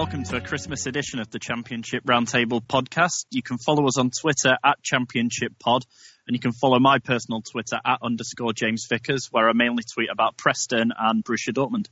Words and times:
Welcome 0.00 0.24
to 0.24 0.36
a 0.36 0.40
Christmas 0.40 0.86
edition 0.86 1.20
of 1.20 1.28
the 1.28 1.38
Championship 1.38 2.02
Roundtable 2.04 2.62
podcast. 2.62 3.26
You 3.30 3.42
can 3.42 3.58
follow 3.58 3.86
us 3.86 3.98
on 3.98 4.08
Twitter 4.08 4.56
at 4.64 4.82
Championship 4.82 5.58
Pod, 5.58 5.84
and 6.26 6.34
you 6.34 6.40
can 6.40 6.52
follow 6.52 6.78
my 6.78 7.00
personal 7.00 7.42
Twitter 7.42 7.76
at 7.84 7.98
underscore 8.02 8.54
James 8.54 8.86
Vickers, 8.88 9.28
where 9.30 9.46
I 9.46 9.52
mainly 9.52 9.82
tweet 9.82 10.08
about 10.10 10.38
Preston 10.38 10.90
and 10.98 11.22
Borussia 11.22 11.52
Dortmund. 11.52 11.88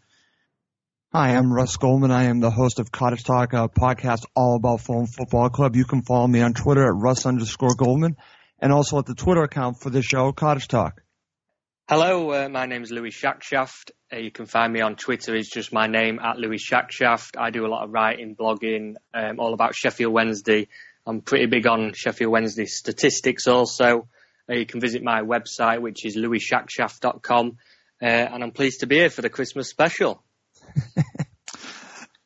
Hi, 1.12 1.36
I'm 1.36 1.52
Russ 1.52 1.76
Goldman. 1.76 2.10
I 2.10 2.24
am 2.24 2.40
the 2.40 2.50
host 2.50 2.78
of 2.78 2.90
Cottage 2.90 3.24
Talk, 3.24 3.52
a 3.52 3.68
podcast 3.68 4.24
all 4.34 4.56
about 4.56 4.80
Fulham 4.80 5.06
Football 5.06 5.50
Club. 5.50 5.76
You 5.76 5.84
can 5.84 6.00
follow 6.00 6.26
me 6.26 6.40
on 6.40 6.54
Twitter 6.54 6.86
at 6.86 6.94
Russ 6.94 7.26
underscore 7.26 7.74
Goldman, 7.76 8.16
and 8.58 8.72
also 8.72 8.98
at 8.98 9.04
the 9.04 9.14
Twitter 9.14 9.42
account 9.42 9.82
for 9.82 9.90
the 9.90 10.00
show, 10.00 10.32
Cottage 10.32 10.68
Talk. 10.68 11.02
Hello, 11.90 12.30
uh, 12.32 12.48
my 12.48 12.64
name 12.64 12.82
is 12.82 12.90
Louis 12.90 13.10
Shackshaft. 13.10 13.90
Uh, 14.10 14.16
you 14.16 14.30
can 14.30 14.46
find 14.46 14.72
me 14.72 14.80
on 14.80 14.96
Twitter. 14.96 15.36
It's 15.36 15.50
just 15.50 15.72
my 15.72 15.86
name 15.86 16.18
at 16.18 16.38
Louis 16.38 16.58
Shackshaft. 16.58 17.36
I 17.38 17.50
do 17.50 17.66
a 17.66 17.68
lot 17.68 17.84
of 17.84 17.92
writing, 17.92 18.34
blogging, 18.34 18.94
um, 19.12 19.38
all 19.38 19.52
about 19.52 19.74
Sheffield 19.74 20.12
Wednesday. 20.12 20.68
I'm 21.06 21.20
pretty 21.20 21.46
big 21.46 21.66
on 21.66 21.92
Sheffield 21.92 22.32
Wednesday 22.32 22.64
statistics 22.64 23.46
also. 23.46 24.08
Uh, 24.48 24.54
you 24.54 24.66
can 24.66 24.80
visit 24.80 25.02
my 25.02 25.20
website, 25.20 25.82
which 25.82 26.06
is 26.06 26.16
louisshackshaft.com. 26.16 27.58
Uh, 28.00 28.04
and 28.04 28.42
I'm 28.42 28.52
pleased 28.52 28.80
to 28.80 28.86
be 28.86 28.96
here 28.96 29.10
for 29.10 29.20
the 29.20 29.30
Christmas 29.30 29.68
special. 29.68 30.22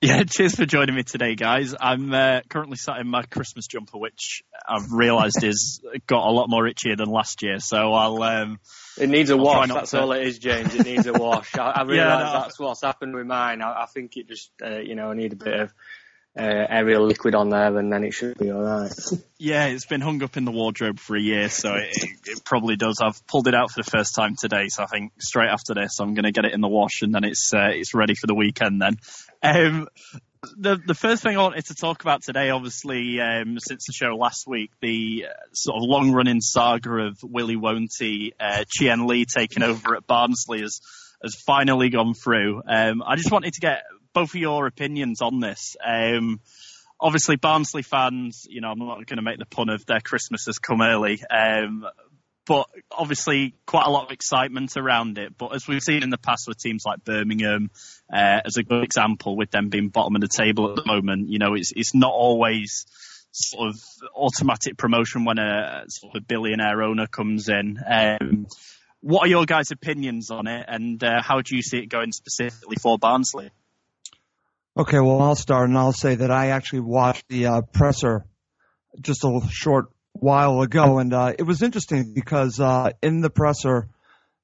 Yeah, 0.03 0.25
cheers 0.25 0.57
for 0.57 0.67
joining 0.67 0.97
me 0.97 1.05
today, 1.05 1.37
guys. 1.37 1.77
I'm 1.81 2.13
uh, 2.13 2.41
currently 2.49 2.77
sat 2.77 2.99
in 2.99 3.07
my 3.07 3.23
Christmas 3.23 3.69
jumper, 3.69 3.99
which 3.99 4.43
I've 4.69 4.91
realised 4.91 5.45
is 5.45 5.81
got 6.09 6.27
a 6.27 6.31
lot 6.33 6.51
more 6.51 6.65
itchier 6.65 6.97
than 6.99 7.09
last 7.09 7.41
year. 7.45 7.61
So 7.61 7.77
I'll. 7.93 8.21
Um, 8.21 8.59
It 8.99 9.09
needs 9.09 9.31
a 9.31 9.35
I'll 9.35 9.45
wash. 9.45 9.69
That's 9.69 9.93
to- 9.93 10.01
all 10.01 10.11
it 10.11 10.27
is, 10.27 10.41
James. 10.41 10.75
It 10.75 10.87
needs 10.87 11.07
a 11.07 11.13
wash. 11.13 11.57
I, 11.57 11.71
I 11.71 11.83
realise 11.85 11.97
Yeah, 11.99 12.19
no. 12.25 12.33
that's 12.41 12.59
what's 12.59 12.83
happened 12.83 13.15
with 13.15 13.27
mine. 13.29 13.63
I, 13.63 13.83
I 13.83 13.87
think 13.87 14.17
it 14.17 14.27
just, 14.27 14.51
uh, 14.61 14.81
you 14.81 14.97
know, 14.97 15.13
I 15.13 15.15
need 15.15 15.35
a 15.35 15.37
bit 15.37 15.61
of 15.61 15.73
uh, 16.39 16.67
Ariel 16.69 17.07
liquid 17.07 17.35
on 17.35 17.51
there, 17.51 17.77
and 17.77 17.93
then 17.93 18.05
it 18.05 18.15
should 18.15 18.39
be 18.39 18.51
all 18.51 18.63
right. 18.63 18.93
yeah, 19.39 19.67
it's 19.67 19.85
been 19.85 20.01
hung 20.01 20.23
up 20.23 20.37
in 20.37 20.45
the 20.45 20.51
wardrobe 20.51 20.99
for 20.99 21.17
a 21.17 21.21
year, 21.21 21.49
so 21.49 21.75
it, 21.75 21.95
it, 22.27 22.45
probably 22.45 22.77
does. 22.77 22.99
I've 23.03 23.27
pulled 23.27 23.49
it 23.49 23.55
out 23.55 23.71
for 23.71 23.83
the 23.83 23.91
first 23.91 24.15
time 24.15 24.37
today, 24.41 24.69
so 24.69 24.83
I 24.83 24.87
think 24.87 25.13
straight 25.21 25.51
after 25.51 25.75
this, 25.75 25.99
I'm 26.01 26.15
going 26.15 26.25
to 26.25 26.33
get 26.33 26.47
it 26.47 26.55
in 26.55 26.63
the 26.63 26.69
wash, 26.69 27.03
and 27.03 27.15
then 27.15 27.25
it's 27.25 27.53
uh, 27.53 27.71
it's 27.73 27.95
ready 27.95 28.15
for 28.15 28.27
the 28.27 28.35
weekend. 28.35 28.81
Then. 28.81 28.97
Um, 29.43 29.89
the 30.57 30.77
the 30.87 30.95
first 30.95 31.23
thing 31.23 31.37
I 31.37 31.43
wanted 31.43 31.67
to 31.67 31.75
talk 31.75 32.03
about 32.03 32.23
today, 32.23 32.51
obviously, 32.51 33.21
um, 33.21 33.59
since 33.61 33.87
the 33.87 33.93
show 33.93 34.17
last 34.17 34.47
week, 34.47 34.71
the 34.81 35.27
uh, 35.29 35.33
sort 35.53 35.77
of 35.77 35.83
long 35.89 36.13
running 36.13 36.41
saga 36.41 37.09
of 37.09 37.19
Willie 37.23 37.57
Won't 37.57 37.93
uh, 38.41 38.65
Chien 38.69 39.07
Lee 39.07 39.25
taking 39.25 39.63
over 39.63 39.97
at 39.97 40.07
Barnsley 40.07 40.63
has 40.63 40.81
has 41.23 41.35
finally 41.47 41.91
gone 41.91 42.15
through. 42.15 42.63
Um, 42.67 43.03
I 43.07 43.17
just 43.17 43.31
wanted 43.31 43.53
to 43.55 43.61
get 43.61 43.83
both 44.13 44.31
of 44.31 44.41
your 44.41 44.67
opinions 44.67 45.21
on 45.21 45.41
this. 45.41 45.77
Um, 45.85 46.41
obviously, 47.01 47.37
Barnsley 47.37 47.83
fans, 47.83 48.47
you 48.49 48.61
know, 48.61 48.71
I'm 48.71 48.79
not 48.79 49.07
going 49.07 49.17
to 49.17 49.23
make 49.23 49.39
the 49.39 49.47
pun 49.47 49.69
of 49.69 49.85
their 49.87 50.01
Christmas 50.01 50.47
has 50.47 50.59
come 50.59 50.81
early. 50.81 51.23
Um, 51.31 51.87
but 52.45 52.69
obviously 52.91 53.55
quite 53.67 53.87
a 53.87 53.91
lot 53.91 54.07
of 54.07 54.11
excitement 54.11 54.77
around 54.77 55.19
it. 55.19 55.37
But 55.37 55.55
as 55.55 55.69
we've 55.69 55.83
seen 55.83 56.03
in 56.03 56.11
the 56.11 56.19
past 56.19 56.49
with 56.49 56.59
teams 56.59 56.83
like 56.85 57.05
Birmingham, 57.05 57.71
uh, 58.13 58.41
as 58.45 58.57
a 58.57 58.63
good 58.63 58.83
example, 58.83 59.37
with 59.37 59.51
them 59.51 59.69
being 59.69 59.89
bottom 59.89 60.17
of 60.17 60.21
the 60.21 60.29
table 60.29 60.71
at 60.71 60.77
the 60.77 60.85
moment, 60.85 61.29
you 61.29 61.39
know, 61.39 61.55
it's 61.55 61.73
it's 61.75 61.95
not 61.95 62.13
always 62.13 62.87
sort 63.31 63.69
of 63.69 63.81
automatic 64.15 64.77
promotion 64.77 65.25
when 65.25 65.39
a 65.39 65.85
sort 65.89 66.17
of 66.17 66.27
billionaire 66.27 66.83
owner 66.83 67.07
comes 67.07 67.49
in. 67.49 67.79
Um, 67.87 68.47
what 69.01 69.27
are 69.27 69.31
your 69.31 69.47
guys' 69.47 69.71
opinions 69.71 70.31
on 70.31 70.47
it, 70.47 70.65
and 70.69 71.03
uh, 71.03 71.23
how 71.23 71.41
do 71.41 71.57
you 71.57 71.63
see 71.63 71.79
it 71.79 71.87
going 71.87 72.13
specifically 72.13 72.77
for 72.81 72.99
Barnsley? 72.99 73.51
Okay, 74.75 75.01
well, 75.01 75.21
I'll 75.21 75.35
start 75.35 75.69
and 75.69 75.77
I'll 75.77 75.93
say 75.93 76.15
that 76.15 76.31
I 76.31 76.49
actually 76.49 76.81
watched 76.81 77.29
the 77.29 77.47
uh, 77.47 77.61
presser 77.61 78.25
just 79.03 79.23
a 79.23 79.41
short 79.51 79.87
while 80.13 80.63
ago, 80.63 80.99
and 80.99 81.13
uh, 81.13 81.35
it 81.39 81.43
was 81.43 81.63
interesting 81.63 82.15
because 82.15 82.59
uh, 82.59 82.93
in 83.03 83.21
the 83.21 83.29
presser, 83.29 83.91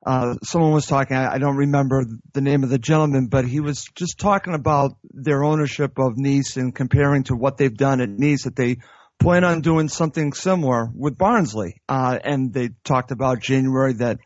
uh, 0.04 0.34
someone 0.42 0.72
was 0.72 0.84
talking. 0.84 1.16
I, 1.16 1.34
I 1.34 1.38
don't 1.38 1.56
remember 1.56 2.04
the 2.34 2.42
name 2.42 2.62
of 2.62 2.68
the 2.68 2.78
gentleman, 2.78 3.28
but 3.28 3.46
he 3.46 3.60
was 3.60 3.86
just 3.94 4.18
talking 4.18 4.52
about 4.52 4.98
their 5.02 5.42
ownership 5.42 5.98
of 5.98 6.18
Nice 6.18 6.58
and 6.58 6.74
comparing 6.74 7.24
to 7.24 7.34
what 7.34 7.56
they've 7.56 7.74
done 7.74 8.02
at 8.02 8.10
Nice. 8.10 8.44
That 8.44 8.54
they 8.54 8.80
plan 9.18 9.44
on 9.44 9.62
doing 9.62 9.88
something 9.88 10.34
similar 10.34 10.90
with 10.94 11.16
Barnsley, 11.16 11.80
uh, 11.88 12.18
and 12.22 12.52
they 12.52 12.68
talked 12.84 13.12
about 13.12 13.40
January 13.40 13.94
that 13.94 14.18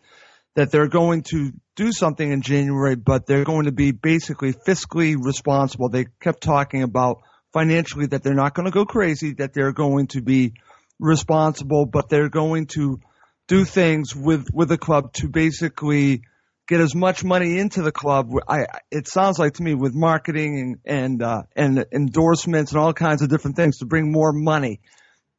that 0.54 0.70
they're 0.70 0.88
going 0.88 1.22
to 1.22 1.52
do 1.76 1.92
something 1.92 2.30
in 2.30 2.42
January, 2.42 2.96
but 2.96 3.26
they're 3.26 3.44
going 3.44 3.64
to 3.64 3.72
be 3.72 3.92
basically 3.92 4.52
fiscally 4.52 5.16
responsible. 5.18 5.88
They 5.88 6.06
kept 6.20 6.42
talking 6.42 6.82
about 6.82 7.22
financially 7.52 8.06
that 8.06 8.22
they're 8.22 8.34
not 8.34 8.54
going 8.54 8.66
to 8.66 8.72
go 8.72 8.84
crazy, 8.84 9.34
that 9.34 9.54
they're 9.54 9.72
going 9.72 10.08
to 10.08 10.20
be 10.20 10.54
responsible, 10.98 11.86
but 11.86 12.08
they're 12.08 12.28
going 12.28 12.66
to 12.66 13.00
do 13.48 13.64
things 13.64 14.14
with 14.14 14.46
with 14.52 14.68
the 14.68 14.78
club 14.78 15.12
to 15.14 15.28
basically 15.28 16.22
get 16.68 16.80
as 16.80 16.94
much 16.94 17.24
money 17.24 17.58
into 17.58 17.82
the 17.82 17.92
club. 17.92 18.30
I 18.48 18.66
it 18.90 19.08
sounds 19.08 19.38
like 19.38 19.54
to 19.54 19.62
me 19.62 19.74
with 19.74 19.94
marketing 19.94 20.78
and 20.84 20.96
and 20.96 21.22
uh, 21.22 21.42
and 21.56 21.84
endorsements 21.92 22.72
and 22.72 22.80
all 22.80 22.92
kinds 22.92 23.22
of 23.22 23.28
different 23.28 23.56
things 23.56 23.78
to 23.78 23.86
bring 23.86 24.12
more 24.12 24.32
money 24.32 24.80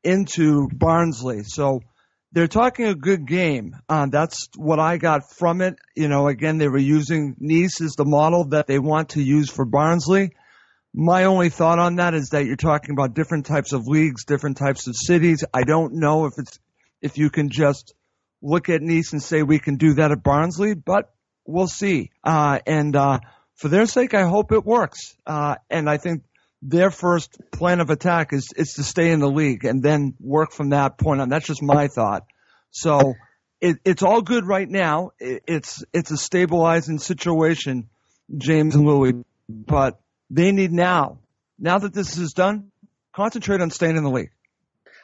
into 0.03 0.67
Barnsley. 0.73 1.43
So 1.43 1.81
they're 2.33 2.47
talking 2.47 2.87
a 2.87 2.95
good 2.95 3.27
game. 3.27 3.75
Uh, 3.87 4.07
that's 4.07 4.49
what 4.57 4.79
I 4.79 4.97
got 4.97 5.31
from 5.37 5.61
it. 5.61 5.75
You 5.95 6.07
know, 6.07 6.27
again, 6.27 6.57
they 6.57 6.67
were 6.67 6.79
using 6.79 7.35
Nice 7.39 7.79
as 7.79 7.93
the 7.93 8.05
model 8.05 8.45
that 8.45 8.65
they 8.65 8.79
want 8.79 9.09
to 9.09 9.21
use 9.21 9.49
for 9.49 9.65
Barnsley. 9.65 10.31
My 10.95 11.25
only 11.25 11.49
thought 11.49 11.79
on 11.79 11.97
that 11.97 12.15
is 12.15 12.29
that 12.29 12.45
you're 12.45 12.55
talking 12.55 12.91
about 12.91 13.13
different 13.13 13.45
types 13.45 13.71
of 13.71 13.87
leagues, 13.87 14.25
different 14.25 14.57
types 14.57 14.87
of 14.87 14.95
cities. 14.95 15.43
I 15.53 15.63
don't 15.63 15.93
know 15.93 16.25
if 16.25 16.33
it's 16.37 16.59
if 17.01 17.17
you 17.17 17.29
can 17.29 17.49
just 17.49 17.93
look 18.41 18.67
at 18.69 18.81
Nice 18.81 19.13
and 19.13 19.21
say 19.21 19.43
we 19.43 19.59
can 19.59 19.75
do 19.77 19.93
that 19.95 20.11
at 20.11 20.23
Barnsley, 20.23 20.73
but 20.73 21.13
we'll 21.45 21.67
see. 21.67 22.09
Uh, 22.23 22.59
and 22.65 22.95
uh, 22.95 23.19
for 23.55 23.67
their 23.67 23.85
sake, 23.85 24.13
I 24.15 24.23
hope 24.23 24.51
it 24.51 24.65
works. 24.65 25.15
Uh, 25.25 25.55
and 25.69 25.87
I 25.89 25.97
think 25.97 26.23
their 26.65 26.91
first 26.91 27.37
plan 27.51 27.81
of 27.81 27.89
attack 27.89 28.31
is 28.31 28.53
is 28.55 28.73
to 28.73 28.83
stay 28.83 29.11
in 29.11 29.19
the 29.19 29.29
league 29.29 29.65
and 29.65 29.83
then 29.83 30.15
work 30.19 30.51
from 30.51 30.69
that 30.69 30.97
point 30.97 31.19
on. 31.19 31.29
That's 31.29 31.45
just 31.45 31.61
my 31.61 31.87
thought. 31.87 32.23
So 32.71 33.13
it, 33.59 33.77
it's 33.83 34.01
all 34.01 34.21
good 34.21 34.45
right 34.45 34.69
now. 34.69 35.11
It, 35.19 35.43
it's 35.45 35.83
it's 35.93 36.11
a 36.11 36.17
stabilizing 36.17 36.99
situation, 36.99 37.89
James 38.37 38.75
and 38.75 38.85
Louis, 38.85 39.13
but 39.49 39.99
they 40.29 40.51
need 40.51 40.71
now. 40.71 41.19
Now 41.59 41.79
that 41.79 41.93
this 41.93 42.17
is 42.17 42.33
done, 42.33 42.71
concentrate 43.13 43.61
on 43.61 43.69
staying 43.69 43.97
in 43.97 44.03
the 44.03 44.09
league. 44.09 44.31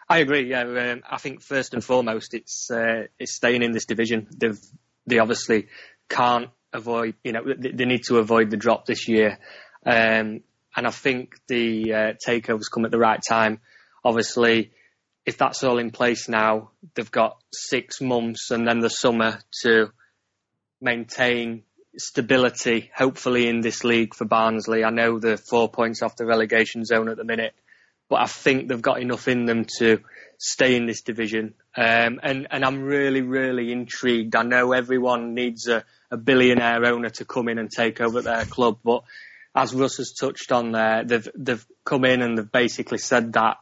I 0.08 0.20
agree. 0.20 0.50
Yeah, 0.50 0.62
um, 0.62 1.04
I 1.08 1.18
think 1.18 1.42
first 1.42 1.74
and 1.74 1.84
foremost, 1.84 2.34
it's 2.34 2.72
uh, 2.72 3.08
it's 3.20 3.36
staying 3.36 3.64
in 3.64 3.74
this 3.74 3.86
division. 3.86 4.28
They've 4.36 4.60
they 5.06 5.20
obviously 5.20 5.68
can't 6.08 6.50
avoid. 6.72 7.16
You 7.24 7.34
know, 7.34 7.42
they, 7.58 7.72
they 7.72 7.86
need 7.86 8.04
to 8.06 8.18
avoid 8.18 8.50
the 8.50 8.58
drop 8.58 8.86
this 8.86 9.08
year, 9.08 9.38
um, 9.86 10.42
and 10.76 10.88
I 10.88 10.92
think 10.92 11.36
the 11.48 11.94
uh, 11.94 12.14
takeovers 12.26 12.72
come 12.74 12.86
at 12.86 12.92
the 12.92 13.00
right 13.00 13.20
time. 13.28 13.60
Obviously, 14.04 14.72
if 15.26 15.38
that's 15.38 15.64
all 15.64 15.80
in 15.80 15.92
place 15.92 16.30
now, 16.30 16.72
they've 16.96 17.12
got 17.12 17.38
six 17.54 18.02
months 18.02 18.52
and 18.52 18.68
then 18.68 18.80
the 18.80 18.90
summer 18.90 19.40
to 19.64 19.92
maintain 20.82 21.64
stability, 21.98 22.92
hopefully 22.96 23.48
in 23.48 23.62
this 23.62 23.84
league 23.84 24.14
for 24.14 24.26
Barnsley. 24.26 24.84
I 24.84 24.90
know 24.90 25.20
they're 25.20 25.38
four 25.38 25.70
points 25.70 26.02
off 26.02 26.16
the 26.16 26.26
relegation 26.26 26.86
zone 26.86 27.10
at 27.10 27.18
the 27.18 27.24
minute, 27.24 27.54
but 28.10 28.22
I 28.22 28.26
think 28.26 28.68
they've 28.68 28.82
got 28.82 29.02
enough 29.02 29.28
in 29.28 29.46
them 29.46 29.66
to 29.80 30.00
stay 30.38 30.76
in 30.76 30.86
this 30.86 31.02
division. 31.02 31.54
Um, 31.76 32.20
and, 32.24 32.48
and 32.50 32.64
I'm 32.64 32.82
really, 32.82 33.22
really 33.22 33.72
intrigued. 33.72 34.36
I 34.36 34.44
know 34.44 34.72
everyone 34.72 35.34
needs 35.34 35.68
a, 35.68 35.84
a 36.10 36.18
billionaire 36.18 36.86
owner 36.86 37.10
to 37.10 37.26
come 37.26 37.50
in 37.50 37.60
and 37.60 37.70
take 37.70 38.00
over 38.00 38.22
their 38.22 38.46
club, 38.46 38.80
but 38.84 39.04
as 39.56 39.74
Russ 39.74 39.98
has 39.98 40.14
touched 40.14 40.52
on 40.52 40.72
there, 40.72 41.04
they've 41.04 41.28
they've 41.36 41.66
come 41.86 42.06
in 42.06 42.22
and 42.22 42.38
they've 42.38 42.52
basically 42.52 43.00
said 43.00 43.34
that 43.34 43.58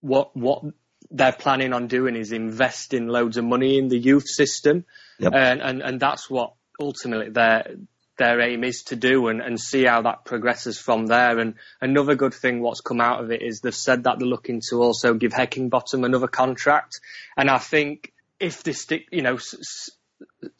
what 0.00 0.36
what 0.36 0.62
they're 1.10 1.32
planning 1.32 1.72
on 1.72 1.86
doing 1.86 2.16
is 2.16 2.32
investing 2.32 3.06
loads 3.06 3.36
of 3.36 3.44
money 3.44 3.78
in 3.78 3.88
the 3.88 3.98
youth 3.98 4.28
system, 4.28 4.84
yep. 5.18 5.32
and, 5.34 5.60
and 5.60 5.82
and 5.82 6.00
that's 6.00 6.28
what 6.28 6.54
ultimately 6.80 7.30
their 7.30 7.76
their 8.16 8.40
aim 8.40 8.62
is 8.62 8.84
to 8.84 8.96
do 8.96 9.28
and, 9.28 9.40
and 9.40 9.60
see 9.60 9.84
how 9.84 10.02
that 10.02 10.24
progresses 10.24 10.78
from 10.78 11.06
there. 11.06 11.38
And 11.38 11.54
another 11.80 12.14
good 12.14 12.34
thing 12.34 12.60
what's 12.60 12.80
come 12.80 13.00
out 13.00 13.22
of 13.22 13.30
it 13.30 13.42
is 13.42 13.60
they've 13.60 13.74
said 13.74 14.04
that 14.04 14.18
they're 14.18 14.28
looking 14.28 14.62
to 14.70 14.82
also 14.82 15.14
give 15.14 15.32
Heckingbottom 15.32 16.04
another 16.04 16.28
contract. 16.28 17.00
And 17.36 17.50
I 17.50 17.58
think 17.58 18.12
if 18.38 18.62
they 18.62 18.72
stick, 18.72 19.06
you 19.10 19.22
know, 19.22 19.34
s- 19.34 19.90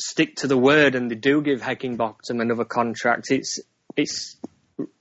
stick 0.00 0.36
to 0.36 0.48
the 0.48 0.58
word 0.58 0.94
and 0.94 1.10
they 1.10 1.14
do 1.14 1.42
give 1.42 1.60
Heckingbottom 1.60 2.40
another 2.40 2.64
contract, 2.64 3.30
it's 3.30 3.60
it's 3.96 4.36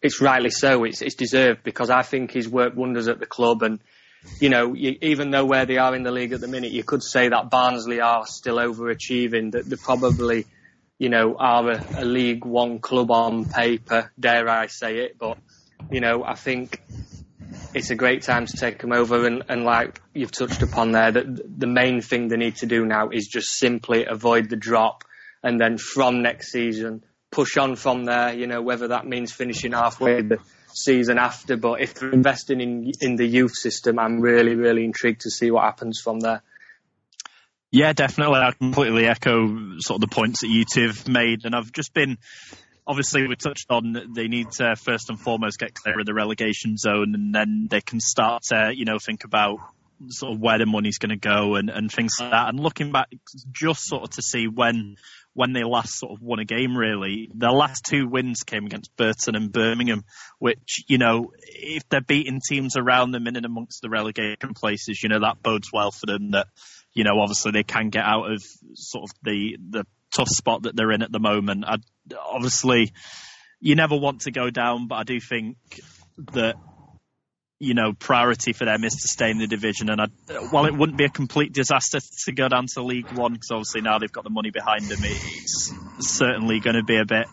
it's 0.01 0.22
rightly 0.22 0.50
so. 0.50 0.84
It's 0.84 1.01
it's 1.01 1.16
deserved 1.16 1.63
because 1.63 1.90
I 1.90 2.04
think 2.04 2.31
he's 2.31 2.48
worked 2.48 2.75
wonders 2.75 3.07
at 3.07 3.19
the 3.19 3.25
club 3.25 3.63
and. 3.63 3.80
You 4.40 4.48
know, 4.48 4.74
you, 4.74 4.98
even 5.01 5.31
though 5.31 5.44
where 5.44 5.66
they 5.66 5.75
are 5.75 5.94
in 5.94 6.04
the 6.04 6.12
league 6.12 6.31
at 6.31 6.40
the 6.40 6.48
minute, 6.48 6.72
you 6.72 6.86
could 6.86 7.04
say 7.04 7.28
that 7.28 7.50
Barnsley 7.50 8.00
are 8.00 8.25
still 8.25 8.56
overachieving. 8.56 9.51
That 9.51 9.66
they're 9.66 9.78
probably 9.78 10.45
you 11.04 11.10
know, 11.10 11.36
are 11.38 11.72
a, 11.72 11.86
a 11.98 12.06
League 12.06 12.45
One 12.45 12.80
club 12.80 13.12
on 13.12 13.44
paper, 13.44 14.12
dare 14.18 14.48
I 14.48 14.68
say 14.68 15.00
it. 15.00 15.18
But, 15.18 15.38
you 15.92 16.00
know, 16.00 16.24
I 16.24 16.36
think 16.36 16.81
it's 17.74 17.89
a 17.89 17.96
great 17.96 18.22
time 18.22 18.46
to 18.46 18.56
take 18.56 18.80
them 18.80 18.94
over. 18.94 19.25
And, 19.25 19.44
and 19.50 19.66
like 19.66 20.01
you've 20.13 20.31
touched 20.31 20.62
upon 20.62 20.94
there, 20.94 21.12
that 21.12 21.60
the 21.60 21.68
main 21.68 22.01
thing 22.01 22.28
they 22.28 22.38
need 22.38 22.56
to 22.57 22.68
do 22.68 22.86
now 22.86 23.10
is 23.10 23.28
just 23.28 23.57
simply 23.57 24.06
avoid 24.06 24.50
the 24.50 24.56
drop. 24.56 25.04
And 25.44 25.60
then 25.60 25.78
from 25.78 26.22
next 26.22 26.54
season, 26.54 27.04
push 27.34 27.58
on 27.58 27.76
from 27.76 28.06
there, 28.06 28.34
you 28.34 28.46
know, 28.46 28.62
whether 28.62 28.90
that 28.90 29.08
means 29.08 29.32
finishing 29.32 29.72
halfway 29.72 30.22
the 30.22 30.38
season 30.72 31.18
after. 31.18 31.58
But 31.58 31.82
if 31.82 31.96
they're 31.96 32.12
investing 32.12 32.62
in, 32.62 32.92
in 33.02 33.16
the 33.16 33.26
youth 33.26 33.56
system, 33.56 33.98
I'm 33.98 34.22
really, 34.22 34.56
really 34.56 34.86
intrigued 34.86 35.22
to 35.22 35.32
see 35.32 35.50
what 35.50 35.64
happens 35.64 36.00
from 36.00 36.20
there. 36.20 36.44
Yeah, 37.72 37.92
definitely. 37.94 38.40
I 38.40 38.52
completely 38.52 39.08
echo 39.08 39.80
sort 39.80 40.04
of 40.04 40.10
the 40.10 40.16
points 40.16 40.42
that 40.42 40.48
you 40.48 40.64
two 40.64 40.88
have 40.88 41.08
made, 41.08 41.40
and 41.44 41.56
I've 41.56 41.72
just 41.72 41.94
been. 41.94 42.18
Obviously, 42.86 43.26
we 43.28 43.36
touched 43.36 43.72
on 43.72 44.14
they 44.14 44.28
need 44.28 44.52
to 44.52 44.76
first 44.76 45.10
and 45.10 45.20
foremost 45.20 45.58
get 45.58 45.74
clear 45.74 46.00
of 46.00 46.06
the 46.06 46.14
relegation 46.14 46.78
zone, 46.78 47.16
and 47.16 47.34
then 47.34 47.68
they 47.72 47.82
can 47.82 48.00
start 48.00 48.44
to, 48.50 48.72
you 48.76 48.86
know, 48.86 49.00
think 49.00 49.24
about 49.24 49.58
sort 50.10 50.34
of 50.34 50.40
where 50.40 50.60
the 50.60 50.66
money's 50.66 50.98
going 50.98 51.10
to 51.10 51.16
go 51.16 51.56
and, 51.56 51.70
and 51.70 51.92
things 51.92 52.14
like 52.20 52.32
that. 52.32 52.50
And 52.50 52.60
looking 52.60 52.92
back, 52.92 53.08
just 53.52 53.86
sort 53.86 54.04
of 54.04 54.10
to 54.12 54.22
see 54.22 54.48
when 54.48 54.98
when 55.34 55.54
they 55.54 55.64
last 55.64 55.98
sort 55.98 56.12
of 56.12 56.22
won 56.22 56.40
a 56.40 56.46
game. 56.46 56.78
Really, 56.78 57.30
their 57.34 57.52
last 57.52 57.86
two 57.86 58.08
wins 58.08 58.44
came 58.44 58.66
against 58.66 58.96
Burton 58.96 59.36
and 59.36 59.52
Birmingham, 59.52 60.04
which 60.40 60.84
you 60.88 60.98
know, 60.98 61.32
if 61.42 61.88
they're 61.90 62.02
beating 62.02 62.40
teams 62.48 62.76
around 62.76 63.12
them 63.12 63.28
in 63.28 63.36
and 63.36 63.46
amongst 63.46 63.82
the 63.82 63.90
relegation 63.90 64.54
places, 64.56 65.02
you 65.02 65.10
know 65.10 65.20
that 65.20 65.42
bodes 65.42 65.70
well 65.72 65.92
for 65.92 66.06
them. 66.06 66.32
That 66.32 66.48
you 66.94 67.04
know, 67.04 67.20
obviously 67.20 67.52
they 67.52 67.64
can 67.64 67.90
get 67.90 68.06
out 68.06 68.32
of 68.32 68.42
sort 68.76 69.10
of 69.10 69.16
the 69.24 69.58
the 69.70 69.86
tough 70.16 70.30
spot 70.30 70.64
that 70.64 70.76
they're 70.76 70.92
in 70.92 71.02
at 71.02 71.12
the 71.12 71.20
moment. 71.20 71.66
I, 71.66 71.78
obviously, 72.18 72.94
you 73.60 73.76
never 73.76 73.98
want 73.98 74.22
to 74.22 74.32
go 74.32 74.50
down, 74.50 74.88
but 74.88 74.96
I 74.96 75.04
do 75.04 75.20
think 75.20 75.58
that 76.34 76.56
you 77.63 77.74
know 77.74 77.94
priority 77.94 78.54
for 78.54 78.65
them 78.65 78.83
is 78.83 78.94
to 78.94 79.07
stay 79.07 79.31
in 79.31 79.38
the 79.38 79.48
division. 79.48 79.89
And 79.89 80.01
I, 80.01 80.07
while 80.51 80.65
it 80.65 80.75
wouldn't 80.75 80.98
be 80.98 81.06
a 81.06 81.10
complete 81.10 81.54
disaster 81.54 82.00
to 82.25 82.31
go 82.31 82.50
down 82.50 82.68
to 82.74 82.83
League 82.83 83.12
One, 83.13 83.33
because 83.33 83.51
obviously 83.51 83.81
now 83.81 84.00
they've 84.00 84.12
got 84.12 84.24
the 84.24 84.30
money 84.30 84.51
behind 84.51 84.86
them, 84.86 85.00
it's 85.01 85.74
certainly 86.00 86.60
going 86.60 86.75
to 86.75 86.83
be 86.83 86.98
a 86.98 87.06
bit 87.06 87.27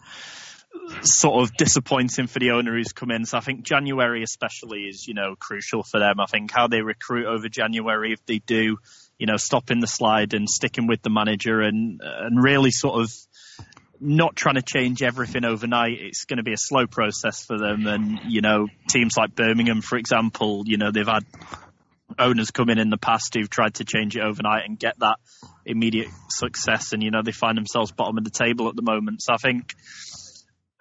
sort 1.02 1.42
of 1.42 1.56
disappointing 1.56 2.26
for 2.26 2.38
the 2.38 2.52
owner 2.52 2.76
who's 2.76 2.92
come 2.92 3.10
in. 3.10 3.24
So 3.24 3.38
I 3.38 3.40
think 3.40 3.62
January 3.62 4.22
especially 4.22 4.82
is, 4.82 5.06
you 5.06 5.14
know, 5.14 5.34
crucial 5.38 5.82
for 5.82 5.98
them. 6.00 6.20
I 6.20 6.26
think 6.26 6.50
how 6.50 6.68
they 6.68 6.82
recruit 6.82 7.26
over 7.26 7.48
January, 7.48 8.12
if 8.12 8.24
they 8.26 8.38
do, 8.38 8.78
you 9.18 9.26
know, 9.26 9.36
stopping 9.36 9.80
the 9.80 9.86
slide 9.86 10.34
and 10.34 10.48
sticking 10.48 10.86
with 10.86 11.02
the 11.02 11.10
manager 11.10 11.60
and 11.60 12.00
and 12.02 12.42
really 12.42 12.70
sort 12.70 13.02
of 13.02 13.12
not 14.00 14.35
trying 14.35 14.55
to 14.55 14.62
change 14.62 15.02
everything 15.02 15.44
overnight. 15.44 15.99
It's 16.00 16.25
going 16.25 16.38
to 16.38 16.43
be 16.43 16.52
a 16.52 16.58
slow 16.58 16.87
process 16.87 17.44
for 17.44 17.58
them. 17.58 17.87
And, 17.87 18.20
you 18.26 18.41
know, 18.41 18.69
teams 18.88 19.14
like 19.17 19.35
Birmingham, 19.35 19.82
for 19.82 19.99
example, 19.99 20.64
you 20.67 20.79
know, 20.79 20.91
they've 20.91 21.06
had 21.06 21.25
owners 22.19 22.50
come 22.50 22.70
in 22.70 22.79
in 22.79 22.91
the 22.91 22.97
past 22.97 23.35
who've 23.35 23.50
tried 23.50 23.75
to 23.75 23.85
change 23.85 24.17
it 24.17 24.23
overnight 24.23 24.64
and 24.67 24.79
get 24.79 24.99
that 24.99 25.17
immediate 25.67 26.08
success. 26.29 26.93
And, 26.93 27.02
you 27.02 27.11
know, 27.11 27.23
they 27.23 27.32
find 27.32 27.56
themselves 27.56 27.93
bottom 27.93 28.19
of 28.19 28.25
the 28.25 28.31
table 28.31 28.69
at 28.69 28.76
the 28.76 28.82
moment. 28.82 29.23
So 29.23 29.35
I 29.35 29.37
think, 29.37 29.75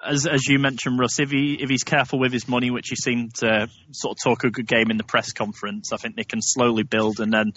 as 0.05 0.25
as 0.25 0.47
you 0.47 0.59
mentioned, 0.59 0.97
Russ, 0.97 1.19
if 1.19 1.29
he 1.29 1.57
if 1.59 1.69
he's 1.69 1.83
careful 1.83 2.19
with 2.19 2.31
his 2.31 2.47
money, 2.47 2.71
which 2.71 2.87
he 2.89 2.95
seemed 2.95 3.35
to 3.35 3.67
sort 3.91 4.17
of 4.17 4.23
talk 4.23 4.45
a 4.45 4.49
good 4.49 4.67
game 4.67 4.91
in 4.91 4.97
the 4.97 5.03
press 5.03 5.33
conference, 5.33 5.91
I 5.91 5.97
think 5.97 6.15
they 6.15 6.23
can 6.23 6.41
slowly 6.41 6.83
build 6.83 7.19
and 7.19 7.33
then 7.33 7.51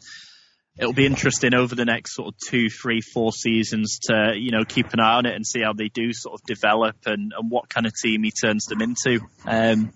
it'll 0.79 0.93
be 0.93 1.07
interesting 1.07 1.55
over 1.55 1.75
the 1.75 1.85
next 1.85 2.15
sort 2.15 2.29
of 2.29 2.35
two, 2.39 2.69
three, 2.71 3.01
four 3.01 3.33
seasons 3.33 3.99
to 4.03 4.33
you 4.37 4.51
know 4.51 4.65
keep 4.65 4.93
an 4.93 5.01
eye 5.01 5.15
on 5.15 5.27
it 5.27 5.35
and 5.35 5.47
see 5.47 5.61
how 5.63 5.73
they 5.73 5.89
do 5.89 6.13
sort 6.13 6.41
of 6.41 6.47
develop 6.47 6.97
and, 7.07 7.33
and 7.37 7.51
what 7.51 7.69
kind 7.69 7.87
of 7.87 7.93
team 7.95 8.23
he 8.23 8.31
turns 8.31 8.67
them 8.67 8.81
into. 8.81 9.21
Um, 9.47 9.93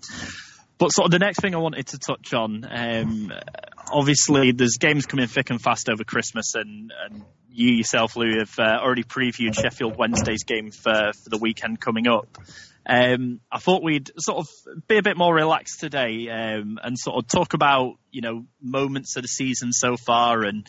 but 0.78 0.90
sort 0.90 1.06
of 1.06 1.10
the 1.12 1.18
next 1.18 1.40
thing 1.40 1.54
I 1.54 1.58
wanted 1.58 1.86
to 1.88 1.98
touch 1.98 2.34
on, 2.34 2.66
um, 2.70 3.32
obviously 3.90 4.52
there's 4.52 4.76
games 4.76 5.06
coming 5.06 5.26
thick 5.26 5.48
and 5.50 5.60
fast 5.60 5.88
over 5.88 6.04
Christmas, 6.04 6.54
and, 6.54 6.92
and 7.04 7.24
you 7.50 7.72
yourself, 7.72 8.16
Lou, 8.16 8.38
have 8.38 8.58
uh, 8.58 8.78
already 8.82 9.02
previewed 9.02 9.54
Sheffield 9.54 9.96
Wednesday's 9.96 10.44
game 10.44 10.70
for 10.70 11.12
for 11.12 11.30
the 11.30 11.38
weekend 11.38 11.80
coming 11.80 12.06
up. 12.06 12.28
Um, 12.88 13.40
I 13.50 13.58
thought 13.58 13.82
we'd 13.82 14.10
sort 14.18 14.38
of 14.38 14.48
be 14.86 14.98
a 14.98 15.02
bit 15.02 15.16
more 15.16 15.34
relaxed 15.34 15.80
today 15.80 16.28
um, 16.28 16.78
and 16.82 16.96
sort 16.96 17.16
of 17.16 17.26
talk 17.26 17.52
about 17.52 17.94
you 18.12 18.20
know 18.20 18.46
moments 18.62 19.16
of 19.16 19.22
the 19.22 19.28
season 19.28 19.72
so 19.72 19.96
far 19.96 20.44
and 20.44 20.68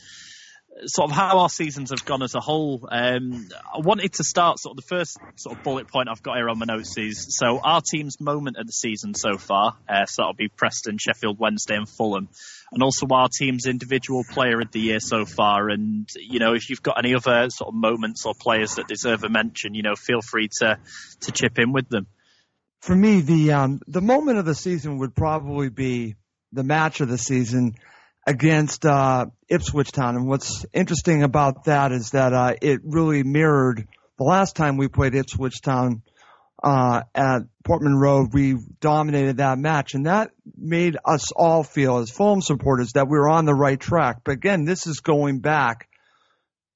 sort 0.86 1.10
of 1.10 1.16
how 1.16 1.40
our 1.40 1.50
seasons 1.50 1.90
have 1.90 2.06
gone 2.06 2.22
as 2.22 2.36
a 2.36 2.40
whole. 2.40 2.88
Um, 2.92 3.48
I 3.74 3.80
wanted 3.80 4.14
to 4.14 4.24
start 4.24 4.60
sort 4.60 4.78
of 4.78 4.84
the 4.84 4.88
first 4.88 5.18
sort 5.36 5.58
of 5.58 5.64
bullet 5.64 5.88
point 5.88 6.10
I've 6.10 6.22
got 6.22 6.38
here 6.38 6.50
on 6.50 6.60
my 6.60 6.66
notes 6.66 6.98
is 6.98 7.38
so 7.38 7.60
our 7.60 7.82
team's 7.82 8.20
moment 8.20 8.58
of 8.58 8.68
the 8.68 8.74
season 8.74 9.14
so 9.14 9.38
far. 9.38 9.76
Uh, 9.88 10.06
so 10.06 10.22
that'll 10.22 10.34
be 10.34 10.50
Preston, 10.50 10.98
Sheffield 10.98 11.40
Wednesday, 11.40 11.76
and 11.76 11.88
Fulham, 11.88 12.30
and 12.72 12.84
also 12.84 13.08
our 13.12 13.30
team's 13.30 13.66
individual 13.66 14.24
player 14.30 14.60
of 14.62 14.72
the 14.72 14.80
year 14.80 15.00
so 15.00 15.26
far. 15.26 15.70
And 15.70 16.08
you 16.16 16.40
know, 16.40 16.54
if 16.54 16.70
you've 16.70 16.84
got 16.84 16.98
any 16.98 17.16
other 17.16 17.50
sort 17.50 17.70
of 17.70 17.76
moments 17.76 18.26
or 18.26 18.34
players 18.34 18.76
that 18.76 18.88
deserve 18.88 19.24
a 19.24 19.30
mention, 19.30 19.74
you 19.74 19.84
know, 19.84 19.96
feel 19.96 20.22
free 20.22 20.50
to 20.60 20.78
to 21.22 21.32
chip 21.32 21.60
in 21.60 21.72
with 21.72 21.90
them. 21.90 22.08
For 22.82 22.96
me, 22.96 23.22
the 23.22 23.54
um, 23.54 23.82
the 23.88 24.02
moment 24.02 24.38
of 24.38 24.46
the 24.46 24.56
season 24.56 25.00
would 25.00 25.16
probably 25.16 25.70
be 25.70 26.16
the 26.52 26.64
match 26.64 27.02
of 27.02 27.10
the 27.10 27.18
season 27.18 27.76
against 28.28 28.86
uh, 28.86 29.28
Ipswich 29.48 29.92
Town. 29.94 30.18
And 30.18 30.28
what's 30.28 30.66
interesting 30.74 31.24
about 31.24 31.64
that 31.64 31.94
is 31.94 32.12
that 32.12 32.34
uh, 32.34 32.54
it 32.62 32.82
really 32.84 33.24
mirrored 33.24 33.88
the 34.18 34.26
last 34.26 34.56
time 34.58 34.76
we 34.76 34.90
played 34.90 35.16
Ipswich 35.16 35.62
Town 35.62 36.02
uh, 36.62 37.04
at 37.16 37.44
Portman 37.64 37.96
Road. 37.96 38.34
We 38.34 38.58
dominated 38.82 39.38
that 39.38 39.58
match, 39.58 39.94
and 39.94 40.08
that 40.08 40.32
made 40.58 40.98
us 41.06 41.32
all 41.32 41.64
feel, 41.64 42.00
as 42.00 42.10
Fulham 42.10 42.42
supporters, 42.42 42.94
that 42.94 43.08
we 43.08 43.18
were 43.18 43.30
on 43.30 43.46
the 43.46 43.54
right 43.54 43.80
track. 43.80 44.18
But 44.26 44.34
again, 44.34 44.66
this 44.66 44.88
is 44.88 45.00
going 45.00 45.40
back 45.40 45.88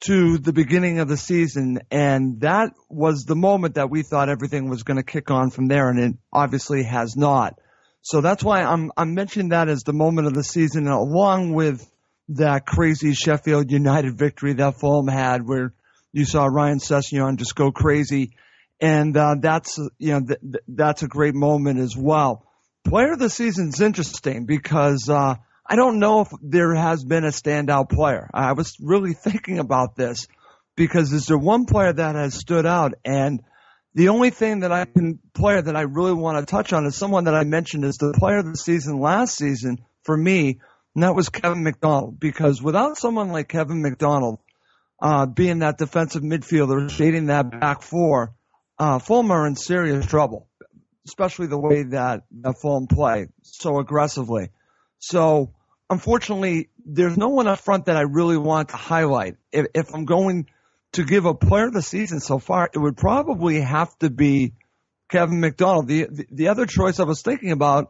to 0.05 0.37
the 0.37 0.53
beginning 0.53 0.99
of 0.99 1.09
the 1.09 1.17
season, 1.17 1.79
and 1.91 2.39
that 2.41 2.71
was 2.89 3.25
the 3.25 3.35
moment 3.35 3.75
that 3.75 3.89
we 3.89 4.03
thought 4.03 4.29
everything 4.29 4.69
was 4.69 4.83
going 4.83 4.97
to 4.97 5.03
kick 5.03 5.29
on 5.29 5.49
from 5.49 5.67
there, 5.67 5.89
and 5.89 5.99
it 5.99 6.15
obviously 6.31 6.83
has 6.83 7.17
not. 7.17 7.59
So 8.01 8.21
that's 8.21 8.43
why 8.43 8.63
I'm 8.63 8.91
I'm 8.97 9.13
mentioning 9.13 9.49
that 9.49 9.69
as 9.69 9.83
the 9.83 9.93
moment 9.93 10.27
of 10.27 10.33
the 10.33 10.43
season, 10.43 10.87
along 10.87 11.53
with 11.53 11.87
that 12.29 12.65
crazy 12.65 13.13
Sheffield 13.13 13.71
United 13.71 14.17
victory 14.17 14.53
that 14.53 14.79
Fulham 14.79 15.07
had, 15.07 15.47
where 15.47 15.73
you 16.11 16.25
saw 16.25 16.45
Ryan 16.45 16.79
Sessegnon 16.79 17.37
just 17.37 17.55
go 17.55 17.71
crazy, 17.71 18.31
and 18.79 19.15
uh, 19.15 19.35
that's 19.39 19.77
you 19.99 20.13
know 20.13 20.19
th- 20.21 20.41
th- 20.41 20.63
that's 20.67 21.03
a 21.03 21.07
great 21.07 21.35
moment 21.35 21.79
as 21.79 21.95
well. 21.95 22.45
Player 22.83 23.13
of 23.13 23.19
the 23.19 23.29
season's 23.29 23.79
interesting 23.79 24.45
because 24.45 25.07
uh, 25.07 25.35
I 25.65 25.75
don't 25.75 25.99
know 25.99 26.21
if 26.21 26.29
there 26.41 26.73
has 26.73 27.03
been 27.03 27.23
a 27.23 27.29
standout 27.29 27.89
player. 27.89 28.29
I 28.33 28.53
was 28.53 28.75
really 28.81 29.13
thinking 29.23 29.59
about 29.59 29.95
this 29.95 30.27
because 30.75 31.13
is 31.13 31.27
there 31.27 31.37
one 31.37 31.65
player 31.65 31.93
that 31.93 32.15
has 32.15 32.33
stood 32.33 32.65
out 32.65 32.93
and 33.05 33.41
the 33.93 34.09
only 34.09 34.29
thing 34.29 34.61
that 34.61 34.71
I 34.71 34.85
can 34.85 35.19
player 35.33 35.61
that 35.61 35.75
I 35.75 35.81
really 35.81 36.13
want 36.13 36.39
to 36.39 36.49
touch 36.49 36.71
on 36.73 36.85
is 36.85 36.95
someone 36.95 37.25
that 37.25 37.35
I 37.35 37.43
mentioned 37.43 37.83
is 37.83 37.97
the 37.97 38.13
player 38.17 38.37
of 38.37 38.45
the 38.45 38.55
season 38.55 38.99
last 38.99 39.35
season 39.35 39.79
for 40.03 40.15
me, 40.15 40.59
and 40.95 41.03
that 41.03 41.15
was 41.15 41.29
Kevin 41.29 41.63
McDonald. 41.63 42.19
Because 42.19 42.61
without 42.61 42.97
someone 42.97 43.29
like 43.29 43.49
Kevin 43.49 43.81
McDonald 43.81 44.39
uh, 45.01 45.25
being 45.25 45.59
that 45.59 45.77
defensive 45.77 46.21
midfielder, 46.21 46.89
shading 46.89 47.27
that 47.27 47.59
back 47.59 47.81
four, 47.81 48.33
uh, 48.79 48.99
Fulham 48.99 49.31
are 49.31 49.45
in 49.45 49.55
serious 49.55 50.05
trouble, 50.05 50.47
especially 51.05 51.47
the 51.47 51.59
way 51.59 51.83
that 51.83 52.23
the 52.31 52.53
Fulham 52.53 52.87
play 52.87 53.27
so 53.41 53.79
aggressively. 53.79 54.49
So 54.99 55.53
unfortunately, 55.89 56.69
there's 56.85 57.17
no 57.17 57.29
one 57.29 57.47
up 57.47 57.59
front 57.59 57.85
that 57.85 57.97
I 57.97 58.01
really 58.01 58.37
want 58.37 58.69
to 58.69 58.77
highlight. 58.77 59.35
If, 59.51 59.67
if 59.75 59.93
I'm 59.93 60.05
going 60.05 60.47
to 60.93 61.03
give 61.03 61.25
a 61.25 61.33
player 61.33 61.67
of 61.67 61.73
the 61.73 61.81
season 61.81 62.19
so 62.19 62.39
far, 62.39 62.69
it 62.73 62.77
would 62.77 62.97
probably 62.97 63.61
have 63.61 63.97
to 63.99 64.09
be 64.09 64.53
Kevin 65.09 65.39
McDonald. 65.39 65.87
The, 65.87 66.07
the, 66.09 66.27
the 66.31 66.47
other 66.49 66.65
choice 66.65 66.99
I 66.99 67.03
was 67.03 67.21
thinking 67.21 67.51
about 67.51 67.89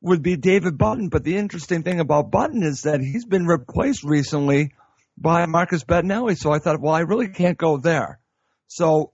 would 0.00 0.22
be 0.22 0.36
David 0.36 0.78
Button, 0.78 1.08
but 1.08 1.24
the 1.24 1.36
interesting 1.36 1.82
thing 1.82 2.00
about 2.00 2.30
Button 2.30 2.62
is 2.62 2.82
that 2.82 3.00
he's 3.00 3.24
been 3.24 3.46
replaced 3.46 4.04
recently 4.04 4.72
by 5.16 5.46
Marcus 5.46 5.84
Bettinelli. 5.84 6.36
So 6.36 6.52
I 6.52 6.58
thought, 6.58 6.80
well, 6.80 6.94
I 6.94 7.00
really 7.00 7.28
can't 7.28 7.58
go 7.58 7.78
there. 7.78 8.20
So 8.68 9.12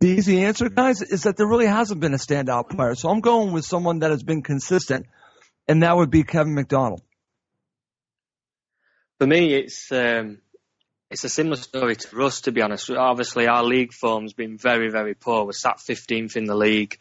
the 0.00 0.08
easy 0.08 0.44
answer, 0.44 0.68
guys, 0.68 1.02
is 1.02 1.22
that 1.22 1.36
there 1.36 1.46
really 1.46 1.66
hasn't 1.66 2.00
been 2.00 2.14
a 2.14 2.18
standout 2.18 2.70
player. 2.70 2.94
So 2.94 3.08
I'm 3.08 3.20
going 3.20 3.52
with 3.52 3.64
someone 3.64 4.00
that 4.00 4.10
has 4.10 4.22
been 4.22 4.42
consistent, 4.42 5.06
and 5.68 5.82
that 5.82 5.96
would 5.96 6.10
be 6.10 6.24
Kevin 6.24 6.54
McDonald. 6.54 7.02
For 9.18 9.26
me, 9.26 9.54
it's 9.54 9.90
um, 9.90 10.38
it's 11.10 11.24
a 11.24 11.28
similar 11.28 11.56
story 11.56 11.96
to 11.96 12.22
us, 12.24 12.42
to 12.42 12.52
be 12.52 12.60
honest. 12.60 12.90
Obviously, 12.90 13.46
our 13.46 13.64
league 13.64 13.92
form's 13.92 14.34
been 14.34 14.58
very, 14.58 14.90
very 14.90 15.14
poor. 15.14 15.44
We're 15.44 15.52
sat 15.52 15.78
15th 15.78 16.36
in 16.36 16.44
the 16.44 16.54
league. 16.54 16.98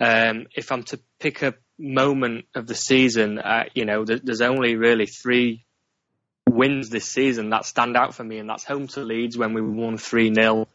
Um, 0.00 0.46
if 0.54 0.72
I'm 0.72 0.82
to 0.84 0.98
pick 1.20 1.42
a 1.42 1.54
moment 1.78 2.46
of 2.54 2.66
the 2.66 2.74
season, 2.74 3.38
uh, 3.38 3.64
you 3.74 3.84
know, 3.84 4.04
there's 4.04 4.40
only 4.40 4.76
really 4.76 5.06
three 5.06 5.64
wins 6.48 6.88
this 6.88 7.06
season 7.06 7.50
that 7.50 7.66
stand 7.66 7.96
out 7.96 8.14
for 8.14 8.24
me, 8.24 8.38
and 8.38 8.48
that's 8.48 8.64
home 8.64 8.86
to 8.88 9.00
Leeds 9.00 9.36
when 9.36 9.52
we 9.52 9.60
won 9.60 9.98
3 9.98 10.34
0. 10.34 10.68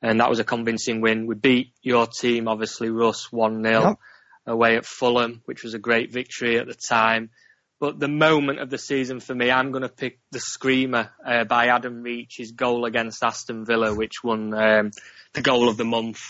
And 0.00 0.20
that 0.20 0.30
was 0.30 0.38
a 0.38 0.44
convincing 0.44 1.00
win. 1.00 1.26
We 1.26 1.34
beat 1.34 1.72
your 1.82 2.06
team, 2.06 2.46
obviously, 2.46 2.90
Russ, 2.90 3.32
1 3.32 3.64
0 3.64 3.82
yep. 3.82 3.98
away 4.46 4.76
at 4.76 4.86
Fulham, 4.86 5.42
which 5.46 5.64
was 5.64 5.74
a 5.74 5.78
great 5.78 6.12
victory 6.12 6.58
at 6.58 6.66
the 6.66 6.74
time. 6.74 7.30
But 7.80 8.00
the 8.00 8.08
moment 8.08 8.58
of 8.58 8.70
the 8.70 8.78
season 8.78 9.20
for 9.20 9.34
me, 9.34 9.50
I'm 9.50 9.70
going 9.70 9.82
to 9.82 9.88
pick 9.88 10.18
the 10.32 10.40
screamer 10.40 11.10
uh, 11.24 11.44
by 11.44 11.66
Adam 11.66 12.02
Reach, 12.02 12.34
his 12.38 12.50
goal 12.50 12.84
against 12.84 13.22
Aston 13.22 13.64
Villa, 13.64 13.94
which 13.94 14.24
won 14.24 14.52
um, 14.52 14.90
the 15.32 15.42
goal 15.42 15.68
of 15.68 15.76
the 15.76 15.84
month. 15.84 16.20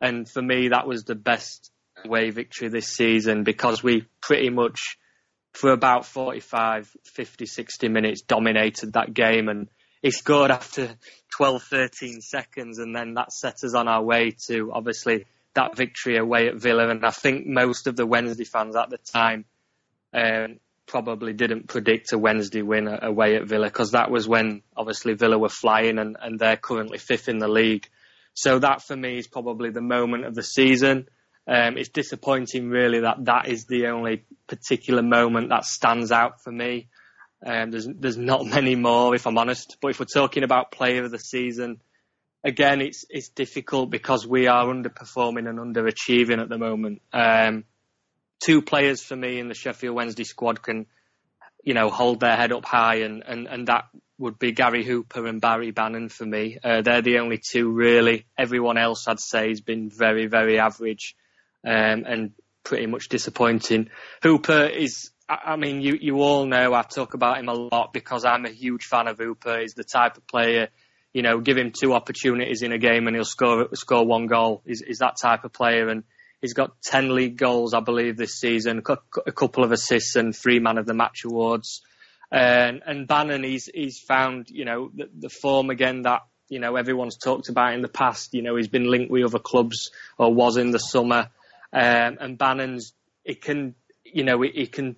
And 0.00 0.28
for 0.28 0.40
me, 0.40 0.68
that 0.68 0.86
was 0.86 1.02
the 1.02 1.16
best 1.16 1.72
away 2.04 2.30
victory 2.30 2.68
this 2.68 2.86
season 2.86 3.42
because 3.42 3.82
we 3.82 4.06
pretty 4.20 4.50
much, 4.50 4.96
for 5.54 5.72
about 5.72 6.06
45, 6.06 6.88
50, 7.04 7.46
60 7.46 7.88
minutes, 7.88 8.22
dominated 8.22 8.92
that 8.92 9.12
game. 9.12 9.48
And 9.48 9.68
he 10.02 10.12
scored 10.12 10.52
after 10.52 10.94
12, 11.36 11.64
13 11.64 12.20
seconds, 12.20 12.78
and 12.78 12.94
then 12.94 13.14
that 13.14 13.32
set 13.32 13.64
us 13.64 13.74
on 13.74 13.88
our 13.88 14.02
way 14.02 14.36
to 14.46 14.70
obviously 14.72 15.26
that 15.54 15.76
victory 15.76 16.16
away 16.16 16.46
at 16.46 16.56
Villa. 16.56 16.88
And 16.88 17.04
I 17.04 17.10
think 17.10 17.44
most 17.44 17.88
of 17.88 17.96
the 17.96 18.06
Wednesday 18.06 18.44
fans 18.44 18.76
at 18.76 18.88
the 18.88 18.98
time 18.98 19.44
um, 20.14 20.58
probably 20.92 21.32
didn't 21.32 21.68
predict 21.68 22.12
a 22.12 22.18
Wednesday 22.18 22.60
win 22.60 22.86
away 22.86 23.36
at 23.36 23.48
Villa 23.48 23.66
because 23.66 23.92
that 23.92 24.10
was 24.10 24.28
when 24.28 24.60
obviously 24.76 25.14
Villa 25.14 25.38
were 25.38 25.48
flying 25.48 25.98
and, 25.98 26.18
and 26.20 26.38
they're 26.38 26.58
currently 26.58 26.98
fifth 26.98 27.30
in 27.30 27.38
the 27.38 27.48
league. 27.48 27.88
So 28.34 28.58
that 28.58 28.82
for 28.82 28.94
me 28.94 29.16
is 29.16 29.26
probably 29.26 29.70
the 29.70 29.80
moment 29.80 30.26
of 30.26 30.34
the 30.34 30.42
season. 30.42 31.08
Um, 31.48 31.78
it's 31.78 31.88
disappointing 31.88 32.68
really 32.68 33.00
that 33.00 33.24
that 33.24 33.48
is 33.48 33.64
the 33.64 33.86
only 33.86 34.26
particular 34.46 35.02
moment 35.02 35.48
that 35.48 35.64
stands 35.64 36.12
out 36.12 36.42
for 36.44 36.52
me. 36.52 36.88
Um, 37.44 37.70
there's 37.70 37.88
there's 37.88 38.18
not 38.18 38.44
many 38.58 38.74
more 38.74 39.14
if 39.14 39.26
I'm 39.26 39.38
honest. 39.38 39.78
But 39.80 39.92
if 39.92 39.98
we're 39.98 40.04
talking 40.04 40.44
about 40.44 40.72
player 40.72 41.04
of 41.04 41.10
the 41.10 41.18
season, 41.18 41.80
again 42.44 42.82
it's 42.82 43.06
it's 43.08 43.30
difficult 43.30 43.88
because 43.88 44.26
we 44.26 44.46
are 44.46 44.66
underperforming 44.66 45.48
and 45.48 45.58
underachieving 45.58 46.38
at 46.38 46.50
the 46.50 46.58
moment. 46.58 47.00
Um, 47.14 47.64
two 48.42 48.62
players 48.62 49.02
for 49.02 49.16
me 49.16 49.38
in 49.38 49.48
the 49.48 49.54
Sheffield 49.54 49.94
Wednesday 49.94 50.24
squad 50.24 50.62
can, 50.62 50.86
you 51.62 51.74
know, 51.74 51.90
hold 51.90 52.20
their 52.20 52.36
head 52.36 52.52
up 52.52 52.64
high, 52.64 52.96
and, 52.96 53.22
and, 53.26 53.46
and 53.46 53.68
that 53.68 53.84
would 54.18 54.38
be 54.38 54.52
Gary 54.52 54.84
Hooper 54.84 55.26
and 55.26 55.40
Barry 55.40 55.70
Bannan 55.70 56.08
for 56.08 56.26
me. 56.26 56.58
Uh, 56.62 56.82
they're 56.82 57.02
the 57.02 57.18
only 57.18 57.38
two 57.38 57.70
really. 57.70 58.26
Everyone 58.36 58.78
else, 58.78 59.06
I'd 59.08 59.20
say, 59.20 59.48
has 59.48 59.60
been 59.60 59.90
very, 59.90 60.26
very 60.26 60.58
average 60.58 61.16
um, 61.66 62.04
and 62.06 62.32
pretty 62.64 62.86
much 62.86 63.08
disappointing. 63.08 63.90
Hooper 64.22 64.66
is. 64.66 65.10
I 65.28 65.56
mean, 65.56 65.80
you, 65.80 65.96
you 65.98 66.16
all 66.20 66.44
know 66.44 66.74
I 66.74 66.82
talk 66.82 67.14
about 67.14 67.38
him 67.38 67.48
a 67.48 67.54
lot 67.54 67.94
because 67.94 68.24
I'm 68.24 68.44
a 68.44 68.50
huge 68.50 68.84
fan 68.84 69.06
of 69.06 69.18
Hooper. 69.18 69.60
He's 69.60 69.72
the 69.72 69.84
type 69.84 70.18
of 70.18 70.26
player, 70.26 70.68
you 71.14 71.22
know, 71.22 71.40
give 71.40 71.56
him 71.56 71.72
two 71.72 71.94
opportunities 71.94 72.60
in 72.62 72.72
a 72.72 72.76
game 72.76 73.06
and 73.06 73.16
he'll 73.16 73.24
score 73.24 73.68
score 73.74 74.04
one 74.04 74.26
goal. 74.26 74.62
He's, 74.66 74.82
he's 74.86 74.98
that 74.98 75.16
type 75.16 75.44
of 75.44 75.52
player, 75.52 75.88
and 75.88 76.02
He's 76.42 76.54
got 76.54 76.82
10 76.82 77.14
league 77.14 77.36
goals, 77.36 77.72
I 77.72 77.80
believe, 77.80 78.16
this 78.16 78.34
season, 78.34 78.82
a 79.26 79.32
couple 79.32 79.62
of 79.62 79.70
assists 79.70 80.16
and 80.16 80.34
three 80.34 80.58
man 80.58 80.76
of 80.76 80.86
the 80.86 80.92
match 80.92 81.24
awards. 81.24 81.82
And, 82.32 82.82
and 82.84 83.06
Bannan, 83.06 83.44
he's, 83.44 83.70
he's 83.72 84.00
found, 84.00 84.50
you 84.50 84.64
know, 84.64 84.90
the, 84.92 85.08
the 85.16 85.28
form 85.28 85.70
again 85.70 86.02
that, 86.02 86.22
you 86.48 86.58
know, 86.58 86.74
everyone's 86.74 87.16
talked 87.16 87.48
about 87.48 87.74
in 87.74 87.80
the 87.80 87.88
past. 87.88 88.34
You 88.34 88.42
know, 88.42 88.56
he's 88.56 88.68
been 88.68 88.90
linked 88.90 89.10
with 89.10 89.24
other 89.24 89.38
clubs 89.38 89.92
or 90.18 90.34
was 90.34 90.56
in 90.56 90.72
the 90.72 90.78
summer. 90.78 91.28
Um, 91.72 92.18
and 92.20 92.36
Bannan's, 92.36 92.92
it 93.24 93.40
can, 93.40 93.76
you 94.04 94.24
know, 94.24 94.42
he 94.42 94.66
can, 94.66 94.96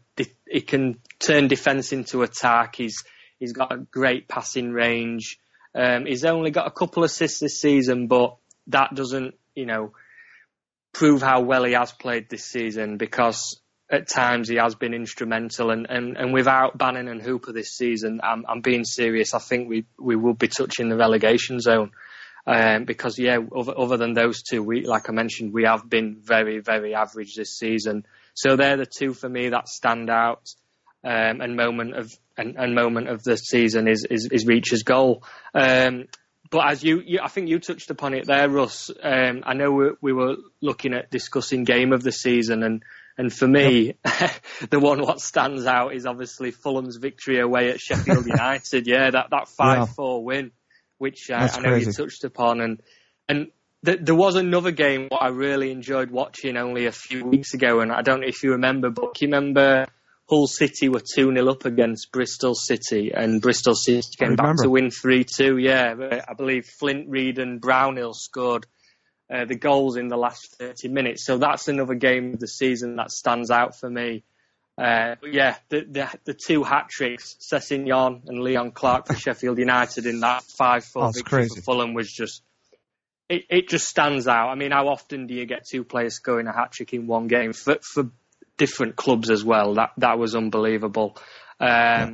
he 0.48 0.62
can 0.62 0.98
turn 1.18 1.48
defence 1.48 1.92
into 1.92 2.22
attack. 2.22 2.76
He's, 2.76 3.04
he's 3.38 3.52
got 3.52 3.70
a 3.70 3.78
great 3.78 4.28
passing 4.28 4.72
range. 4.72 5.38
Um, 5.74 6.06
he's 6.06 6.24
only 6.24 6.52
got 6.52 6.68
a 6.68 6.72
couple 6.72 7.04
of 7.04 7.10
assists 7.10 7.40
this 7.40 7.60
season, 7.60 8.06
but 8.06 8.36
that 8.68 8.94
doesn't, 8.94 9.34
you 9.54 9.66
know, 9.66 9.92
prove 10.94 11.20
how 11.20 11.42
well 11.42 11.64
he 11.64 11.72
has 11.72 11.92
played 11.92 12.30
this 12.30 12.44
season 12.44 12.96
because 12.96 13.60
at 13.90 14.08
times 14.08 14.48
he 14.48 14.56
has 14.56 14.74
been 14.74 14.94
instrumental 14.94 15.70
and, 15.70 15.86
and, 15.90 16.16
and 16.16 16.32
without 16.32 16.78
Bannan 16.78 17.08
and 17.08 17.20
Hooper 17.20 17.52
this 17.52 17.76
season, 17.76 18.20
I'm, 18.22 18.44
I'm 18.48 18.62
being 18.62 18.84
serious. 18.84 19.34
I 19.34 19.38
think 19.38 19.68
we, 19.68 19.84
we 19.98 20.16
will 20.16 20.34
be 20.34 20.48
touching 20.48 20.88
the 20.88 20.96
relegation 20.96 21.60
zone. 21.60 21.90
Um, 22.46 22.84
because 22.84 23.18
yeah, 23.18 23.38
other, 23.56 23.72
other 23.76 23.96
than 23.96 24.12
those 24.12 24.42
two, 24.42 24.62
we, 24.62 24.84
like 24.84 25.08
I 25.08 25.12
mentioned, 25.12 25.52
we 25.52 25.64
have 25.64 25.88
been 25.88 26.20
very, 26.22 26.60
very 26.60 26.94
average 26.94 27.34
this 27.34 27.56
season. 27.58 28.04
So 28.34 28.56
they're 28.56 28.76
the 28.76 28.86
two 28.86 29.14
for 29.14 29.28
me 29.28 29.50
that 29.50 29.68
stand 29.68 30.10
out. 30.10 30.48
Um, 31.02 31.42
and 31.42 31.54
moment 31.54 31.94
of 31.94 32.10
and, 32.38 32.56
and, 32.56 32.74
moment 32.74 33.10
of 33.10 33.22
the 33.22 33.36
season 33.36 33.88
is 33.88 34.06
is, 34.10 34.26
is 34.32 34.46
Reach's 34.46 34.84
goal. 34.84 35.22
Um, 35.52 36.06
but 36.54 36.70
as 36.70 36.84
you, 36.84 37.02
you, 37.04 37.18
I 37.20 37.26
think 37.26 37.48
you 37.48 37.58
touched 37.58 37.90
upon 37.90 38.14
it 38.14 38.28
there, 38.28 38.48
Russ. 38.48 38.88
Um, 39.02 39.42
I 39.44 39.54
know 39.54 39.72
we, 39.72 39.86
we, 40.00 40.12
were 40.12 40.36
looking 40.60 40.94
at 40.94 41.10
discussing 41.10 41.64
game 41.64 41.92
of 41.92 42.04
the 42.04 42.12
season, 42.12 42.62
and 42.62 42.84
and 43.18 43.32
for 43.32 43.48
me, 43.48 43.96
yep. 44.04 44.30
the 44.70 44.78
one 44.78 45.02
what 45.02 45.20
stands 45.20 45.66
out 45.66 45.96
is 45.96 46.06
obviously 46.06 46.52
Fulham's 46.52 46.94
victory 46.94 47.40
away 47.40 47.70
at 47.70 47.80
Sheffield 47.80 48.26
United. 48.26 48.86
yeah, 48.86 49.10
that 49.10 49.30
that 49.32 49.48
five 49.48 49.90
four 49.96 50.20
yeah. 50.20 50.24
win, 50.24 50.52
which 50.98 51.28
uh, 51.28 51.48
I 51.52 51.58
know 51.58 51.70
crazy. 51.70 51.86
you 51.86 51.92
touched 51.92 52.22
upon, 52.22 52.60
and 52.60 52.80
and 53.28 53.48
th- 53.84 53.98
there 54.02 54.14
was 54.14 54.36
another 54.36 54.70
game 54.70 55.08
what 55.08 55.24
I 55.24 55.30
really 55.30 55.72
enjoyed 55.72 56.12
watching 56.12 56.56
only 56.56 56.86
a 56.86 56.92
few 56.92 57.24
weeks 57.24 57.54
ago, 57.54 57.80
and 57.80 57.90
I 57.90 58.02
don't 58.02 58.20
know 58.20 58.28
if 58.28 58.44
you 58.44 58.52
remember, 58.52 58.90
but 58.90 59.20
you 59.20 59.26
remember 59.26 59.86
Hull 60.28 60.46
City 60.46 60.88
were 60.88 61.00
2 61.00 61.34
0 61.34 61.48
up 61.48 61.64
against 61.66 62.10
Bristol 62.10 62.54
City, 62.54 63.12
and 63.14 63.42
Bristol 63.42 63.74
City 63.74 64.02
came 64.18 64.36
back 64.36 64.56
to 64.62 64.70
win 64.70 64.90
3 64.90 65.24
2. 65.24 65.58
Yeah, 65.58 66.22
I 66.26 66.32
believe 66.34 66.66
Flint 66.66 67.08
Reid 67.08 67.38
and 67.38 67.60
Brownhill 67.60 68.14
scored 68.14 68.66
uh, 69.32 69.44
the 69.44 69.54
goals 69.54 69.96
in 69.96 70.08
the 70.08 70.16
last 70.16 70.56
30 70.58 70.88
minutes. 70.88 71.26
So 71.26 71.38
that's 71.38 71.68
another 71.68 71.94
game 71.94 72.34
of 72.34 72.40
the 72.40 72.48
season 72.48 72.96
that 72.96 73.10
stands 73.10 73.50
out 73.50 73.78
for 73.78 73.90
me. 73.90 74.24
Uh, 74.76 75.14
yeah, 75.22 75.56
the, 75.68 75.84
the, 75.88 76.08
the 76.24 76.34
two 76.34 76.64
hat 76.64 76.88
tricks, 76.88 77.36
Sessegnon 77.40 78.26
and 78.26 78.40
Leon 78.40 78.72
Clarke 78.72 79.06
for 79.06 79.14
Sheffield 79.14 79.58
United 79.58 80.06
in 80.06 80.20
that 80.20 80.42
5 80.42 80.84
4 80.84 81.12
victory 81.12 81.22
crazy. 81.22 81.54
for 81.56 81.62
Fulham 81.62 81.94
was 81.94 82.10
just. 82.10 82.42
It, 83.28 83.44
it 83.48 83.68
just 83.68 83.88
stands 83.88 84.28
out. 84.28 84.50
I 84.50 84.54
mean, 84.54 84.70
how 84.70 84.88
often 84.88 85.26
do 85.26 85.34
you 85.34 85.46
get 85.46 85.66
two 85.66 85.82
players 85.82 86.14
scoring 86.14 86.46
a 86.46 86.52
hat 86.52 86.72
trick 86.72 86.92
in 86.92 87.06
one 87.06 87.26
game? 87.26 87.54
For, 87.54 87.78
for 87.80 88.10
different 88.56 88.96
clubs 88.96 89.30
as 89.30 89.44
well. 89.44 89.74
That 89.74 89.90
that 89.98 90.18
was 90.18 90.34
unbelievable. 90.34 91.16
Um, 91.60 91.68
yeah. 91.68 92.10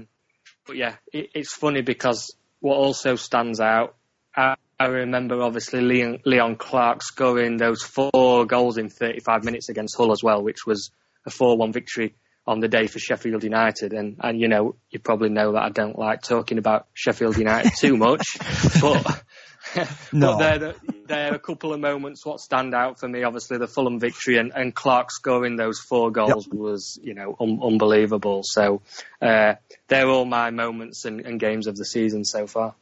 But 0.66 0.76
yeah, 0.76 0.94
it, 1.12 1.30
it's 1.34 1.52
funny 1.52 1.82
because 1.82 2.34
what 2.60 2.76
also 2.76 3.16
stands 3.16 3.60
out. 3.60 3.96
I, 4.36 4.54
I 4.78 4.86
remember 4.86 5.42
obviously 5.42 5.80
Leon, 5.80 6.20
Leon 6.24 6.56
Clarke 6.56 7.02
scoring 7.02 7.56
those 7.56 7.82
four 7.82 8.46
goals 8.46 8.78
in 8.78 8.88
35 8.88 9.44
minutes 9.44 9.68
against 9.68 9.96
Hull 9.96 10.12
as 10.12 10.22
well, 10.22 10.42
which 10.42 10.66
was 10.66 10.90
a 11.26 11.30
4-1 11.30 11.72
victory 11.72 12.14
on 12.46 12.60
the 12.60 12.68
day 12.68 12.86
for 12.86 12.98
Sheffield 12.98 13.44
United. 13.44 13.92
And, 13.92 14.16
and 14.20 14.40
you 14.40 14.48
know, 14.48 14.76
you 14.90 14.98
probably 14.98 15.28
know 15.28 15.52
that 15.52 15.62
I 15.62 15.68
don't 15.70 15.98
like 15.98 16.22
talking 16.22 16.58
about 16.58 16.86
Sheffield 16.94 17.36
United 17.36 17.72
too 17.78 17.96
much, 17.96 18.38
but 18.80 19.22
no. 20.12 20.38
but 20.38 20.58
they're, 20.58 20.74
they're 21.06 21.34
a 21.34 21.38
couple 21.38 21.72
of 21.72 21.80
moments 21.80 22.24
what 22.24 22.40
stand 22.40 22.74
out 22.74 22.98
for 22.98 23.08
me. 23.08 23.22
Obviously, 23.22 23.58
the 23.58 23.66
Fulham 23.66 23.98
victory 23.98 24.38
and, 24.38 24.52
and 24.54 24.74
Clarke 24.74 25.10
scoring 25.10 25.56
those 25.56 25.78
four 25.78 26.10
goals 26.10 26.46
yep. 26.46 26.54
was, 26.54 26.98
you 27.02 27.14
know, 27.14 27.36
un- 27.40 27.60
unbelievable. 27.62 28.42
So 28.44 28.82
uh, 29.20 29.54
they're 29.88 30.08
all 30.08 30.24
my 30.24 30.50
moments 30.50 31.04
and, 31.04 31.20
and, 31.20 31.40
games 31.40 31.66
of 31.66 31.76
the 31.76 31.84
season 31.84 32.24
so 32.24 32.46
far. 32.46 32.74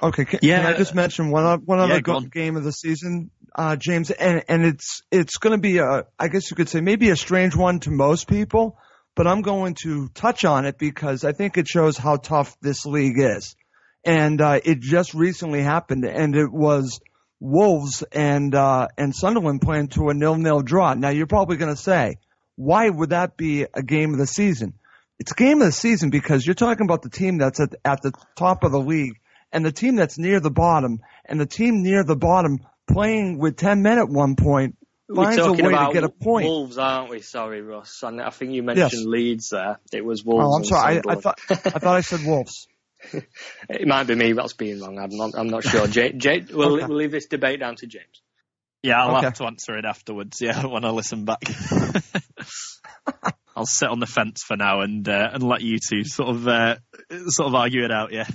Okay, 0.00 0.24
can, 0.24 0.40
yeah. 0.42 0.62
can 0.62 0.74
I 0.74 0.76
just 0.76 0.94
mention 0.94 1.30
one 1.30 1.64
one 1.64 1.80
other 1.80 1.94
yeah, 1.94 2.00
go- 2.00 2.20
game 2.20 2.56
of 2.56 2.64
the 2.64 2.72
season, 2.72 3.30
uh, 3.54 3.76
James? 3.76 4.10
And 4.10 4.44
and 4.48 4.64
it's 4.64 5.02
it's 5.10 5.38
going 5.38 5.56
to 5.56 5.60
be 5.60 5.78
a, 5.78 6.06
I 6.18 6.28
guess 6.28 6.50
you 6.50 6.56
could 6.56 6.68
say 6.68 6.80
maybe 6.80 7.10
a 7.10 7.16
strange 7.16 7.56
one 7.56 7.80
to 7.80 7.90
most 7.90 8.28
people, 8.28 8.78
but 9.16 9.26
I'm 9.26 9.42
going 9.42 9.74
to 9.82 10.08
touch 10.10 10.44
on 10.44 10.66
it 10.66 10.78
because 10.78 11.24
I 11.24 11.32
think 11.32 11.58
it 11.58 11.66
shows 11.66 11.96
how 11.96 12.16
tough 12.16 12.56
this 12.60 12.86
league 12.86 13.18
is 13.18 13.56
and 14.04 14.40
uh, 14.40 14.60
it 14.64 14.80
just 14.80 15.14
recently 15.14 15.62
happened, 15.62 16.04
and 16.04 16.34
it 16.34 16.52
was 16.52 17.00
Wolves 17.40 18.02
and 18.12 18.54
uh, 18.54 18.88
and 18.96 19.14
Sunderland 19.14 19.60
playing 19.60 19.88
to 19.88 20.08
a 20.08 20.14
nil-nil 20.14 20.62
draw. 20.62 20.94
Now 20.94 21.10
you're 21.10 21.26
probably 21.26 21.56
going 21.56 21.74
to 21.74 21.80
say, 21.80 22.16
why 22.56 22.88
would 22.88 23.10
that 23.10 23.36
be 23.36 23.66
a 23.72 23.82
game 23.82 24.12
of 24.12 24.18
the 24.18 24.26
season? 24.26 24.74
It's 25.18 25.32
a 25.32 25.34
game 25.34 25.60
of 25.60 25.66
the 25.66 25.72
season 25.72 26.10
because 26.10 26.46
you're 26.46 26.54
talking 26.54 26.84
about 26.84 27.02
the 27.02 27.10
team 27.10 27.38
that's 27.38 27.60
at, 27.60 27.74
at 27.84 28.02
the 28.02 28.12
top 28.36 28.62
of 28.64 28.72
the 28.72 28.80
league 28.80 29.18
and 29.52 29.64
the 29.64 29.72
team 29.72 29.96
that's 29.96 30.18
near 30.18 30.40
the 30.40 30.50
bottom 30.50 31.00
and 31.24 31.40
the 31.40 31.46
team 31.46 31.82
near 31.82 32.04
the 32.04 32.16
bottom 32.16 32.58
playing 32.88 33.38
with 33.38 33.56
10 33.56 33.82
men 33.82 33.98
at 33.98 34.08
one 34.08 34.36
point 34.36 34.76
finds 35.14 35.38
a 35.38 35.52
way 35.52 35.58
to 35.58 35.90
get 35.92 36.04
a 36.04 36.08
point. 36.08 36.46
Wolves, 36.46 36.78
aren't 36.78 37.10
we? 37.10 37.20
Sorry, 37.20 37.62
Russ. 37.62 38.02
And 38.02 38.20
I 38.20 38.30
think 38.30 38.52
you 38.52 38.62
mentioned 38.62 38.90
Yes. 38.92 39.04
Leeds 39.04 39.48
there. 39.50 39.78
It 39.92 40.04
was 40.04 40.24
Wolves. 40.24 40.44
Oh, 40.46 40.56
I'm 40.56 40.64
sorry. 40.64 40.96
I, 40.96 41.12
I 41.12 41.14
thought 41.16 41.38
I 41.50 41.54
thought 41.54 41.96
I 41.96 42.00
said 42.00 42.20
Wolves. 42.24 42.68
it 43.68 43.86
might 43.86 44.06
be 44.06 44.14
me 44.14 44.32
that's 44.32 44.54
being 44.54 44.80
wrong. 44.80 44.98
I'm 44.98 45.10
not. 45.16 45.30
I'm 45.36 45.48
not 45.48 45.64
sure. 45.64 45.86
Jay, 45.86 46.12
Jay, 46.12 46.44
we'll, 46.52 46.74
Okay. 46.74 46.86
we'll 46.86 46.96
leave 46.98 47.10
this 47.12 47.26
debate 47.26 47.60
down 47.60 47.76
to 47.76 47.86
James. 47.86 48.22
Yeah, 48.82 49.02
I'll 49.02 49.16
Okay. 49.16 49.24
have 49.26 49.34
to 49.34 49.44
answer 49.44 49.76
it 49.76 49.84
afterwards. 49.84 50.38
Yeah, 50.40 50.64
when 50.66 50.84
I 50.84 50.90
listen 50.90 51.24
back. 51.24 51.42
I'll 53.56 53.66
sit 53.66 53.88
on 53.88 53.98
the 53.98 54.06
fence 54.06 54.44
for 54.46 54.56
now 54.56 54.82
and 54.82 55.08
uh, 55.08 55.30
and 55.32 55.42
let 55.42 55.62
you 55.62 55.78
two 55.78 56.04
sort 56.04 56.28
of 56.28 56.46
uh, 56.46 56.76
sort 57.26 57.48
of 57.48 57.54
argue 57.54 57.84
it 57.84 57.90
out. 57.90 58.12
Yeah. 58.12 58.26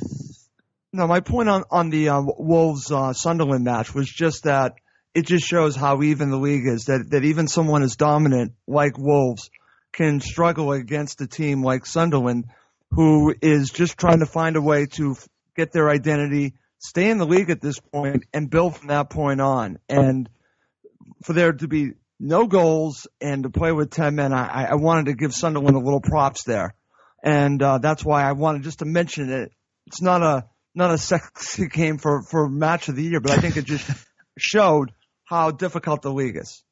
No, 0.91 1.07
my 1.07 1.21
point 1.21 1.47
on 1.49 1.63
on 1.71 1.89
the 1.89 2.09
uh, 2.09 2.21
Wolves 2.21 2.91
uh, 2.91 3.13
Sunderland 3.13 3.63
match 3.63 3.95
was 3.95 4.09
just 4.09 4.43
that 4.43 4.73
it 5.15 5.25
just 5.25 5.45
shows 5.47 5.75
how 5.75 6.01
even 6.03 6.29
the 6.29 6.37
league 6.37 6.67
is. 6.67 6.85
That 6.85 7.05
that 7.11 7.23
even 7.23 7.47
someone 7.47 7.83
as 7.83 7.95
dominant 7.95 8.53
like 8.67 8.97
Wolves 8.97 9.49
can 9.93 10.19
struggle 10.19 10.73
against 10.73 11.21
a 11.21 11.27
team 11.27 11.63
like 11.63 11.85
Sunderland, 11.85 12.45
who 12.95 13.33
is 13.41 13.69
just 13.69 13.97
trying 13.97 14.19
to 14.19 14.25
find 14.25 14.55
a 14.55 14.61
way 14.61 14.85
to 14.85 15.11
f- 15.11 15.27
get 15.55 15.71
their 15.71 15.89
identity, 15.89 16.53
stay 16.79 17.09
in 17.09 17.17
the 17.17 17.25
league 17.25 17.49
at 17.49 17.61
this 17.61 17.79
point, 17.79 18.25
and 18.33 18.49
build 18.49 18.77
from 18.77 18.89
that 18.89 19.09
point 19.09 19.41
on. 19.41 19.79
And 19.89 20.29
for 21.23 21.33
there 21.33 21.53
to 21.53 21.67
be 21.67 21.93
no 22.19 22.47
goals 22.47 23.07
and 23.19 23.43
to 23.43 23.49
play 23.49 23.71
with 23.71 23.89
ten 23.89 24.15
men, 24.15 24.33
I, 24.33 24.65
I 24.71 24.75
wanted 24.75 25.05
to 25.07 25.13
give 25.13 25.33
Sunderland 25.33 25.75
a 25.75 25.79
little 25.79 26.01
props 26.01 26.43
there, 26.43 26.75
and 27.23 27.61
uh, 27.61 27.79
that's 27.79 28.05
why 28.05 28.23
I 28.23 28.33
wanted 28.33 28.63
just 28.63 28.79
to 28.79 28.85
mention 28.85 29.31
it. 29.31 29.51
It's 29.87 30.01
not 30.01 30.21
a 30.21 30.45
not 30.75 30.91
a 30.91 30.97
sexy 30.99 31.67
game 31.67 31.97
for 31.97 32.21
for 32.23 32.47
match 32.47 32.89
of 32.89 32.95
the 32.95 33.03
year, 33.03 33.19
but 33.19 33.31
I 33.31 33.37
think 33.37 33.57
it 33.57 33.65
just 33.65 33.89
showed 34.37 34.91
how 35.25 35.51
difficult 35.51 36.01
the 36.01 36.13
league 36.13 36.37
is. 36.37 36.63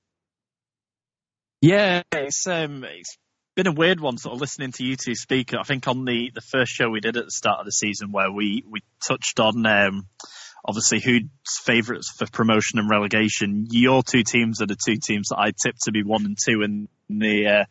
Yeah, 1.62 2.02
it's 2.12 2.46
um, 2.48 2.84
it's 2.84 3.18
been 3.56 3.68
a 3.68 3.72
weird 3.72 4.00
one, 4.00 4.18
sort 4.18 4.36
of 4.36 4.42
listening 4.42 4.72
to 4.74 4.84
you 4.84 4.96
two 4.96 5.16
speak. 5.16 5.54
I 5.54 5.64
think 5.64 5.88
on 5.88 6.06
the, 6.06 6.32
the 6.34 6.42
first 6.42 6.72
show 6.72 6.90
we 6.90 7.00
did 7.00 7.18
at 7.18 7.26
the 7.26 7.32
start 7.32 7.60
of 7.60 7.66
the 7.66 7.72
season, 7.72 8.12
where 8.12 8.32
we 8.32 8.64
we 8.70 8.82
touched 9.06 9.40
on 9.40 9.66
um, 9.66 10.08
obviously 10.66 11.00
who's 11.00 11.24
favourites 11.64 12.12
for 12.18 12.28
promotion 12.32 12.80
and 12.80 12.90
relegation. 12.90 13.68
Your 13.70 14.04
two 14.04 14.24
teams 14.24 14.62
are 14.62 14.68
the 14.68 14.78
two 14.78 14.98
teams 14.98 15.30
that 15.30 15.40
I 15.40 15.52
tipped 15.52 15.84
to 15.84 15.92
be 15.92 16.04
one 16.04 16.26
and 16.26 16.38
two 16.38 16.62
in 16.62 16.88
the 17.10 17.48
uh, 17.48 17.66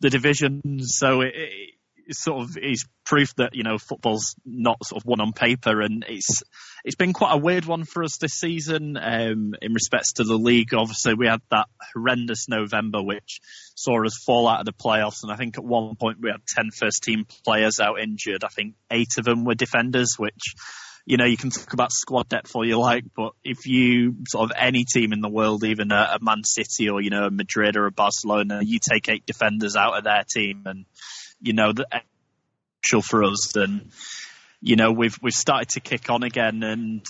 the 0.00 0.10
division. 0.10 0.80
So 0.82 1.22
it, 1.22 1.32
it 1.34 1.74
sort 2.10 2.42
of 2.42 2.56
is 2.56 2.84
proof 3.04 3.34
that 3.36 3.54
you 3.54 3.62
know 3.62 3.78
football's 3.78 4.34
not 4.44 4.84
sort 4.84 5.02
of 5.02 5.06
one 5.06 5.20
on 5.20 5.32
paper, 5.32 5.80
and 5.80 6.04
it's 6.08 6.42
it's 6.84 6.96
been 6.96 7.12
quite 7.12 7.34
a 7.34 7.38
weird 7.38 7.64
one 7.64 7.84
for 7.84 8.02
us 8.02 8.18
this 8.18 8.34
season 8.34 8.96
um, 8.96 9.54
in 9.60 9.72
respects 9.72 10.14
to 10.14 10.24
the 10.24 10.36
league. 10.36 10.74
Obviously, 10.74 11.14
we 11.14 11.26
had 11.26 11.40
that 11.50 11.66
horrendous 11.94 12.48
November, 12.48 13.02
which 13.02 13.40
saw 13.74 14.04
us 14.04 14.22
fall 14.24 14.48
out 14.48 14.60
of 14.60 14.66
the 14.66 14.72
playoffs, 14.72 15.22
and 15.22 15.32
I 15.32 15.36
think 15.36 15.58
at 15.58 15.64
one 15.64 15.96
point 15.96 16.18
we 16.20 16.30
had 16.30 16.46
10 16.46 16.70
first 16.70 17.02
team 17.02 17.26
players 17.44 17.80
out 17.80 18.00
injured. 18.00 18.44
I 18.44 18.48
think 18.48 18.74
eight 18.90 19.18
of 19.18 19.24
them 19.24 19.44
were 19.44 19.54
defenders, 19.54 20.14
which 20.18 20.54
you 21.08 21.16
know, 21.16 21.24
you 21.24 21.36
can 21.36 21.50
talk 21.50 21.72
about 21.72 21.92
squad 21.92 22.28
depth 22.28 22.56
all 22.56 22.66
you 22.66 22.80
like, 22.80 23.04
but 23.16 23.32
if 23.44 23.66
you 23.66 24.16
sort 24.26 24.50
of 24.50 24.56
any 24.58 24.84
team 24.84 25.12
in 25.12 25.20
the 25.20 25.28
world, 25.28 25.62
even 25.62 25.92
a, 25.92 26.16
a 26.16 26.18
Man 26.20 26.42
City 26.42 26.88
or, 26.88 27.00
you 27.00 27.10
know, 27.10 27.26
a 27.26 27.30
Madrid 27.30 27.76
or 27.76 27.86
a 27.86 27.92
Barcelona, 27.92 28.58
you 28.60 28.80
take 28.80 29.08
eight 29.08 29.24
defenders 29.24 29.76
out 29.76 29.96
of 29.96 30.02
their 30.02 30.24
team 30.28 30.64
and, 30.66 30.84
you 31.40 31.52
know, 31.52 31.72
the 31.72 31.86
crucial 32.82 33.02
for 33.02 33.24
us, 33.24 33.52
then, 33.54 33.90
you 34.60 34.76
know, 34.76 34.92
we've, 34.92 35.18
we've 35.22 35.32
started 35.32 35.68
to 35.70 35.80
kick 35.80 36.10
on 36.10 36.22
again. 36.22 36.62
And 36.62 37.04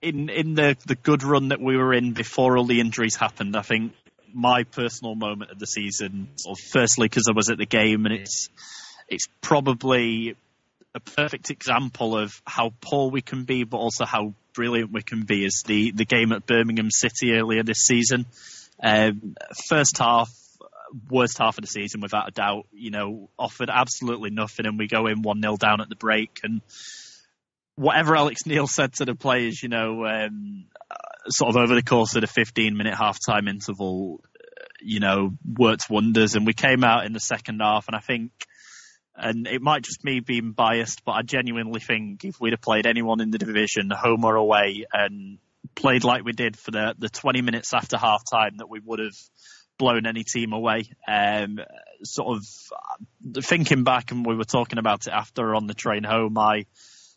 in, 0.00 0.28
in 0.28 0.54
the, 0.54 0.76
the 0.86 0.94
good 0.94 1.22
run 1.22 1.48
that 1.48 1.60
we 1.60 1.76
were 1.76 1.92
in 1.92 2.12
before 2.12 2.56
all 2.56 2.64
the 2.64 2.80
injuries 2.80 3.16
happened, 3.16 3.56
I 3.56 3.62
think 3.62 3.92
my 4.32 4.64
personal 4.64 5.14
moment 5.14 5.50
of 5.50 5.58
the 5.58 5.66
season, 5.66 6.28
of 6.46 6.58
firstly, 6.72 7.06
because 7.06 7.28
I 7.28 7.32
was 7.34 7.50
at 7.50 7.58
the 7.58 7.66
game 7.66 8.06
and 8.06 8.14
it's, 8.14 8.48
it's 9.08 9.26
probably 9.40 10.36
a 10.94 11.00
perfect 11.00 11.50
example 11.50 12.16
of 12.16 12.32
how 12.46 12.72
poor 12.80 13.10
we 13.10 13.22
can 13.22 13.44
be, 13.44 13.64
but 13.64 13.78
also 13.78 14.04
how 14.04 14.34
brilliant 14.54 14.92
we 14.92 15.02
can 15.02 15.22
be 15.22 15.44
is 15.44 15.62
the, 15.66 15.90
the 15.92 16.04
game 16.04 16.32
at 16.32 16.46
Birmingham 16.46 16.90
City 16.90 17.32
earlier 17.34 17.62
this 17.62 17.86
season. 17.86 18.26
Um, 18.82 19.36
first 19.68 19.98
half, 19.98 20.30
worst 21.08 21.38
half 21.38 21.58
of 21.58 21.62
the 21.62 21.68
season 21.68 22.00
without 22.00 22.28
a 22.28 22.32
doubt, 22.32 22.66
you 22.72 22.90
know, 22.90 23.30
offered 23.38 23.70
absolutely 23.70 24.30
nothing 24.30 24.66
and 24.66 24.78
we 24.78 24.88
go 24.88 25.06
in 25.06 25.22
1-0 25.22 25.58
down 25.58 25.80
at 25.80 25.88
the 25.88 25.96
break 25.96 26.40
and 26.42 26.60
whatever 27.74 28.16
Alex 28.16 28.46
Neil 28.46 28.66
said 28.66 28.92
to 28.94 29.04
the 29.04 29.14
players, 29.14 29.62
you 29.62 29.68
know, 29.68 30.04
um, 30.04 30.66
uh, 30.90 31.30
sort 31.30 31.50
of 31.50 31.56
over 31.56 31.74
the 31.74 31.82
course 31.82 32.14
of 32.14 32.20
the 32.20 32.26
15 32.26 32.76
minute 32.76 32.94
half 32.94 33.18
time 33.24 33.48
interval, 33.48 34.20
uh, 34.36 34.64
you 34.80 35.00
know, 35.00 35.32
worked 35.44 35.88
wonders 35.88 36.34
and 36.34 36.46
we 36.46 36.52
came 36.52 36.84
out 36.84 37.06
in 37.06 37.12
the 37.12 37.20
second 37.20 37.60
half 37.60 37.88
and 37.88 37.96
I 37.96 38.00
think 38.00 38.30
and 39.14 39.46
it 39.46 39.60
might 39.60 39.82
just 39.82 40.04
me 40.04 40.20
being 40.20 40.52
biased, 40.52 41.04
but 41.04 41.12
I 41.12 41.22
genuinely 41.22 41.80
think 41.80 42.24
if 42.24 42.40
we'd 42.40 42.52
have 42.52 42.62
played 42.62 42.86
anyone 42.86 43.20
in 43.20 43.30
the 43.30 43.38
division, 43.38 43.90
home 43.90 44.24
or 44.24 44.36
away, 44.36 44.86
and 44.92 45.38
played 45.74 46.04
like 46.04 46.24
we 46.24 46.32
did 46.32 46.56
for 46.56 46.70
the, 46.70 46.94
the 46.98 47.08
20 47.08 47.42
minutes 47.42 47.74
after 47.74 47.98
half 47.98 48.22
time, 48.30 48.56
that 48.56 48.70
we 48.70 48.80
would 48.80 49.00
have 49.00 49.16
blown 49.78 50.06
any 50.06 50.24
team 50.24 50.52
away. 50.52 50.90
Um, 51.06 51.58
sort 52.04 52.36
of 52.36 53.44
thinking 53.44 53.84
back, 53.84 54.10
and 54.10 54.24
we 54.26 54.36
were 54.36 54.44
talking 54.44 54.78
about 54.78 55.06
it 55.06 55.12
after 55.12 55.54
on 55.54 55.66
the 55.66 55.74
train 55.74 56.04
home, 56.04 56.38
I 56.38 56.66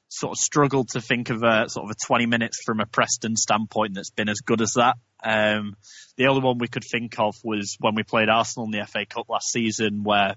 sort 0.08 0.32
of 0.32 0.38
struggled 0.38 0.90
to 0.90 1.02
think 1.02 1.30
of 1.30 1.44
a 1.44 1.68
sort 1.70 1.86
of 1.86 1.92
a 1.92 2.06
20 2.06 2.26
minutes 2.26 2.62
from 2.64 2.80
a 2.80 2.86
Preston 2.86 3.36
standpoint 3.36 3.96
that's 3.96 4.12
been 4.12 4.30
as 4.30 4.42
good 4.42 4.62
as 4.62 4.74
that. 4.74 4.98
Um, 5.24 5.76
the 6.18 6.28
only 6.28 6.42
one 6.42 6.58
we 6.60 6.68
could 6.68 6.84
think 6.84 7.20
of 7.20 7.36
was 7.44 7.76
when 7.80 7.96
we 7.96 8.04
played 8.04 8.30
Arsenal 8.30 8.66
in 8.66 8.72
the 8.72 8.86
FA 8.86 9.06
Cup 9.06 9.28
last 9.30 9.52
season, 9.52 10.04
where 10.04 10.36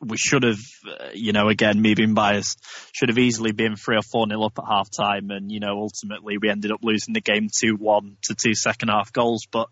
we 0.00 0.16
should 0.16 0.42
have, 0.42 0.60
uh, 0.86 1.08
you 1.14 1.32
know, 1.32 1.48
again, 1.48 1.80
me 1.80 1.94
being 1.94 2.14
biased, 2.14 2.62
should 2.92 3.08
have 3.08 3.18
easily 3.18 3.52
been 3.52 3.76
three 3.76 3.96
or 3.96 4.02
four 4.02 4.26
nil 4.26 4.44
up 4.44 4.58
at 4.58 4.64
half 4.68 4.88
time. 4.90 5.30
And, 5.30 5.50
you 5.50 5.60
know, 5.60 5.78
ultimately 5.78 6.38
we 6.38 6.50
ended 6.50 6.72
up 6.72 6.80
losing 6.82 7.14
the 7.14 7.20
game 7.20 7.48
2-1 7.48 8.16
to 8.22 8.34
two 8.34 8.54
second 8.54 8.88
half 8.88 9.12
goals. 9.12 9.46
But 9.50 9.68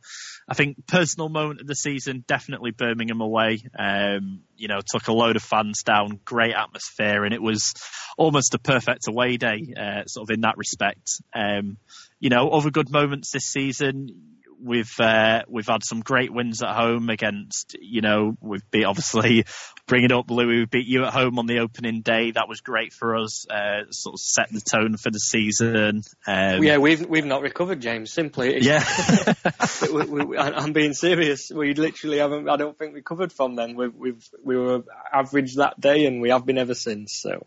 I 0.48 0.54
think 0.54 0.86
personal 0.86 1.28
moment 1.28 1.60
of 1.60 1.66
the 1.66 1.74
season, 1.74 2.24
definitely 2.26 2.70
Birmingham 2.70 3.20
away. 3.20 3.62
Um, 3.78 4.42
you 4.56 4.68
know, 4.68 4.80
took 4.86 5.08
a 5.08 5.12
load 5.12 5.36
of 5.36 5.42
fans 5.42 5.82
down, 5.82 6.20
great 6.24 6.54
atmosphere, 6.54 7.24
and 7.24 7.34
it 7.34 7.42
was 7.42 7.74
almost 8.16 8.54
a 8.54 8.58
perfect 8.58 9.08
away 9.08 9.36
day, 9.36 9.74
uh, 9.76 10.04
sort 10.06 10.28
of 10.28 10.34
in 10.34 10.42
that 10.42 10.56
respect. 10.56 11.10
Um, 11.34 11.78
you 12.20 12.30
know, 12.30 12.50
other 12.50 12.70
good 12.70 12.90
moments 12.90 13.30
this 13.32 13.44
season, 13.44 14.38
we've 14.64 14.98
uh, 14.98 15.42
we've 15.48 15.66
had 15.66 15.84
some 15.84 16.00
great 16.00 16.32
wins 16.32 16.62
at 16.62 16.74
home 16.74 17.10
against 17.10 17.76
you 17.80 18.00
know 18.00 18.36
we've 18.40 18.68
beat 18.70 18.84
obviously 18.84 19.44
bringing 19.86 20.10
it 20.10 20.12
up 20.12 20.30
Louis 20.30 20.60
we 20.60 20.64
beat 20.64 20.86
you 20.86 21.04
at 21.04 21.12
home 21.12 21.38
on 21.38 21.46
the 21.46 21.58
opening 21.58 22.00
day 22.00 22.30
that 22.30 22.48
was 22.48 22.60
great 22.60 22.92
for 22.92 23.16
us 23.16 23.46
uh, 23.48 23.90
sort 23.90 24.14
of 24.14 24.20
set 24.20 24.48
the 24.50 24.60
tone 24.60 24.96
for 24.96 25.10
the 25.10 25.18
season 25.18 26.02
um, 26.26 26.62
yeah, 26.62 26.78
we've 26.78 27.06
we've 27.06 27.24
not 27.24 27.42
recovered, 27.42 27.80
James. 27.80 28.12
Simply, 28.12 28.62
yeah 28.62 28.84
we, 29.92 30.24
we, 30.24 30.38
I'm 30.38 30.72
being 30.72 30.94
serious. 30.94 31.50
We 31.54 31.74
literally 31.74 32.18
haven't. 32.18 32.48
I 32.48 32.56
don't 32.56 32.78
think 32.78 32.92
we 32.92 33.00
recovered 33.00 33.32
from 33.32 33.56
then. 33.56 33.76
We've, 33.76 33.94
we've 33.94 34.28
we 34.42 34.56
were 34.56 34.84
average 35.12 35.56
that 35.56 35.78
day, 35.80 36.06
and 36.06 36.20
we 36.20 36.30
have 36.30 36.46
been 36.46 36.58
ever 36.58 36.74
since. 36.74 37.20
So. 37.22 37.46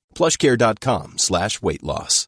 plushcare.com 0.13 1.17
slash 1.17 1.61
weight 1.61 1.83
loss. 1.83 2.27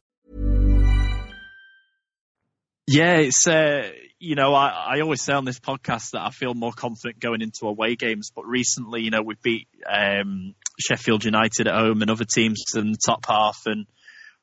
Yeah, 2.86 3.16
it's, 3.16 3.46
uh, 3.46 3.90
you 4.18 4.34
know, 4.34 4.54
I, 4.54 4.96
I 4.96 5.00
always 5.00 5.22
say 5.22 5.32
on 5.32 5.44
this 5.44 5.58
podcast 5.58 6.10
that 6.12 6.20
I 6.20 6.30
feel 6.30 6.52
more 6.54 6.72
confident 6.72 7.18
going 7.18 7.40
into 7.40 7.66
away 7.66 7.96
games, 7.96 8.30
but 8.34 8.46
recently, 8.46 9.02
you 9.02 9.10
know, 9.10 9.22
we 9.22 9.36
beat 9.42 9.68
um, 9.88 10.54
Sheffield 10.78 11.24
United 11.24 11.66
at 11.66 11.74
home 11.74 12.02
and 12.02 12.10
other 12.10 12.26
teams 12.26 12.62
in 12.74 12.92
the 12.92 12.98
top 13.06 13.24
half 13.26 13.62
and 13.66 13.86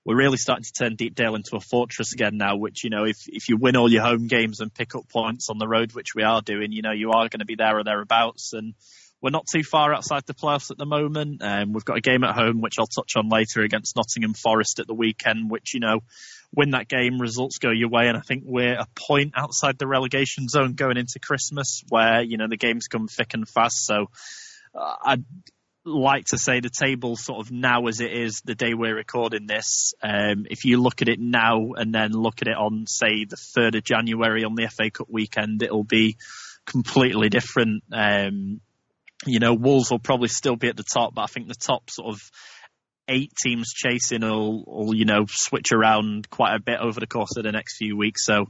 we're 0.03 0.17
really 0.17 0.37
starting 0.37 0.63
to 0.63 0.71
turn 0.71 0.95
Deepdale 0.95 1.35
into 1.35 1.55
a 1.55 1.59
fortress 1.59 2.13
again 2.13 2.37
now, 2.37 2.55
which, 2.57 2.83
you 2.83 2.89
know, 2.89 3.05
if, 3.05 3.17
if 3.27 3.49
you 3.49 3.57
win 3.57 3.75
all 3.75 3.91
your 3.91 4.01
home 4.01 4.27
games 4.27 4.59
and 4.59 4.73
pick 4.73 4.95
up 4.95 5.07
points 5.09 5.49
on 5.49 5.59
the 5.59 5.67
road, 5.67 5.93
which 5.93 6.15
we 6.15 6.23
are 6.23 6.41
doing, 6.41 6.71
you 6.71 6.81
know, 6.81 6.91
you 6.91 7.11
are 7.11 7.29
going 7.29 7.39
to 7.39 7.45
be 7.45 7.55
there 7.55 7.77
or 7.77 7.83
thereabouts. 7.83 8.53
And 8.53 8.73
we're 9.21 9.29
not 9.29 9.45
too 9.51 9.63
far 9.63 9.93
outside 9.93 10.23
the 10.25 10.33
playoffs 10.33 10.71
at 10.71 10.77
the 10.77 10.85
moment. 10.85 11.41
Um, 11.41 11.73
we've 11.73 11.85
got 11.85 11.97
a 11.97 12.01
game 12.01 12.23
at 12.23 12.35
home, 12.35 12.59
which 12.59 12.79
I'll 12.79 12.87
touch 12.87 13.13
on 13.15 13.29
later 13.29 13.61
against 13.61 13.95
Nottingham 13.95 14.33
Forest 14.33 14.79
at 14.79 14.87
the 14.87 14.95
weekend, 14.95 15.51
which, 15.51 15.73
you 15.73 15.79
know, 15.79 15.99
win 16.53 16.71
that 16.71 16.87
game, 16.87 17.19
results 17.19 17.59
go 17.59 17.69
your 17.69 17.89
way. 17.89 18.07
And 18.07 18.17
I 18.17 18.21
think 18.21 18.43
we're 18.45 18.73
a 18.73 18.87
point 18.95 19.33
outside 19.35 19.77
the 19.77 19.87
relegation 19.87 20.47
zone 20.47 20.73
going 20.73 20.97
into 20.97 21.19
Christmas 21.19 21.83
where, 21.89 22.21
you 22.21 22.37
know, 22.37 22.47
the 22.49 22.57
games 22.57 22.87
come 22.87 23.07
thick 23.07 23.33
and 23.33 23.47
fast. 23.47 23.85
So 23.85 24.07
uh, 24.73 24.95
I, 25.03 25.17
like 25.83 26.25
to 26.25 26.37
say 26.37 26.59
the 26.59 26.69
table 26.69 27.15
sort 27.15 27.45
of 27.45 27.51
now 27.51 27.87
as 27.87 28.01
it 28.01 28.11
is 28.11 28.41
the 28.45 28.55
day 28.55 28.73
we're 28.73 28.95
recording 28.95 29.47
this. 29.47 29.93
Um, 30.01 30.45
if 30.49 30.65
you 30.65 30.81
look 30.81 31.01
at 31.01 31.09
it 31.09 31.19
now 31.19 31.73
and 31.75 31.93
then 31.93 32.11
look 32.11 32.41
at 32.41 32.47
it 32.47 32.55
on, 32.55 32.85
say, 32.87 33.25
the 33.25 33.35
3rd 33.35 33.77
of 33.77 33.83
January 33.83 34.43
on 34.43 34.55
the 34.55 34.67
FA 34.67 34.91
Cup 34.91 35.07
weekend, 35.09 35.63
it'll 35.63 35.83
be 35.83 36.17
completely 36.65 37.29
different. 37.29 37.83
Um, 37.91 38.61
you 39.25 39.39
know, 39.39 39.53
Wolves 39.53 39.91
will 39.91 39.99
probably 39.99 40.29
still 40.29 40.55
be 40.55 40.67
at 40.67 40.77
the 40.77 40.83
top, 40.83 41.13
but 41.13 41.21
I 41.21 41.27
think 41.27 41.47
the 41.47 41.55
top 41.55 41.89
sort 41.89 42.13
of 42.13 42.19
eight 43.07 43.33
teams 43.35 43.73
chasing 43.73 44.21
will, 44.21 44.63
will 44.65 44.95
you 44.95 45.05
know, 45.05 45.25
switch 45.27 45.71
around 45.71 46.29
quite 46.29 46.55
a 46.55 46.59
bit 46.59 46.79
over 46.79 46.99
the 46.99 47.07
course 47.07 47.35
of 47.37 47.43
the 47.43 47.51
next 47.51 47.77
few 47.77 47.97
weeks. 47.97 48.25
So, 48.25 48.47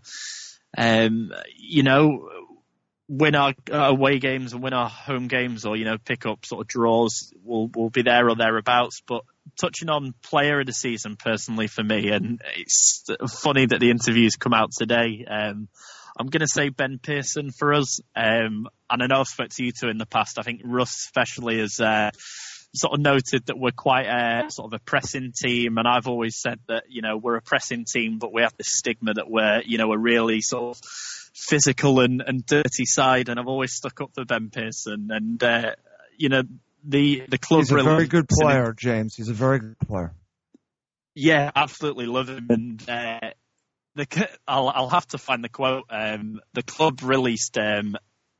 um, 0.78 1.32
you 1.58 1.84
know, 1.84 2.30
win 3.12 3.36
our 3.36 3.54
away 3.70 4.20
games 4.20 4.54
and 4.54 4.64
win 4.64 4.74
our 4.74 4.90
home 4.90 5.28
games, 5.28 5.66
or 5.66 5.76
you 5.76 5.84
know, 5.84 5.98
pick 5.98 6.26
up 6.26 6.46
sort 6.46 6.62
of 6.62 6.68
draws, 6.68 7.34
we'll 7.44 7.70
we'll 7.76 7.90
be 7.90 8.04
there 8.04 8.30
or 8.30 8.36
thereabouts. 8.36 9.02
But 9.06 9.24
touching 9.60 9.90
on 9.90 10.14
player 10.24 10.62
of 10.62 10.66
the 10.66 10.74
season, 10.74 11.18
personally 11.18 11.68
for 11.68 11.84
me, 11.84 12.10
and 12.10 12.42
it's 12.56 13.04
funny 13.42 13.66
that 13.66 13.80
the 13.80 13.92
interviews 13.92 14.36
come 14.38 14.54
out 14.54 14.72
today. 14.72 15.26
Um, 15.30 15.68
I'm 16.18 16.28
going 16.28 16.42
to 16.42 16.48
say 16.48 16.70
Ben 16.70 17.00
Pearson 17.02 17.52
for 17.52 17.74
us, 17.74 18.00
um, 18.16 18.68
and 18.90 19.04
I 19.04 19.08
know 19.08 19.22
I've 19.22 19.28
spoke 19.28 19.50
to 19.50 19.64
you 19.64 19.72
two 19.72 19.88
in 19.88 19.98
the 19.98 20.06
past. 20.06 20.40
I 20.40 20.44
think 20.44 20.62
Russ 20.64 20.96
especially 20.96 21.60
has 21.60 21.80
uh, 21.80 22.12
sort 22.76 22.94
of 22.94 23.00
noted 23.00 23.46
that 23.48 23.58
we're 23.58 23.72
quite 23.72 24.08
a 24.08 24.50
sort 24.50 24.74
of 24.74 24.80
a 24.80 24.84
pressing 24.84 25.34
team, 25.36 25.78
and 25.78 25.88
I've 25.88 26.08
always 26.08 26.40
said 26.40 26.60
that 26.68 26.84
you 26.90 27.02
know 27.02 27.18
we're 27.18 27.38
a 27.38 27.42
pressing 27.42 27.86
team, 27.86 28.18
but 28.20 28.34
we 28.34 28.42
have 28.42 28.56
this 28.58 28.72
stigma 28.72 29.14
that 29.14 29.30
we're 29.30 29.62
you 29.66 29.78
know 29.78 29.92
a 29.92 29.98
really 29.98 30.42
sort 30.42 30.78
of 30.78 30.82
physical 31.34 32.00
and, 32.02 32.22
and 32.26 32.46
dirty 32.46 32.86
side, 32.86 33.30
and 33.30 33.40
I've 33.40 33.48
always 33.48 33.74
stuck 33.74 34.02
up 34.02 34.12
for 34.14 34.26
Ben 34.26 34.50
Pearson. 34.50 35.10
And 35.12 35.42
uh, 35.42 35.76
you 36.18 36.30
know, 36.30 36.44
the 36.84 37.24
the 37.28 37.38
club. 37.38 37.62
He's 37.62 37.72
a 37.72 37.84
very 37.84 38.08
good 38.08 38.28
player, 38.30 38.74
James. 38.74 39.16
He's 39.16 39.30
a 39.30 39.34
very 39.34 39.60
good 39.60 39.80
player. 39.80 40.14
Yeah, 41.14 41.52
absolutely 41.56 42.06
love 42.06 42.30
him. 42.30 42.48
And 42.50 42.90
uh, 42.90 43.32
the 43.96 44.30
I'll 44.48 44.70
I'll 44.70 44.90
have 44.90 45.08
to 45.08 45.18
find 45.18 45.44
the 45.44 45.50
quote. 45.50 45.86
Um, 45.90 46.40
the 46.54 46.64
club 46.64 47.02
released 47.04 47.58
um, 47.58 47.96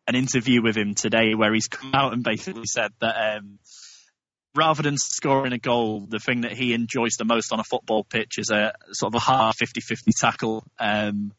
an 0.08 0.16
interview 0.16 0.62
with 0.62 0.76
him 0.76 0.96
today 0.96 1.36
where 1.36 1.54
he's 1.54 1.68
come 1.68 1.94
out 1.94 2.14
and 2.14 2.24
basically 2.24 2.66
said 2.66 2.92
that. 3.00 3.38
Um, 3.38 3.60
rather 4.54 4.84
than 4.84 4.98
scoring 4.98 5.54
a 5.54 5.58
goal, 5.58 6.06
the 6.10 6.20
thing 6.20 6.42
that 6.42 6.52
he 6.52 6.74
enjoys 6.74 7.14
the 7.18 7.24
most 7.24 7.54
on 7.54 7.62
a 7.62 7.64
football 7.64 8.04
pitch 8.04 8.38
is 8.38 8.50
a 8.50 8.74
sort 8.92 9.14
of 9.14 9.16
a 9.16 9.24
hard 9.24 9.56
50-50 9.56 10.12
tackle. 10.20 10.64
Um, 10.78 11.32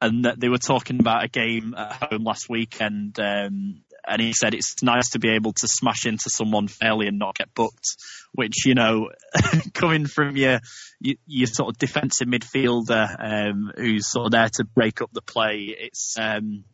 and 0.00 0.24
that 0.24 0.40
they 0.40 0.48
were 0.48 0.58
talking 0.58 1.00
about 1.00 1.24
a 1.24 1.28
game 1.28 1.74
at 1.76 1.92
home 1.92 2.24
last 2.24 2.48
weekend, 2.48 3.18
um, 3.20 3.82
and 4.06 4.20
he 4.20 4.32
said 4.32 4.54
it's 4.54 4.82
nice 4.82 5.10
to 5.10 5.18
be 5.18 5.30
able 5.30 5.52
to 5.52 5.68
smash 5.68 6.06
into 6.06 6.30
someone 6.30 6.68
fairly 6.68 7.06
and 7.06 7.18
not 7.18 7.36
get 7.36 7.54
booked. 7.54 7.96
Which 8.32 8.64
you 8.66 8.74
know, 8.74 9.10
coming 9.74 10.06
from 10.06 10.36
your, 10.36 10.60
your, 11.00 11.16
your 11.26 11.46
sort 11.46 11.70
of 11.70 11.78
defensive 11.78 12.28
midfielder 12.28 13.16
um, 13.18 13.72
who's 13.76 14.10
sort 14.10 14.26
of 14.26 14.32
there 14.32 14.48
to 14.54 14.64
break 14.64 15.02
up 15.02 15.10
the 15.12 15.22
play, 15.22 15.74
it's 15.78 16.16
um, 16.18 16.64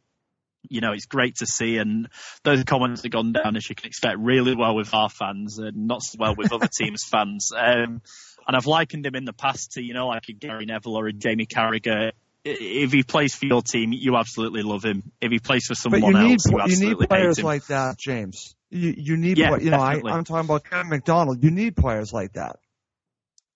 you 0.69 0.81
know 0.81 0.93
it's 0.93 1.07
great 1.07 1.37
to 1.37 1.47
see. 1.47 1.79
And 1.79 2.09
those 2.45 2.65
comments 2.65 3.03
have 3.03 3.13
gone 3.13 3.33
down 3.33 3.57
as 3.57 3.69
you 3.69 3.75
can 3.75 3.87
expect 3.87 4.19
really 4.19 4.55
well 4.55 4.75
with 4.75 4.93
our 4.95 5.09
fans 5.09 5.59
and 5.59 5.87
not 5.87 6.03
so 6.03 6.17
well 6.19 6.35
with 6.37 6.53
other 6.53 6.69
teams' 6.79 7.05
fans. 7.05 7.51
Um, 7.57 8.03
and 8.47 8.57
I've 8.57 8.67
likened 8.67 9.05
him 9.05 9.17
in 9.17 9.25
the 9.25 9.33
past 9.33 9.73
to 9.73 9.83
you 9.83 9.95
know 9.95 10.09
like 10.09 10.29
a 10.29 10.33
Gary 10.33 10.67
Neville 10.67 10.97
or 10.97 11.07
a 11.07 11.13
Jamie 11.13 11.47
Carragher 11.47 12.13
if 12.47 12.93
he 12.93 13.03
plays 13.03 13.35
for 13.35 13.47
your 13.47 13.63
team, 13.63 13.93
you 13.93 14.17
absolutely 14.17 14.63
love 14.63 14.85
him. 14.85 15.13
If 15.21 15.33
he 15.33 15.39
plays 15.39 15.67
for 15.67 15.75
someone 15.75 16.01
but 16.01 16.09
you 16.09 16.29
need, 16.29 16.31
else, 16.33 16.47
you, 16.47 16.87
you 16.87 16.95
need 16.95 17.09
players 17.09 17.43
like 17.43 17.67
that, 17.67 17.99
James. 17.99 18.55
You, 18.71 18.95
you 18.97 19.17
need, 19.17 19.39
yeah, 19.39 19.57
you 19.57 19.71
know, 19.71 19.81
I 19.81 20.01
I, 20.05 20.17
am 20.17 20.25
talking 20.25 20.45
about 20.45 20.65
Ken 20.65 20.89
McDonald. 20.89 21.43
You 21.43 21.51
need 21.51 21.77
players 21.77 22.13
like 22.13 22.35
that. 22.35 22.57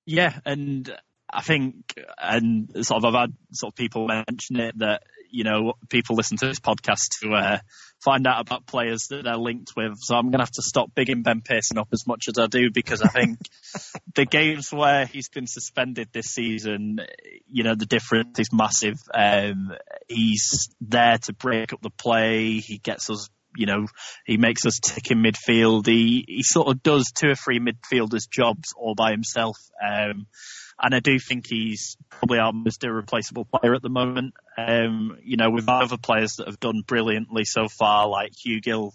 Yeah, 0.06 0.38
and 0.44 0.92
I 1.32 1.42
think, 1.42 1.94
and 2.18 2.68
sort 2.84 3.04
of 3.04 3.14
I've 3.14 3.20
had 3.20 3.32
sort 3.52 3.72
of 3.72 3.76
people 3.76 4.08
mention 4.08 4.56
it 4.60 4.78
that 4.78 5.02
you 5.30 5.44
know 5.44 5.74
people 5.88 6.16
listen 6.16 6.36
to 6.38 6.46
this 6.46 6.60
podcast 6.60 7.20
to 7.20 7.32
uh, 7.32 7.58
find 8.02 8.26
out 8.26 8.40
about 8.40 8.66
players 8.66 9.08
that 9.08 9.24
they're 9.24 9.36
linked 9.36 9.72
with. 9.76 9.98
So 10.00 10.16
I'm 10.16 10.26
going 10.26 10.38
to 10.38 10.44
have 10.44 10.50
to 10.52 10.62
stop 10.62 10.90
bigging 10.94 11.22
Ben 11.22 11.42
Pearson 11.42 11.78
up 11.78 11.88
as 11.92 12.06
much 12.06 12.28
as 12.28 12.38
I 12.38 12.46
do 12.46 12.70
because 12.70 13.02
I 13.02 13.08
think 13.08 13.38
the 14.14 14.24
games 14.24 14.72
where 14.72 15.06
he's 15.06 15.28
been 15.28 15.46
suspended 15.46 16.08
this 16.12 16.26
season, 16.26 17.00
you 17.50 17.62
know, 17.62 17.74
the 17.74 17.86
difference 17.86 18.38
is 18.38 18.52
massive. 18.52 18.98
Um, 19.12 19.72
he's 20.08 20.70
there 20.80 21.18
to 21.18 21.32
break 21.32 21.72
up 21.72 21.82
the 21.82 21.90
play. 21.90 22.58
He 22.58 22.78
gets 22.78 23.10
us 23.10 23.28
you 23.56 23.66
know, 23.66 23.86
he 24.24 24.36
makes 24.36 24.64
us 24.66 24.78
tick 24.82 25.10
in 25.10 25.22
midfield. 25.22 25.86
He 25.86 26.24
he 26.26 26.42
sort 26.42 26.68
of 26.68 26.82
does 26.82 27.10
two 27.14 27.30
or 27.30 27.34
three 27.34 27.60
midfielders' 27.60 28.28
jobs 28.30 28.72
all 28.76 28.94
by 28.94 29.10
himself. 29.10 29.56
Um, 29.82 30.26
and 30.82 30.94
I 30.94 31.00
do 31.00 31.18
think 31.18 31.44
he's 31.46 31.96
probably 32.08 32.38
our 32.38 32.52
most 32.52 32.82
irreplaceable 32.84 33.44
player 33.44 33.74
at 33.74 33.82
the 33.82 33.90
moment. 33.90 34.34
Um, 34.56 35.18
you 35.22 35.36
know, 35.36 35.50
with 35.50 35.68
other 35.68 35.98
players 35.98 36.34
that 36.38 36.46
have 36.46 36.60
done 36.60 36.82
brilliantly 36.86 37.44
so 37.44 37.68
far, 37.68 38.08
like 38.08 38.32
Hugill, 38.32 38.92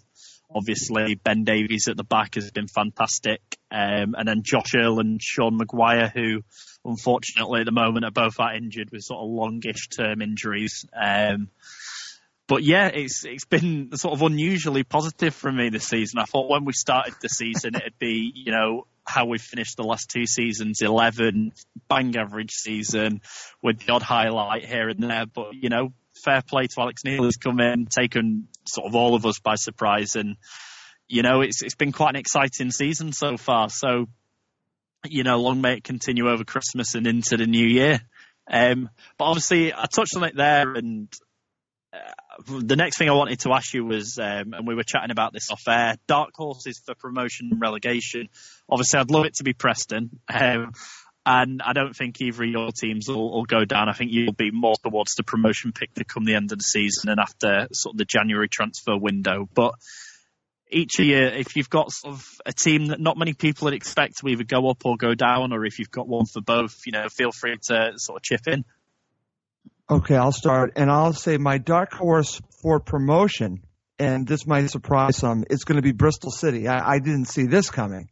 obviously 0.52 1.14
Ben 1.14 1.44
Davies 1.44 1.88
at 1.88 1.96
the 1.96 2.04
back 2.04 2.34
has 2.34 2.50
been 2.50 2.68
fantastic, 2.68 3.40
um, 3.70 4.14
and 4.16 4.26
then 4.26 4.42
Josh 4.44 4.74
Earl 4.74 5.00
and 5.00 5.20
Sean 5.22 5.56
Maguire, 5.56 6.10
who 6.12 6.42
unfortunately 6.84 7.60
at 7.60 7.66
the 7.66 7.72
moment 7.72 8.04
are 8.04 8.10
both 8.10 8.38
out 8.40 8.56
injured 8.56 8.90
with 8.90 9.02
sort 9.02 9.20
of 9.20 9.28
longish 9.28 9.88
term 9.88 10.22
injuries. 10.22 10.84
Um, 10.94 11.48
but 12.48 12.62
yeah, 12.62 12.88
it's 12.88 13.24
it's 13.24 13.44
been 13.44 13.96
sort 13.96 14.14
of 14.14 14.22
unusually 14.22 14.84
positive 14.84 15.34
for 15.34 15.50
me 15.50 15.68
this 15.68 15.88
season. 15.88 16.20
I 16.20 16.24
thought 16.24 16.48
when 16.48 16.64
we 16.64 16.72
started 16.72 17.14
the 17.20 17.28
season, 17.28 17.74
it'd 17.74 17.98
be 17.98 18.32
you 18.34 18.52
know 18.52 18.86
how 19.04 19.26
we 19.26 19.38
finished 19.38 19.76
the 19.76 19.84
last 19.84 20.10
two 20.10 20.26
seasons, 20.26 20.80
11 20.82 21.52
bang 21.88 22.16
average 22.16 22.50
season 22.50 23.20
with 23.62 23.80
the 23.80 23.92
odd 23.92 24.02
highlight 24.02 24.64
here 24.64 24.88
and 24.88 25.02
there. 25.02 25.26
But 25.26 25.54
you 25.54 25.68
know, 25.68 25.92
fair 26.24 26.42
play 26.42 26.66
to 26.66 26.80
Alex 26.80 27.02
Neil 27.04 27.22
who's 27.22 27.36
come 27.36 27.60
in, 27.60 27.86
taken 27.86 28.48
sort 28.64 28.86
of 28.86 28.94
all 28.94 29.14
of 29.14 29.26
us 29.26 29.40
by 29.40 29.56
surprise, 29.56 30.14
and 30.14 30.36
you 31.08 31.22
know, 31.22 31.40
it's 31.40 31.62
it's 31.62 31.74
been 31.74 31.92
quite 31.92 32.10
an 32.10 32.20
exciting 32.20 32.70
season 32.70 33.12
so 33.12 33.36
far. 33.36 33.70
So 33.70 34.06
you 35.04 35.24
know, 35.24 35.40
long 35.40 35.60
may 35.60 35.74
it 35.74 35.84
continue 35.84 36.28
over 36.28 36.44
Christmas 36.44 36.94
and 36.94 37.06
into 37.06 37.36
the 37.36 37.46
new 37.46 37.66
year. 37.66 38.00
Um, 38.48 38.88
but 39.18 39.24
obviously, 39.24 39.72
I 39.74 39.86
touched 39.86 40.16
on 40.16 40.22
it 40.24 40.36
there, 40.36 40.74
and 40.74 41.12
the 42.46 42.76
next 42.76 42.98
thing 42.98 43.08
I 43.08 43.12
wanted 43.12 43.40
to 43.40 43.52
ask 43.52 43.72
you 43.72 43.84
was, 43.84 44.18
um, 44.18 44.52
and 44.52 44.66
we 44.66 44.74
were 44.74 44.82
chatting 44.82 45.10
about 45.10 45.32
this 45.32 45.50
off 45.50 45.62
air, 45.68 45.96
dark 46.06 46.30
horses 46.34 46.80
for 46.84 46.94
promotion 46.94 47.48
and 47.50 47.60
relegation. 47.60 48.28
Obviously, 48.68 49.00
I'd 49.00 49.10
love 49.10 49.24
it 49.24 49.34
to 49.36 49.44
be 49.44 49.52
Preston. 49.52 50.10
Um, 50.28 50.72
and 51.24 51.60
I 51.60 51.72
don't 51.72 51.94
think 51.94 52.20
either 52.20 52.44
of 52.44 52.48
your 52.48 52.70
teams 52.70 53.08
will, 53.08 53.32
will, 53.32 53.44
go 53.44 53.64
down. 53.64 53.88
I 53.88 53.94
think 53.94 54.12
you'll 54.12 54.32
be 54.32 54.52
more 54.52 54.76
towards 54.82 55.14
the 55.16 55.24
promotion 55.24 55.72
pick 55.72 55.92
to 55.94 56.04
come 56.04 56.24
the 56.24 56.36
end 56.36 56.52
of 56.52 56.58
the 56.58 56.62
season 56.62 57.10
and 57.10 57.18
after 57.18 57.66
sort 57.72 57.94
of 57.94 57.98
the 57.98 58.04
January 58.04 58.48
transfer 58.48 58.96
window. 58.96 59.48
But 59.52 59.74
each 60.70 61.00
year, 61.00 61.26
if 61.26 61.56
you've 61.56 61.70
got 61.70 61.90
sort 61.90 62.14
of 62.14 62.24
a 62.44 62.52
team 62.52 62.88
that 62.88 63.00
not 63.00 63.18
many 63.18 63.32
people 63.32 63.66
would 63.66 63.74
expect 63.74 64.18
to 64.18 64.28
either 64.28 64.44
go 64.44 64.68
up 64.70 64.84
or 64.84 64.96
go 64.96 65.14
down, 65.14 65.52
or 65.52 65.64
if 65.64 65.80
you've 65.80 65.90
got 65.90 66.06
one 66.06 66.26
for 66.26 66.40
both, 66.40 66.76
you 66.86 66.92
know, 66.92 67.08
feel 67.08 67.32
free 67.32 67.56
to 67.68 67.94
sort 67.96 68.18
of 68.18 68.22
chip 68.22 68.46
in. 68.46 68.64
Okay, 69.88 70.16
I'll 70.16 70.32
start, 70.32 70.72
and 70.74 70.90
I'll 70.90 71.12
say 71.12 71.36
my 71.36 71.58
dark 71.58 71.92
horse 71.92 72.40
for 72.60 72.80
promotion, 72.80 73.62
and 74.00 74.26
this 74.26 74.44
might 74.44 74.68
surprise 74.68 75.16
some. 75.16 75.44
It's 75.48 75.62
going 75.62 75.76
to 75.76 75.82
be 75.82 75.92
Bristol 75.92 76.32
City. 76.32 76.66
I, 76.66 76.94
I 76.94 76.98
didn't 76.98 77.26
see 77.26 77.46
this 77.46 77.70
coming, 77.70 78.08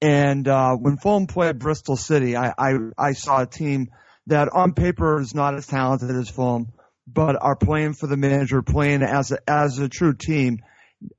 and 0.00 0.48
uh, 0.48 0.74
when 0.74 0.96
Fulham 0.96 1.28
played 1.28 1.60
Bristol 1.60 1.96
City, 1.96 2.36
I, 2.36 2.52
I 2.58 2.72
I 2.98 3.12
saw 3.12 3.42
a 3.42 3.46
team 3.46 3.90
that 4.26 4.48
on 4.52 4.74
paper 4.74 5.20
is 5.20 5.32
not 5.32 5.54
as 5.54 5.68
talented 5.68 6.10
as 6.10 6.28
Fulham, 6.28 6.72
but 7.06 7.40
are 7.40 7.54
playing 7.54 7.92
for 7.92 8.08
the 8.08 8.16
manager, 8.16 8.60
playing 8.60 9.04
as 9.04 9.30
a, 9.30 9.38
as 9.48 9.78
a 9.78 9.88
true 9.88 10.14
team. 10.14 10.58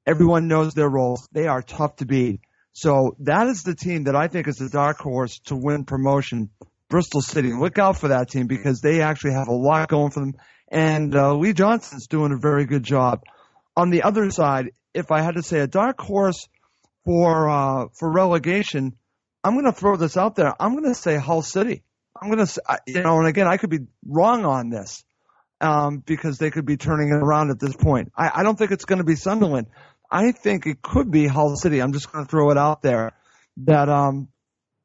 Everyone 0.05 0.49
knows 0.49 0.73
their 0.73 0.89
roles. 0.89 1.29
They 1.31 1.47
are 1.47 1.61
tough 1.61 1.95
to 1.97 2.05
beat. 2.05 2.41
So 2.73 3.15
that 3.19 3.47
is 3.47 3.63
the 3.63 3.75
team 3.75 4.03
that 4.05 4.17
I 4.17 4.27
think 4.27 4.49
is 4.49 4.57
the 4.57 4.67
dark 4.67 4.97
horse 4.97 5.39
to 5.45 5.55
win 5.55 5.85
promotion. 5.85 6.49
Bristol 6.93 7.21
City. 7.21 7.51
Look 7.53 7.79
out 7.79 7.97
for 7.97 8.09
that 8.09 8.29
team 8.29 8.45
because 8.45 8.79
they 8.79 9.01
actually 9.01 9.33
have 9.33 9.47
a 9.47 9.51
lot 9.51 9.89
going 9.89 10.11
for 10.11 10.19
them. 10.19 10.35
And 10.67 11.15
uh, 11.15 11.33
Lee 11.33 11.53
Johnson's 11.53 12.05
doing 12.05 12.31
a 12.31 12.37
very 12.37 12.65
good 12.65 12.83
job. 12.83 13.23
On 13.75 13.89
the 13.89 14.03
other 14.03 14.29
side, 14.29 14.73
if 14.93 15.11
I 15.11 15.21
had 15.21 15.33
to 15.33 15.41
say 15.41 15.59
a 15.59 15.65
dark 15.65 15.99
horse 15.99 16.47
for 17.03 17.49
uh, 17.49 17.85
for 17.97 18.11
relegation, 18.11 18.95
I'm 19.43 19.53
going 19.53 19.65
to 19.65 19.71
throw 19.71 19.95
this 19.95 20.17
out 20.17 20.35
there. 20.35 20.53
I'm 20.59 20.73
going 20.73 20.83
to 20.83 20.93
say 20.93 21.17
Hull 21.17 21.41
City. 21.41 21.81
I'm 22.15 22.29
going 22.29 22.45
to, 22.45 22.79
you 22.85 23.01
know, 23.01 23.17
and 23.17 23.27
again, 23.27 23.47
I 23.47 23.57
could 23.57 23.71
be 23.71 23.87
wrong 24.05 24.45
on 24.45 24.69
this 24.69 25.03
um, 25.61 25.97
because 25.97 26.37
they 26.37 26.51
could 26.51 26.67
be 26.67 26.77
turning 26.77 27.09
it 27.09 27.17
around 27.17 27.49
at 27.49 27.59
this 27.59 27.75
point. 27.75 28.11
I, 28.15 28.29
I 28.35 28.43
don't 28.43 28.55
think 28.55 28.69
it's 28.69 28.85
going 28.85 28.99
to 28.99 29.03
be 29.03 29.15
Sunderland. 29.15 29.65
I 30.11 30.31
think 30.31 30.67
it 30.67 30.83
could 30.83 31.09
be 31.09 31.25
Hull 31.25 31.55
City. 31.55 31.81
I'm 31.81 31.91
just 31.91 32.11
going 32.11 32.23
to 32.23 32.29
throw 32.29 32.51
it 32.51 32.57
out 32.59 32.83
there 32.83 33.13
that 33.65 33.89
um, 33.89 34.27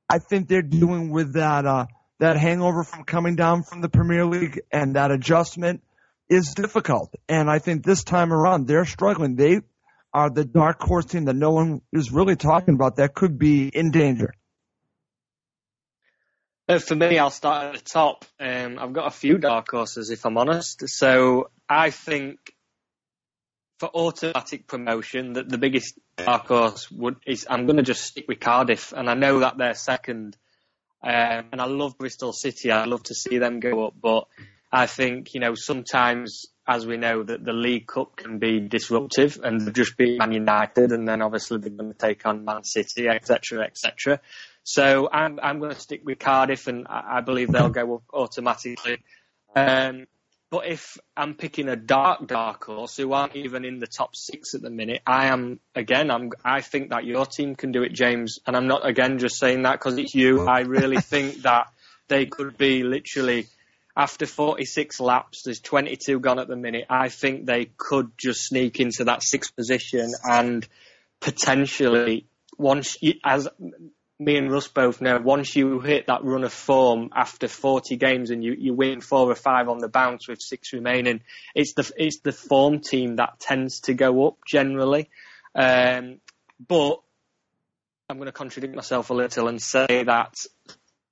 I 0.09 0.21
think 0.21 0.49
they're 0.49 0.63
doing 0.63 1.11
with 1.11 1.35
that 1.35 1.67
uh, 1.67 1.85
that 2.19 2.37
hangover 2.37 2.85
from 2.85 3.05
coming 3.05 3.37
down 3.37 3.63
from 3.63 3.81
the 3.81 3.89
Premier 3.89 4.25
League 4.25 4.61
and 4.73 4.97
that 4.97 5.11
adjustment 5.11 5.83
is 6.29 6.55
difficult. 6.55 7.15
And 7.29 7.51
I 7.51 7.59
think 7.59 7.85
this 7.85 8.05
time 8.05 8.33
around 8.33 8.67
they're 8.67 8.85
struggling. 8.85 9.37
They 9.37 9.61
are 10.13 10.31
the 10.31 10.45
dark 10.45 10.81
horse 10.81 11.07
team 11.07 11.27
that 11.27 11.37
no 11.37 11.51
one 11.51 11.81
is 11.93 12.11
really 12.13 12.37
talking 12.37 12.75
about 12.75 12.97
that 12.97 13.15
could 13.15 13.39
be 13.39 13.69
in 13.69 13.91
danger. 13.91 14.35
Uh, 16.69 16.79
for 16.79 16.95
me, 16.95 17.19
I'll 17.19 17.31
start 17.31 17.67
at 17.67 17.83
the 17.83 17.91
top. 17.91 18.27
Um, 18.39 18.79
I've 18.79 18.93
got 18.93 19.07
a 19.07 19.11
few 19.11 19.39
dark 19.39 19.71
horses, 19.71 20.11
if 20.11 20.27
I'm 20.27 20.37
honest. 20.37 20.87
So 20.89 21.51
I 21.67 21.91
think 21.91 22.39
for 23.79 23.89
automatic 23.89 24.67
promotion, 24.67 25.35
that 25.35 25.49
the 25.49 25.57
biggest 25.57 25.99
dark 26.17 26.49
horse 26.49 26.91
would 26.91 27.17
is 27.27 27.47
I'm 27.49 27.65
going 27.65 27.79
to 27.79 27.83
just 27.83 28.03
stick 28.03 28.27
with 28.29 28.41
Cardiff, 28.41 28.93
and 28.93 29.09
I 29.09 29.15
know 29.15 29.41
that 29.41 29.57
they're 29.57 29.75
second. 29.75 30.37
Um, 31.03 31.47
and 31.53 31.61
I 31.61 31.67
love 31.67 31.97
Bristol 31.97 32.33
City. 32.33 32.71
I'd 32.71 32.89
love 32.89 33.05
to 33.05 33.15
see 33.15 33.39
them 33.39 33.61
go 33.61 33.87
up, 33.87 33.95
but 34.01 34.27
I 34.73 34.87
think 34.87 35.35
you 35.35 35.41
know 35.41 35.55
sometimes, 35.55 36.47
as 36.67 36.87
we 36.87 36.97
know, 36.97 37.23
that 37.23 37.45
the 37.45 37.53
League 37.53 37.87
Cup 37.87 38.17
can 38.17 38.39
be 38.39 38.61
disruptive, 38.61 39.39
and 39.43 39.75
just 39.75 39.97
beat 39.97 40.19
Man 40.19 40.33
United, 40.33 40.93
and 40.93 41.07
then 41.07 41.23
obviously 41.23 41.59
they're 41.59 41.71
going 41.71 41.93
to 41.93 41.99
take 41.99 42.27
on 42.27 42.45
Man 42.45 42.65
City, 42.65 43.09
etc., 43.09 43.65
etc. 43.65 44.21
So 44.65 45.09
I'm 45.11 45.39
I'm 45.43 45.61
going 45.61 45.73
to 45.73 45.81
stick 45.81 46.03
with 46.05 46.19
Cardiff, 46.19 46.67
and 46.67 46.87
I, 46.89 47.19
I 47.19 47.21
believe 47.21 47.53
they'll 47.53 47.71
go 47.71 47.97
up 47.97 48.03
automatically. 48.13 48.99
Um, 49.55 50.07
but 50.51 50.67
if 50.67 50.97
I'm 51.17 51.35
picking 51.35 51.69
a 51.69 51.77
dark 51.77 52.27
dark 52.27 52.65
horse 52.65 52.97
who 52.97 53.13
aren't 53.13 53.37
even 53.37 53.65
in 53.65 53.81
the 53.81 53.87
top 53.87 54.17
six 54.17 54.55
at 54.55 54.63
the 54.63 54.71
minute, 54.71 55.03
I 55.07 55.27
am 55.27 55.61
again. 55.75 56.11
I'm. 56.11 56.31
I 56.45 56.63
think 56.63 56.91
that 56.91 57.05
your 57.05 57.27
team 57.27 57.55
can 57.55 57.71
do 57.71 57.83
it, 57.83 57.93
James. 57.93 58.39
And 58.47 58.57
I'm 58.57 58.67
not 58.67 58.89
again 58.89 59.19
just 59.19 59.39
saying 59.39 59.63
that 59.63 59.73
because 59.73 59.99
it's 59.99 60.15
you. 60.15 60.47
I 60.49 60.61
really 60.61 61.01
think 61.01 61.43
that 61.43 61.67
they 62.09 62.27
could 62.27 62.57
be 62.57 62.83
literally 62.83 63.47
after 63.95 64.25
46 64.25 65.01
laps. 65.01 65.43
There's 65.43 65.61
22 65.61 66.21
gone 66.21 66.39
at 66.39 66.49
the 66.49 66.57
minute. 66.57 66.87
I 66.89 67.11
think 67.11 67.45
they 67.45 67.67
could 67.77 68.13
just 68.17 68.47
sneak 68.47 68.81
into 68.81 69.05
that 69.05 69.23
sixth 69.23 69.55
position 69.55 70.13
and 70.25 70.67
potentially 71.21 72.27
once 72.57 72.97
you, 73.03 73.15
as 73.25 73.49
me 74.19 74.37
and 74.37 74.51
Russ 74.51 74.67
both 74.67 75.01
know 75.01 75.19
once 75.19 75.55
you 75.55 75.79
hit 75.81 76.09
that 76.09 76.25
run 76.25 76.43
of 76.43 76.53
form 76.53 77.11
after 77.15 77.47
40 77.47 77.97
games 77.97 78.31
and 78.31 78.43
you, 78.43 78.55
you 78.59 78.75
win 78.75 79.01
four 79.01 79.31
or 79.31 79.35
five 79.37 79.69
on 79.69 79.79
the 79.79 79.89
bounce 79.89 80.27
with 80.29 80.41
six 80.41 80.73
remaining, 80.73 81.21
it's 81.55 81.75
the 81.75 81.91
it's 81.97 82.19
the 82.21 82.33
form 82.33 82.81
team 82.81 83.17
that 83.17 83.39
tends 83.39 83.81
to 83.81 83.95
go 83.95 84.27
up 84.27 84.39
generally. 84.47 85.09
Um, 85.55 86.21
but 86.67 87.01
I'm 88.09 88.17
going 88.17 88.27
to 88.27 88.33
contradict 88.33 88.75
myself 88.75 89.11
a 89.11 89.15
little 89.15 89.49
and 89.49 89.63
say 89.63 90.03
that 90.05 90.35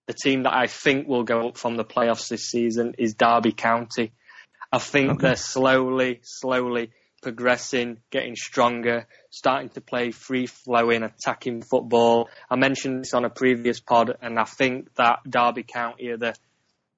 the 0.06 0.14
team 0.14 0.44
that 0.44 0.54
I 0.54 0.66
think 0.66 1.06
will 1.06 1.24
go 1.24 1.48
up 1.48 1.58
from 1.58 1.76
the 1.76 1.84
playoffs 1.84 2.28
this 2.28 2.48
season 2.48 2.94
is 2.98 3.14
Derby 3.14 3.52
County. 3.52 4.12
I 4.72 4.78
think 4.78 5.10
okay. 5.10 5.28
they're 5.28 5.36
slowly, 5.36 6.20
slowly 6.22 6.90
progressing, 7.26 7.98
getting 8.12 8.36
stronger, 8.36 9.04
starting 9.30 9.68
to 9.68 9.80
play 9.80 10.12
free 10.12 10.46
flowing, 10.46 11.02
attacking 11.02 11.60
football. 11.60 12.28
I 12.48 12.54
mentioned 12.54 13.00
this 13.00 13.14
on 13.14 13.24
a 13.24 13.30
previous 13.30 13.80
pod, 13.80 14.16
and 14.22 14.38
I 14.38 14.44
think 14.44 14.94
that 14.94 15.18
Derby 15.28 15.64
County 15.64 16.10
are 16.10 16.16
the 16.16 16.36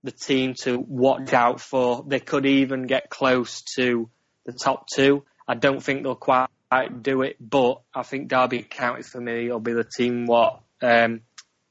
the 0.04 0.12
team 0.12 0.52
to 0.64 0.78
watch 0.78 1.32
out 1.32 1.62
for. 1.62 2.04
They 2.06 2.20
could 2.20 2.44
even 2.44 2.82
get 2.82 3.08
close 3.08 3.62
to 3.76 4.10
the 4.44 4.52
top 4.52 4.86
two. 4.94 5.24
I 5.48 5.54
don't 5.54 5.82
think 5.82 6.02
they'll 6.02 6.14
quite 6.14 6.50
do 7.00 7.22
it, 7.22 7.36
but 7.40 7.80
I 7.94 8.02
think 8.02 8.28
Derby 8.28 8.64
County 8.64 9.04
for 9.04 9.22
me 9.22 9.50
will 9.50 9.60
be 9.60 9.72
the 9.72 9.82
team 9.82 10.26
what 10.26 10.60
um, 10.82 11.22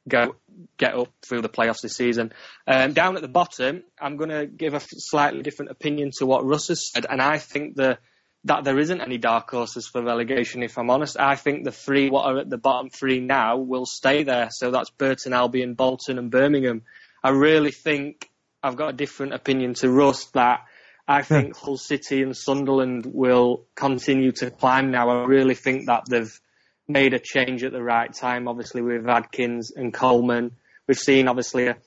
go 0.09 0.35
get 0.77 0.95
up 0.95 1.09
through 1.23 1.43
the 1.43 1.49
playoffs 1.49 1.81
this 1.83 1.95
season. 1.95 2.33
Um, 2.65 2.93
down 2.93 3.17
at 3.17 3.21
the 3.21 3.27
bottom, 3.27 3.83
I'm 4.01 4.17
going 4.17 4.31
to 4.31 4.47
give 4.47 4.73
a 4.73 4.81
slightly 4.81 5.43
different 5.43 5.69
opinion 5.69 6.09
to 6.17 6.25
what 6.25 6.43
Russ 6.43 6.69
has 6.69 6.91
said, 6.91 7.05
and 7.07 7.21
I 7.21 7.37
think 7.37 7.75
the 7.75 7.99
that 8.43 8.63
there 8.63 8.79
isn't 8.79 9.01
any 9.01 9.17
dark 9.17 9.49
horses 9.49 9.87
for 9.87 10.01
relegation, 10.01 10.63
if 10.63 10.77
I'm 10.77 10.89
honest. 10.89 11.19
I 11.19 11.35
think 11.35 11.63
the 11.63 11.71
three 11.71 12.09
what 12.09 12.25
are 12.25 12.37
at 12.39 12.49
the 12.49 12.57
bottom 12.57 12.89
three 12.89 13.19
now 13.19 13.57
will 13.57 13.85
stay 13.85 14.23
there. 14.23 14.49
So 14.51 14.71
that's 14.71 14.89
Burton, 14.89 15.33
Albion, 15.33 15.73
Bolton 15.73 16.17
and 16.17 16.31
Birmingham. 16.31 16.83
I 17.23 17.31
really 17.31 17.71
think 17.71 18.29
I've 18.63 18.77
got 18.77 18.89
a 18.89 18.93
different 18.93 19.33
opinion 19.33 19.73
to 19.75 19.89
Russ 19.89 20.25
that 20.27 20.65
I 21.07 21.21
hmm. 21.21 21.27
think 21.27 21.57
Hull 21.57 21.77
City 21.77 22.21
and 22.21 22.35
Sunderland 22.35 23.05
will 23.05 23.65
continue 23.75 24.31
to 24.33 24.51
climb 24.51 24.91
now. 24.91 25.09
I 25.09 25.25
really 25.25 25.55
think 25.55 25.87
that 25.87 26.03
they've 26.09 26.39
made 26.87 27.13
a 27.13 27.19
change 27.19 27.63
at 27.63 27.71
the 27.71 27.83
right 27.83 28.13
time. 28.13 28.47
Obviously 28.47 28.81
with 28.81 29.07
Adkins 29.07 29.71
and 29.71 29.93
Coleman. 29.93 30.51
We've 30.87 30.97
seen 30.97 31.27
obviously 31.27 31.67
a, 31.67 31.77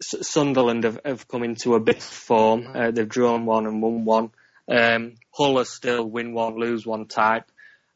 Sunderland 0.00 0.84
have, 0.84 1.00
have 1.04 1.28
come 1.28 1.42
into 1.42 1.74
a 1.74 1.80
bit 1.80 1.98
of 1.98 2.02
form. 2.02 2.66
Uh, 2.74 2.90
they've 2.90 3.08
drawn 3.08 3.44
one 3.44 3.66
and 3.66 3.82
won 3.82 4.04
one. 4.04 4.30
Um, 4.72 5.16
Hull 5.34 5.58
are 5.58 5.64
still 5.64 6.04
win 6.04 6.32
one, 6.32 6.56
lose 6.56 6.86
one 6.86 7.06
type. 7.06 7.44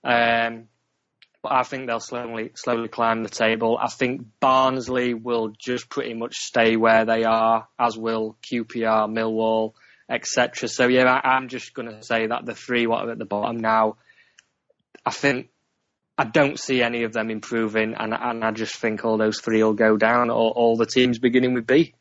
Um, 0.04 0.68
but 1.42 1.52
I 1.52 1.62
think 1.62 1.86
they'll 1.86 2.00
slowly, 2.00 2.50
slowly 2.54 2.88
climb 2.88 3.22
the 3.22 3.30
table. 3.30 3.78
I 3.80 3.88
think 3.88 4.26
Barnsley 4.40 5.14
will 5.14 5.52
just 5.58 5.88
pretty 5.88 6.12
much 6.12 6.36
stay 6.36 6.76
where 6.76 7.04
they 7.04 7.24
are, 7.24 7.66
as 7.78 7.96
will 7.96 8.36
QPR, 8.42 9.08
Millwall, 9.10 9.72
etc. 10.10 10.68
So 10.68 10.86
yeah, 10.86 11.04
I, 11.04 11.36
am 11.36 11.48
just 11.48 11.72
going 11.72 11.88
to 11.88 12.02
say 12.02 12.26
that 12.26 12.44
the 12.44 12.54
three 12.54 12.86
what 12.86 13.06
are 13.06 13.12
at 13.12 13.18
the 13.18 13.24
bottom 13.24 13.56
now, 13.56 13.96
I 15.04 15.12
think 15.12 15.48
I 16.18 16.24
don't 16.24 16.58
see 16.58 16.82
any 16.82 17.04
of 17.04 17.12
them 17.12 17.30
improving, 17.30 17.94
and, 17.94 18.12
and 18.12 18.44
I 18.44 18.50
just 18.50 18.76
think 18.76 19.04
all 19.04 19.16
those 19.16 19.40
three 19.40 19.62
will 19.62 19.74
go 19.74 19.96
down. 19.96 20.30
or 20.30 20.50
all 20.50 20.76
the 20.76 20.86
teams 20.86 21.18
beginning 21.18 21.54
with 21.54 21.66
B. 21.66 21.94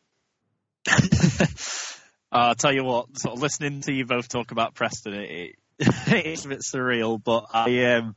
Uh, 2.36 2.50
I'll 2.50 2.56
tell 2.56 2.74
you 2.74 2.84
what, 2.84 3.18
sort 3.18 3.38
of 3.38 3.42
listening 3.42 3.80
to 3.84 3.94
you 3.94 4.06
both 4.06 4.28
talk 4.28 4.52
about 4.52 4.74
Preston, 4.74 5.14
it, 5.14 5.56
it 5.80 6.26
is 6.26 6.44
a 6.44 6.50
bit 6.50 6.60
surreal, 6.60 7.18
but 7.24 7.46
I 7.54 7.94
um, 7.94 8.14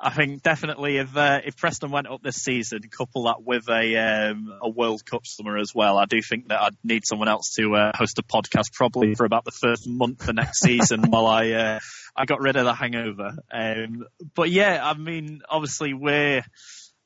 I 0.00 0.10
think 0.10 0.42
definitely 0.42 0.96
if 0.96 1.16
uh, 1.16 1.40
if 1.44 1.56
Preston 1.56 1.92
went 1.92 2.08
up 2.08 2.20
this 2.20 2.34
season, 2.34 2.80
couple 2.90 3.26
that 3.26 3.44
with 3.44 3.68
a 3.68 3.96
um, 3.96 4.52
a 4.60 4.68
World 4.68 5.06
Cup 5.06 5.24
summer 5.24 5.56
as 5.56 5.72
well, 5.72 5.98
I 5.98 6.06
do 6.06 6.20
think 6.20 6.48
that 6.48 6.62
I'd 6.62 6.76
need 6.82 7.06
someone 7.06 7.28
else 7.28 7.54
to 7.54 7.76
uh, 7.76 7.92
host 7.94 8.18
a 8.18 8.24
podcast 8.24 8.72
probably 8.72 9.14
for 9.14 9.24
about 9.24 9.44
the 9.44 9.52
first 9.52 9.88
month 9.88 10.28
of 10.28 10.34
next 10.34 10.58
season 10.58 11.02
while 11.08 11.26
I 11.28 11.50
uh, 11.52 11.78
I 12.16 12.24
got 12.24 12.40
rid 12.40 12.56
of 12.56 12.64
the 12.64 12.74
hangover. 12.74 13.36
Um, 13.52 14.04
but 14.34 14.50
yeah, 14.50 14.80
I 14.82 14.94
mean, 14.94 15.42
obviously 15.48 15.94
we're 15.94 16.42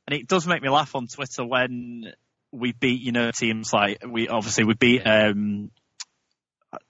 and 0.06 0.18
it 0.18 0.26
does 0.26 0.46
make 0.46 0.62
me 0.62 0.70
laugh 0.70 0.94
on 0.94 1.08
Twitter 1.08 1.44
when 1.44 2.11
we 2.52 2.72
beat 2.72 3.02
you 3.02 3.12
know 3.12 3.30
teams 3.32 3.70
like 3.74 4.02
we 4.08 4.28
obviously 4.28 4.64
we 4.64 4.72
beat 4.72 5.02
um, 5.02 5.70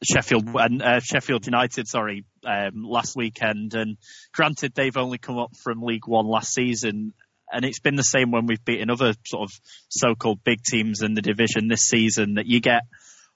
Sheffield 0.02 0.48
and 0.54 0.82
uh, 0.82 1.00
Sheffield 1.00 1.46
United, 1.46 1.86
sorry, 1.88 2.24
um, 2.44 2.82
last 2.84 3.16
weekend. 3.16 3.74
And 3.74 3.96
granted, 4.32 4.72
they've 4.74 4.96
only 4.96 5.18
come 5.18 5.38
up 5.38 5.56
from 5.56 5.82
League 5.82 6.06
One 6.06 6.26
last 6.26 6.52
season, 6.52 7.14
and 7.50 7.64
it's 7.64 7.80
been 7.80 7.96
the 7.96 8.02
same 8.02 8.30
when 8.30 8.46
we've 8.46 8.64
beaten 8.64 8.90
other 8.90 9.14
sort 9.26 9.48
of 9.48 9.60
so-called 9.88 10.42
big 10.44 10.62
teams 10.62 11.02
in 11.02 11.14
the 11.14 11.22
division 11.22 11.68
this 11.68 11.82
season. 11.82 12.34
That 12.34 12.46
you 12.46 12.60
get 12.60 12.82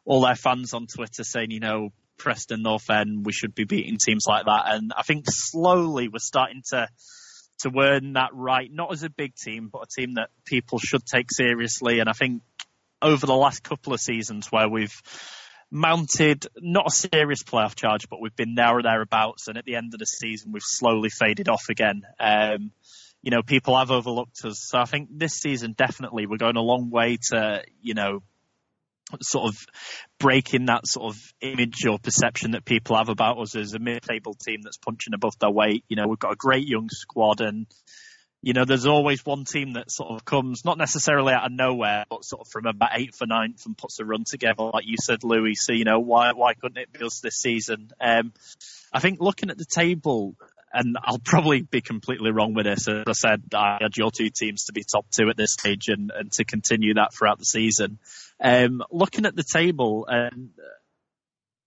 all 0.04 0.22
their 0.22 0.34
fans 0.34 0.74
on 0.74 0.86
Twitter 0.86 1.24
saying, 1.24 1.50
you 1.50 1.60
know, 1.60 1.90
Preston 2.18 2.62
North 2.62 2.90
End, 2.90 3.24
we 3.24 3.32
should 3.32 3.54
be 3.54 3.64
beating 3.64 3.98
teams 4.04 4.24
like 4.28 4.44
that. 4.46 4.64
And 4.66 4.92
I 4.96 5.02
think 5.02 5.24
slowly 5.28 6.08
we're 6.08 6.18
starting 6.18 6.62
to 6.70 6.88
to 7.60 7.72
earn 7.78 8.14
that 8.14 8.30
right, 8.32 8.68
not 8.72 8.92
as 8.92 9.04
a 9.04 9.10
big 9.10 9.34
team, 9.36 9.70
but 9.72 9.82
a 9.82 10.00
team 10.00 10.14
that 10.14 10.30
people 10.44 10.80
should 10.80 11.06
take 11.06 11.30
seriously. 11.30 12.00
And 12.00 12.08
I 12.08 12.12
think 12.12 12.42
over 13.00 13.26
the 13.26 13.34
last 13.34 13.62
couple 13.62 13.92
of 13.92 14.00
seasons 14.00 14.48
where 14.50 14.68
we've 14.68 15.00
mounted 15.72 16.46
not 16.60 16.86
a 16.86 16.90
serious 16.90 17.42
playoff 17.42 17.74
charge, 17.74 18.08
but 18.10 18.20
we've 18.20 18.36
been 18.36 18.54
there 18.54 18.76
or 18.76 18.82
thereabouts. 18.82 19.48
And 19.48 19.56
at 19.56 19.64
the 19.64 19.74
end 19.74 19.94
of 19.94 19.98
the 19.98 20.04
season, 20.04 20.52
we've 20.52 20.62
slowly 20.62 21.08
faded 21.08 21.48
off 21.48 21.64
again. 21.70 22.02
Um, 22.20 22.72
you 23.22 23.30
know, 23.30 23.42
people 23.42 23.78
have 23.78 23.90
overlooked 23.90 24.44
us. 24.44 24.66
So 24.68 24.78
I 24.78 24.84
think 24.84 25.08
this 25.10 25.32
season, 25.32 25.74
definitely, 25.76 26.26
we're 26.26 26.36
going 26.36 26.56
a 26.56 26.62
long 26.62 26.90
way 26.90 27.16
to, 27.30 27.62
you 27.80 27.94
know, 27.94 28.22
sort 29.22 29.48
of 29.48 29.56
breaking 30.18 30.66
that 30.66 30.86
sort 30.86 31.14
of 31.14 31.20
image 31.40 31.86
or 31.86 31.98
perception 31.98 32.52
that 32.52 32.64
people 32.64 32.96
have 32.96 33.08
about 33.08 33.38
us 33.38 33.56
as 33.56 33.74
a 33.74 33.78
mid-table 33.78 34.34
team 34.34 34.60
that's 34.62 34.78
punching 34.78 35.14
above 35.14 35.38
their 35.40 35.50
weight. 35.50 35.84
You 35.88 35.96
know, 35.96 36.06
we've 36.06 36.18
got 36.18 36.32
a 36.32 36.36
great 36.36 36.66
young 36.66 36.88
squad 36.90 37.40
and 37.40 37.66
you 38.42 38.54
know, 38.54 38.64
there's 38.64 38.86
always 38.86 39.24
one 39.24 39.44
team 39.44 39.74
that 39.74 39.90
sort 39.90 40.10
of 40.10 40.24
comes 40.24 40.64
not 40.64 40.76
necessarily 40.76 41.32
out 41.32 41.46
of 41.46 41.52
nowhere, 41.52 42.04
but 42.10 42.24
sort 42.24 42.40
of 42.40 42.48
from 42.48 42.66
about 42.66 42.90
eighth 42.94 43.22
or 43.22 43.26
ninth 43.26 43.64
and 43.66 43.78
puts 43.78 44.00
a 44.00 44.04
run 44.04 44.24
together, 44.24 44.64
like 44.74 44.84
you 44.84 44.96
said, 45.00 45.22
Louis. 45.22 45.54
So 45.54 45.72
you 45.72 45.84
know, 45.84 46.00
why 46.00 46.32
why 46.32 46.54
couldn't 46.54 46.82
it 46.82 46.92
be 46.92 47.04
us 47.06 47.20
this 47.20 47.36
season? 47.36 47.90
Um, 48.00 48.32
I 48.92 48.98
think 48.98 49.20
looking 49.20 49.50
at 49.50 49.58
the 49.58 49.64
table, 49.64 50.34
and 50.72 50.96
I'll 51.04 51.20
probably 51.20 51.62
be 51.62 51.82
completely 51.82 52.32
wrong 52.32 52.52
with 52.52 52.66
this. 52.66 52.88
As 52.88 53.04
I 53.06 53.12
said, 53.12 53.42
I 53.54 53.78
had 53.80 53.96
your 53.96 54.10
two 54.10 54.30
teams 54.30 54.64
to 54.64 54.72
be 54.72 54.82
top 54.82 55.06
two 55.16 55.28
at 55.28 55.36
this 55.36 55.52
stage, 55.52 55.86
and, 55.86 56.10
and 56.10 56.32
to 56.32 56.44
continue 56.44 56.94
that 56.94 57.14
throughout 57.14 57.38
the 57.38 57.44
season. 57.44 58.00
Um, 58.40 58.82
looking 58.90 59.24
at 59.24 59.36
the 59.36 59.44
table, 59.44 60.08
um, 60.10 60.50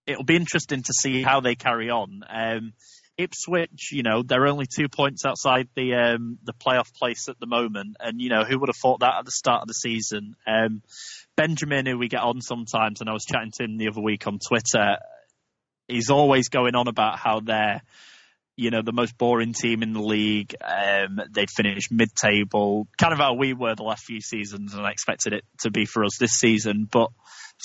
it'll 0.05 0.25
be 0.25 0.35
interesting 0.35 0.83
to 0.83 0.93
see 0.93 1.21
how 1.21 1.39
they 1.39 1.55
carry 1.55 1.89
on. 1.89 2.23
Um, 2.29 2.73
Ipswich, 3.17 3.91
you 3.91 4.03
know, 4.03 4.23
they're 4.23 4.47
only 4.47 4.65
two 4.65 4.89
points 4.89 5.25
outside 5.25 5.69
the 5.75 5.93
um, 5.95 6.37
the 6.43 6.53
playoff 6.53 6.93
place 6.93 7.29
at 7.29 7.39
the 7.39 7.45
moment, 7.45 7.95
and 7.99 8.19
you 8.19 8.29
know 8.29 8.43
who 8.43 8.59
would 8.59 8.69
have 8.69 8.75
thought 8.75 8.99
that 8.99 9.15
at 9.19 9.25
the 9.25 9.31
start 9.31 9.61
of 9.61 9.67
the 9.67 9.73
season? 9.73 10.35
Um, 10.45 10.81
Benjamin, 11.37 11.85
who 11.85 11.97
we 11.97 12.09
get 12.09 12.21
on 12.21 12.41
sometimes, 12.41 12.99
and 12.99 13.09
I 13.09 13.13
was 13.13 13.25
chatting 13.25 13.51
to 13.55 13.63
him 13.63 13.77
the 13.77 13.87
other 13.87 14.01
week 14.01 14.27
on 14.27 14.39
Twitter. 14.45 14.97
He's 15.87 16.09
always 16.09 16.49
going 16.49 16.75
on 16.75 16.87
about 16.87 17.19
how 17.19 17.39
they're, 17.39 17.81
you 18.57 18.71
know, 18.71 18.81
the 18.81 18.91
most 18.91 19.17
boring 19.17 19.53
team 19.53 19.83
in 19.83 19.93
the 19.93 20.01
league. 20.01 20.55
Um, 20.61 21.21
they'd 21.31 21.51
finished 21.51 21.91
mid-table, 21.91 22.87
kind 22.97 23.13
of 23.13 23.19
how 23.19 23.35
we 23.35 23.53
were 23.53 23.75
the 23.75 23.83
last 23.83 24.03
few 24.03 24.19
seasons, 24.19 24.73
and 24.73 24.85
I 24.85 24.91
expected 24.91 25.33
it 25.33 25.43
to 25.59 25.71
be 25.71 25.85
for 25.85 26.03
us 26.03 26.17
this 26.19 26.33
season. 26.33 26.87
But 26.91 27.11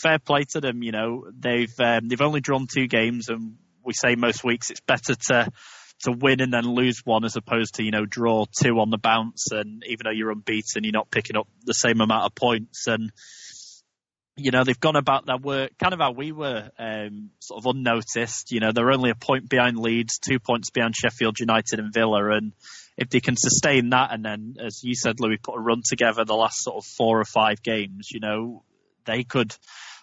fair 0.00 0.18
play 0.18 0.44
to 0.50 0.60
them, 0.60 0.82
you 0.82 0.92
know, 0.92 1.26
they've 1.36 1.74
um, 1.80 2.08
they've 2.08 2.20
only 2.20 2.40
drawn 2.40 2.68
two 2.72 2.86
games 2.86 3.28
and 3.28 3.56
we 3.84 3.92
say 3.92 4.14
most 4.14 4.44
weeks 4.44 4.70
it's 4.70 4.80
better 4.80 5.14
to 5.14 5.48
to 6.02 6.12
win 6.12 6.40
and 6.40 6.52
then 6.52 6.64
lose 6.64 7.02
one 7.04 7.24
as 7.24 7.36
opposed 7.36 7.74
to 7.74 7.82
you 7.82 7.90
know 7.90 8.06
draw 8.06 8.46
two 8.62 8.78
on 8.80 8.90
the 8.90 8.98
bounce. 8.98 9.50
And 9.50 9.84
even 9.86 10.04
though 10.04 10.10
you're 10.10 10.32
unbeaten 10.32 10.84
you're 10.84 10.92
not 10.92 11.10
picking 11.10 11.36
up 11.36 11.48
the 11.64 11.72
same 11.72 12.00
amount 12.00 12.24
of 12.24 12.34
points. 12.34 12.86
And 12.86 13.12
you 14.36 14.50
know 14.50 14.64
they've 14.64 14.80
gone 14.80 14.96
about 14.96 15.26
their 15.26 15.36
work 15.36 15.72
kind 15.78 15.92
of 15.92 16.00
how 16.00 16.12
we 16.12 16.32
were 16.32 16.70
um, 16.78 17.30
sort 17.40 17.64
of 17.64 17.74
unnoticed. 17.74 18.52
You 18.52 18.60
know 18.60 18.72
they're 18.72 18.92
only 18.92 19.10
a 19.10 19.14
point 19.14 19.48
behind 19.48 19.78
Leeds 19.78 20.18
two 20.18 20.38
points 20.38 20.70
behind 20.70 20.96
Sheffield 20.96 21.38
United 21.38 21.78
and 21.78 21.92
Villa. 21.92 22.30
And 22.30 22.52
if 22.96 23.10
they 23.10 23.20
can 23.20 23.36
sustain 23.36 23.90
that 23.90 24.12
and 24.12 24.24
then 24.24 24.56
as 24.64 24.80
you 24.82 24.94
said 24.94 25.20
Louis 25.20 25.38
put 25.38 25.56
a 25.56 25.60
run 25.60 25.82
together 25.84 26.24
the 26.24 26.34
last 26.34 26.62
sort 26.62 26.76
of 26.76 26.84
four 26.84 27.20
or 27.20 27.24
five 27.24 27.62
games 27.62 28.08
you 28.10 28.20
know 28.20 28.62
they 29.06 29.24
could 29.24 29.54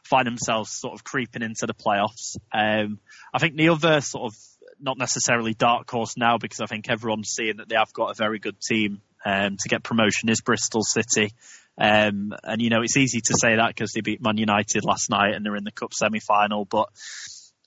find 0.08 0.26
themselves 0.26 0.72
sort 0.72 0.94
of 0.94 1.04
creeping 1.04 1.42
into 1.42 1.66
the 1.66 1.74
playoffs. 1.74 2.38
Um, 2.54 3.00
I 3.34 3.40
think 3.40 3.56
the 3.56 3.70
other 3.70 4.02
sort 4.02 4.32
of 4.32 4.38
not 4.80 4.98
necessarily 4.98 5.54
dark 5.54 5.90
horse 5.90 6.18
now 6.18 6.38
because 6.38 6.60
I 6.60 6.66
think 6.66 6.90
everyone's 6.90 7.30
seeing 7.30 7.58
that 7.58 7.70
they 7.70 7.76
have 7.76 7.94
got 7.94 8.12
a 8.12 8.14
very 8.14 8.40
good 8.40 8.60
team 8.62 9.02
um, 9.26 9.58
to 9.58 9.70
get 9.70 9.84
promotion 9.84 10.30
is 10.30 10.42
Bristol 10.42 10.84
City. 10.84 11.32
Um, 11.80 12.34
and 12.44 12.62
you 12.62 12.70
know 12.70 12.82
it's 12.82 12.98
easy 12.98 13.22
to 13.22 13.36
say 13.40 13.56
that 13.56 13.68
because 13.68 13.92
they 13.92 14.02
beat 14.02 14.22
Man 14.22 14.38
United 14.38 14.84
last 14.84 15.10
night 15.10 15.36
and 15.36 15.46
they're 15.46 15.56
in 15.56 15.64
the 15.64 15.72
cup 15.72 15.94
semi-final, 15.94 16.66
but 16.66 16.90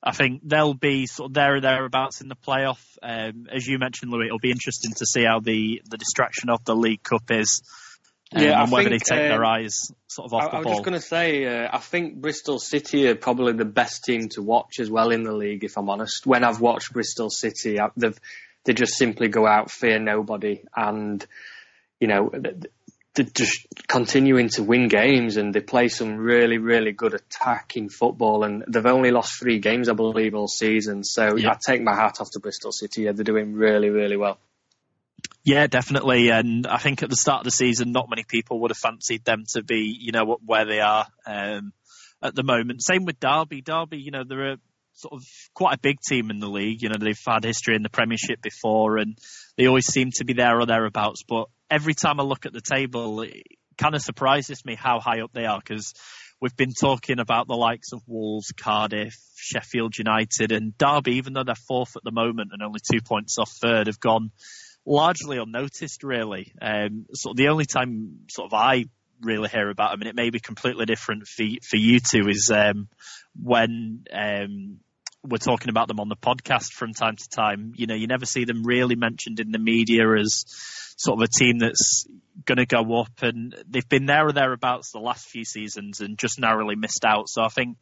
I 0.02 0.12
think 0.12 0.42
they'll 0.44 0.74
be 0.74 1.06
sort 1.06 1.30
of 1.30 1.34
there 1.34 1.56
or 1.56 1.60
thereabouts 1.60 2.20
in 2.20 2.28
the 2.28 2.36
playoff. 2.36 2.80
Um, 3.02 3.46
as 3.54 3.66
you 3.66 3.78
mentioned, 3.78 4.10
Louis, 4.10 4.26
it'll 4.26 4.38
be 4.38 4.50
interesting 4.50 4.92
to 4.96 5.06
see 5.06 5.24
how 5.24 5.40
the 5.40 5.82
the 5.88 5.98
distraction 5.98 6.50
of 6.50 6.64
the 6.64 6.74
League 6.74 7.02
Cup 7.02 7.30
is 7.30 7.62
um, 8.34 8.42
yeah, 8.42 8.62
and 8.62 8.70
whether 8.70 8.90
think, 8.90 9.04
they 9.04 9.16
take 9.16 9.28
their 9.28 9.44
um, 9.44 9.50
eyes 9.50 9.92
sort 10.06 10.26
of 10.26 10.34
off 10.34 10.42
I, 10.42 10.46
the 10.46 10.52
I 10.52 10.58
was 10.58 10.64
ball. 10.64 10.74
just 10.74 10.84
going 10.84 11.00
to 11.00 11.06
say, 11.06 11.46
uh, 11.46 11.68
I 11.72 11.78
think 11.78 12.20
Bristol 12.20 12.58
City 12.58 13.08
are 13.08 13.16
probably 13.16 13.54
the 13.54 13.64
best 13.64 14.04
team 14.04 14.28
to 14.30 14.42
watch 14.42 14.78
as 14.78 14.90
well 14.90 15.10
in 15.10 15.24
the 15.24 15.32
league. 15.32 15.64
If 15.64 15.76
I'm 15.76 15.90
honest, 15.90 16.26
when 16.26 16.44
I've 16.44 16.60
watched 16.60 16.92
Bristol 16.92 17.30
City, 17.30 17.80
I, 17.80 17.88
they've 17.96 18.18
they 18.64 18.74
just 18.74 18.94
simply 18.94 19.28
go 19.28 19.46
out, 19.46 19.70
fear 19.70 19.98
nobody, 19.98 20.62
and 20.76 21.26
you 21.98 22.08
know 22.08 22.30
they're 23.14 23.24
just 23.24 23.66
continuing 23.88 24.48
to 24.50 24.62
win 24.62 24.86
games, 24.86 25.36
and 25.36 25.52
they 25.52 25.60
play 25.60 25.88
some 25.88 26.16
really, 26.16 26.58
really 26.58 26.92
good 26.92 27.14
attacking 27.14 27.88
football. 27.88 28.44
And 28.44 28.64
they've 28.68 28.86
only 28.86 29.10
lost 29.10 29.40
three 29.40 29.58
games, 29.58 29.88
I 29.88 29.94
believe, 29.94 30.34
all 30.34 30.46
season. 30.46 31.02
So 31.02 31.36
yeah. 31.36 31.50
I 31.50 31.56
take 31.64 31.82
my 31.82 31.94
hat 31.94 32.20
off 32.20 32.30
to 32.32 32.40
Bristol 32.40 32.70
City. 32.70 33.02
Yeah, 33.02 33.12
they're 33.12 33.24
doing 33.24 33.54
really, 33.54 33.90
really 33.90 34.16
well. 34.16 34.38
Yeah, 35.42 35.66
definitely. 35.66 36.28
And 36.28 36.66
I 36.66 36.76
think 36.78 37.02
at 37.02 37.08
the 37.08 37.16
start 37.16 37.40
of 37.40 37.44
the 37.44 37.50
season, 37.50 37.92
not 37.92 38.10
many 38.10 38.24
people 38.24 38.60
would 38.60 38.70
have 38.70 38.78
fancied 38.78 39.24
them 39.24 39.44
to 39.54 39.62
be, 39.62 39.96
you 39.98 40.12
know, 40.12 40.38
where 40.44 40.66
they 40.66 40.80
are 40.80 41.06
um, 41.26 41.72
at 42.22 42.34
the 42.34 42.42
moment. 42.42 42.82
Same 42.82 43.04
with 43.04 43.20
Derby. 43.20 43.62
Derby, 43.62 43.98
you 43.98 44.10
know, 44.10 44.22
they're 44.24 44.52
a 44.52 44.58
sort 44.92 45.14
of 45.14 45.24
quite 45.54 45.74
a 45.74 45.80
big 45.80 45.98
team 46.06 46.30
in 46.30 46.40
the 46.40 46.48
league. 46.48 46.82
You 46.82 46.90
know, 46.90 46.98
they've 47.00 47.18
had 47.26 47.44
history 47.44 47.74
in 47.74 47.82
the 47.82 47.88
Premiership 47.88 48.42
before, 48.42 48.98
and 48.98 49.16
they 49.56 49.66
always 49.66 49.86
seem 49.86 50.10
to 50.16 50.24
be 50.24 50.34
there 50.34 50.60
or 50.60 50.66
thereabouts. 50.66 51.22
But 51.26 51.46
every 51.70 51.94
time 51.94 52.20
I 52.20 52.22
look 52.22 52.44
at 52.44 52.52
the 52.52 52.60
table, 52.60 53.22
it 53.22 53.42
kind 53.78 53.94
of 53.94 54.02
surprises 54.02 54.62
me 54.64 54.74
how 54.74 55.00
high 55.00 55.22
up 55.22 55.32
they 55.32 55.46
are 55.46 55.58
because 55.58 55.94
we've 56.40 56.56
been 56.56 56.74
talking 56.78 57.18
about 57.18 57.48
the 57.48 57.56
likes 57.56 57.92
of 57.92 58.02
Wolves, 58.06 58.52
Cardiff, 58.52 59.16
Sheffield 59.36 59.96
United, 59.96 60.52
and 60.52 60.76
Derby. 60.76 61.12
Even 61.12 61.32
though 61.32 61.44
they're 61.44 61.54
fourth 61.54 61.96
at 61.96 62.04
the 62.04 62.12
moment 62.12 62.50
and 62.52 62.62
only 62.62 62.80
two 62.80 63.00
points 63.00 63.38
off 63.38 63.50
third, 63.62 63.86
have 63.86 64.00
gone 64.00 64.32
largely 64.86 65.38
unnoticed, 65.38 66.02
really. 66.02 66.52
Um, 66.60 67.06
so 67.12 67.32
the 67.34 67.48
only 67.48 67.66
time 67.66 68.20
sort 68.30 68.46
of 68.46 68.54
I 68.54 68.84
really 69.20 69.48
hear 69.48 69.68
about 69.68 69.92
them, 69.92 70.00
and 70.00 70.08
it 70.08 70.16
may 70.16 70.30
be 70.30 70.40
completely 70.40 70.86
different 70.86 71.26
for 71.26 71.44
for 71.68 71.76
you 71.76 72.00
two, 72.00 72.28
is 72.28 72.50
um, 72.54 72.88
when 73.40 74.04
um, 74.12 74.80
we're 75.22 75.38
talking 75.38 75.68
about 75.68 75.88
them 75.88 76.00
on 76.00 76.08
the 76.08 76.16
podcast 76.16 76.72
from 76.72 76.92
time 76.92 77.16
to 77.16 77.28
time. 77.28 77.72
You 77.76 77.86
know, 77.86 77.94
you 77.94 78.06
never 78.06 78.26
see 78.26 78.44
them 78.44 78.62
really 78.64 78.96
mentioned 78.96 79.40
in 79.40 79.52
the 79.52 79.58
media 79.58 80.02
as 80.18 80.44
sort 80.96 81.18
of 81.18 81.22
a 81.22 81.38
team 81.38 81.58
that's 81.58 82.06
going 82.44 82.58
to 82.58 82.66
go 82.66 83.00
up, 83.00 83.22
and 83.22 83.54
they've 83.68 83.88
been 83.88 84.06
there 84.06 84.26
or 84.26 84.32
thereabouts 84.32 84.92
the 84.92 84.98
last 84.98 85.28
few 85.28 85.44
seasons 85.44 86.00
and 86.00 86.18
just 86.18 86.40
narrowly 86.40 86.76
missed 86.76 87.04
out. 87.04 87.28
So 87.28 87.42
I 87.42 87.48
think 87.48 87.76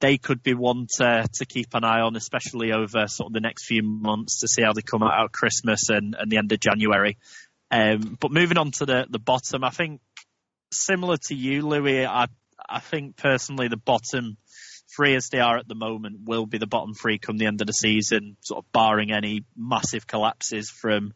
they 0.00 0.18
could 0.18 0.42
be 0.42 0.54
one 0.54 0.86
to, 0.96 1.26
to 1.34 1.46
keep 1.46 1.74
an 1.74 1.84
eye 1.84 2.00
on, 2.00 2.16
especially 2.16 2.72
over 2.72 3.06
sort 3.08 3.28
of 3.28 3.32
the 3.32 3.40
next 3.40 3.66
few 3.66 3.82
months 3.82 4.40
to 4.40 4.48
see 4.48 4.62
how 4.62 4.72
they 4.72 4.82
come 4.82 5.02
out 5.02 5.24
at 5.24 5.32
Christmas 5.32 5.88
and, 5.88 6.14
and 6.18 6.30
the 6.30 6.38
end 6.38 6.52
of 6.52 6.60
January. 6.60 7.18
Um, 7.70 8.16
but 8.20 8.32
moving 8.32 8.58
on 8.58 8.70
to 8.72 8.86
the, 8.86 9.06
the 9.10 9.18
bottom, 9.18 9.64
I 9.64 9.70
think 9.70 10.00
similar 10.72 11.16
to 11.28 11.34
you, 11.34 11.66
Louis, 11.66 12.06
I, 12.06 12.26
I 12.68 12.80
think 12.80 13.16
personally 13.16 13.68
the 13.68 13.76
bottom 13.76 14.36
three 14.94 15.14
as 15.14 15.28
they 15.30 15.40
are 15.40 15.58
at 15.58 15.68
the 15.68 15.74
moment 15.74 16.20
will 16.24 16.46
be 16.46 16.58
the 16.58 16.66
bottom 16.66 16.94
three 16.94 17.18
come 17.18 17.36
the 17.36 17.46
end 17.46 17.60
of 17.60 17.66
the 17.66 17.72
season, 17.72 18.36
sort 18.40 18.64
of 18.64 18.72
barring 18.72 19.12
any 19.12 19.44
massive 19.56 20.06
collapses 20.06 20.70
from, 20.70 21.12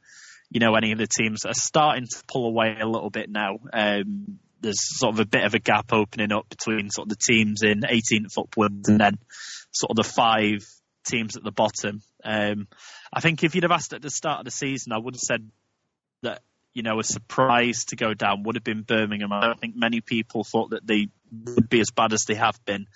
you 0.50 0.60
know, 0.60 0.74
any 0.74 0.92
of 0.92 0.98
the 0.98 1.06
teams 1.06 1.40
that 1.40 1.50
are 1.50 1.54
starting 1.54 2.04
to 2.04 2.22
pull 2.28 2.46
away 2.46 2.76
a 2.80 2.86
little 2.86 3.10
bit 3.10 3.30
now. 3.30 3.58
Um, 3.72 4.38
there's 4.62 4.98
sort 4.98 5.14
of 5.14 5.20
a 5.20 5.26
bit 5.26 5.44
of 5.44 5.54
a 5.54 5.58
gap 5.58 5.92
opening 5.92 6.32
up 6.32 6.48
between 6.48 6.90
sort 6.90 7.06
of 7.06 7.10
the 7.10 7.16
teams 7.16 7.62
in 7.62 7.80
18th 7.80 8.38
upwards 8.38 8.88
and 8.88 9.00
then 9.00 9.18
sort 9.70 9.90
of 9.90 9.96
the 9.96 10.10
five 10.10 10.64
teams 11.04 11.36
at 11.36 11.44
the 11.44 11.52
bottom. 11.52 12.02
Um, 12.24 12.68
I 13.12 13.20
think 13.20 13.42
if 13.42 13.54
you'd 13.54 13.64
have 13.64 13.72
asked 13.72 13.92
at 13.92 14.02
the 14.02 14.10
start 14.10 14.40
of 14.40 14.44
the 14.44 14.50
season, 14.50 14.92
I 14.92 14.98
would 14.98 15.14
have 15.14 15.20
said 15.20 15.50
that 16.22 16.42
you 16.72 16.82
know 16.82 16.98
a 16.98 17.04
surprise 17.04 17.84
to 17.88 17.96
go 17.96 18.14
down 18.14 18.44
would 18.44 18.56
have 18.56 18.64
been 18.64 18.82
Birmingham. 18.82 19.32
I 19.32 19.46
don't 19.46 19.60
think 19.60 19.74
many 19.76 20.00
people 20.00 20.44
thought 20.44 20.70
that 20.70 20.86
they 20.86 21.08
would 21.30 21.68
be 21.68 21.80
as 21.80 21.90
bad 21.90 22.12
as 22.12 22.24
they 22.26 22.34
have 22.34 22.58
been. 22.64 22.86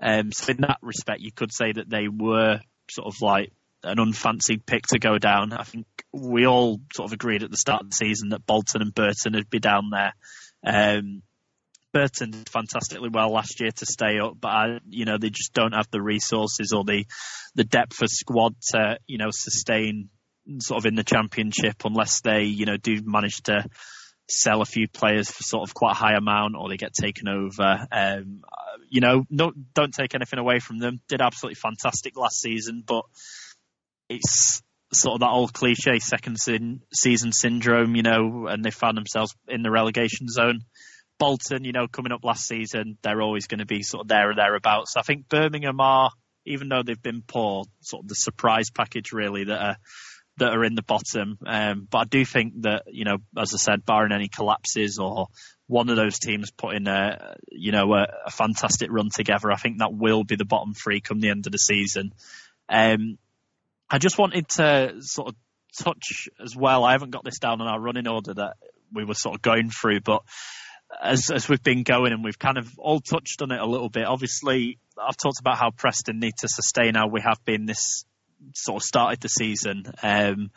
Um, 0.00 0.30
so 0.32 0.52
in 0.52 0.58
that 0.60 0.78
respect, 0.82 1.20
you 1.20 1.32
could 1.32 1.52
say 1.52 1.72
that 1.72 1.88
they 1.88 2.08
were 2.08 2.60
sort 2.90 3.06
of 3.06 3.20
like 3.22 3.52
an 3.82 3.98
unfancied 3.98 4.66
pick 4.66 4.86
to 4.88 4.98
go 4.98 5.18
down. 5.18 5.52
I 5.52 5.62
think 5.62 5.86
we 6.12 6.46
all 6.46 6.80
sort 6.94 7.08
of 7.08 7.12
agreed 7.12 7.42
at 7.42 7.50
the 7.50 7.56
start 7.56 7.82
of 7.82 7.90
the 7.90 7.96
season 7.96 8.30
that 8.30 8.46
Bolton 8.46 8.82
and 8.82 8.94
Burton 8.94 9.34
would 9.34 9.50
be 9.50 9.58
down 9.58 9.90
there. 9.90 10.14
Um, 10.64 11.22
Burton 11.92 12.30
did 12.30 12.48
fantastically 12.48 13.08
well 13.08 13.32
last 13.32 13.60
year 13.60 13.70
to 13.70 13.86
stay 13.86 14.18
up, 14.18 14.34
but 14.38 14.48
I, 14.48 14.78
you 14.88 15.06
know 15.06 15.16
they 15.18 15.30
just 15.30 15.54
don't 15.54 15.72
have 15.72 15.88
the 15.90 16.02
resources 16.02 16.72
or 16.72 16.84
the 16.84 17.06
the 17.54 17.64
depth 17.64 18.02
of 18.02 18.10
squad 18.10 18.54
to 18.72 18.98
you 19.06 19.18
know 19.18 19.30
sustain 19.30 20.10
sort 20.58 20.78
of 20.78 20.86
in 20.86 20.94
the 20.94 21.04
championship 21.04 21.84
unless 21.84 22.20
they 22.20 22.42
you 22.42 22.66
know 22.66 22.76
do 22.76 23.00
manage 23.04 23.42
to 23.44 23.64
sell 24.28 24.60
a 24.60 24.66
few 24.66 24.88
players 24.88 25.30
for 25.30 25.42
sort 25.42 25.68
of 25.68 25.74
quite 25.74 25.92
a 25.92 25.94
high 25.94 26.16
amount 26.16 26.56
or 26.56 26.68
they 26.68 26.76
get 26.76 26.92
taken 26.92 27.28
over. 27.28 27.86
Um, 27.92 28.42
you 28.88 29.00
know, 29.00 29.24
no, 29.30 29.52
don't 29.74 29.94
take 29.94 30.14
anything 30.14 30.38
away 30.38 30.58
from 30.58 30.78
them. 30.78 31.00
Did 31.08 31.20
absolutely 31.20 31.54
fantastic 31.54 32.16
last 32.16 32.40
season, 32.40 32.82
but 32.84 33.04
it's 34.08 34.62
sort 34.92 35.14
of 35.14 35.20
that 35.20 35.30
old 35.30 35.52
cliche 35.52 35.98
second 35.98 36.38
sin, 36.38 36.80
season 36.94 37.32
syndrome, 37.32 37.96
you 37.96 38.02
know, 38.02 38.46
and 38.46 38.64
they 38.64 38.70
found 38.70 38.96
themselves 38.96 39.34
in 39.48 39.62
the 39.62 39.70
relegation 39.70 40.28
zone. 40.28 40.60
Bolton, 41.18 41.64
you 41.64 41.72
know, 41.72 41.88
coming 41.88 42.12
up 42.12 42.24
last 42.24 42.46
season, 42.46 42.98
they're 43.02 43.22
always 43.22 43.46
going 43.46 43.60
to 43.60 43.66
be 43.66 43.82
sort 43.82 44.02
of 44.02 44.08
there 44.08 44.30
or 44.30 44.34
thereabouts. 44.34 44.94
I 44.96 45.02
think 45.02 45.28
Birmingham 45.28 45.80
are, 45.80 46.10
even 46.44 46.68
though 46.68 46.82
they've 46.84 47.02
been 47.02 47.22
poor, 47.26 47.64
sort 47.80 48.04
of 48.04 48.08
the 48.08 48.14
surprise 48.14 48.70
package 48.70 49.12
really 49.12 49.44
that 49.44 49.60
are 49.60 49.76
that 50.38 50.52
are 50.52 50.64
in 50.64 50.74
the 50.74 50.82
bottom. 50.82 51.38
Um, 51.46 51.88
but 51.90 51.98
I 51.98 52.04
do 52.04 52.24
think 52.24 52.62
that, 52.62 52.82
you 52.88 53.04
know, 53.04 53.16
as 53.38 53.54
I 53.54 53.56
said, 53.56 53.86
barring 53.86 54.12
any 54.12 54.28
collapses 54.28 54.98
or 54.98 55.28
one 55.66 55.88
of 55.88 55.96
those 55.96 56.18
teams 56.18 56.50
putting 56.50 56.86
a, 56.86 57.36
you 57.50 57.72
know, 57.72 57.94
a, 57.94 58.06
a 58.26 58.30
fantastic 58.30 58.90
run 58.92 59.08
together, 59.14 59.50
I 59.50 59.56
think 59.56 59.78
that 59.78 59.94
will 59.94 60.24
be 60.24 60.36
the 60.36 60.44
bottom 60.44 60.74
three 60.74 61.00
come 61.00 61.20
the 61.20 61.30
end 61.30 61.46
of 61.46 61.52
the 61.52 61.58
season. 61.58 62.12
Um, 62.68 63.16
I 63.90 63.98
just 63.98 64.18
wanted 64.18 64.48
to 64.56 64.94
sort 65.00 65.28
of 65.28 65.34
touch 65.82 66.28
as 66.42 66.56
well. 66.56 66.84
I 66.84 66.92
haven't 66.92 67.10
got 67.10 67.24
this 67.24 67.38
down 67.38 67.60
in 67.60 67.66
our 67.66 67.80
running 67.80 68.08
order 68.08 68.34
that 68.34 68.56
we 68.92 69.04
were 69.04 69.14
sort 69.14 69.36
of 69.36 69.42
going 69.42 69.70
through, 69.70 70.00
but 70.00 70.22
as 71.02 71.30
as 71.30 71.48
we've 71.48 71.62
been 71.62 71.82
going 71.82 72.12
and 72.12 72.22
we've 72.24 72.38
kind 72.38 72.58
of 72.58 72.68
all 72.78 73.00
touched 73.00 73.42
on 73.42 73.50
it 73.52 73.60
a 73.60 73.66
little 73.66 73.88
bit. 73.88 74.06
Obviously, 74.06 74.78
I've 74.98 75.16
talked 75.16 75.40
about 75.40 75.58
how 75.58 75.70
Preston 75.70 76.18
need 76.18 76.34
to 76.38 76.48
sustain 76.48 76.94
how 76.94 77.08
we 77.08 77.20
have 77.20 77.44
been 77.44 77.66
this 77.66 78.04
sort 78.54 78.82
of 78.82 78.86
started 78.86 79.20
the 79.20 79.28
season. 79.28 79.84
Um, 80.02 80.50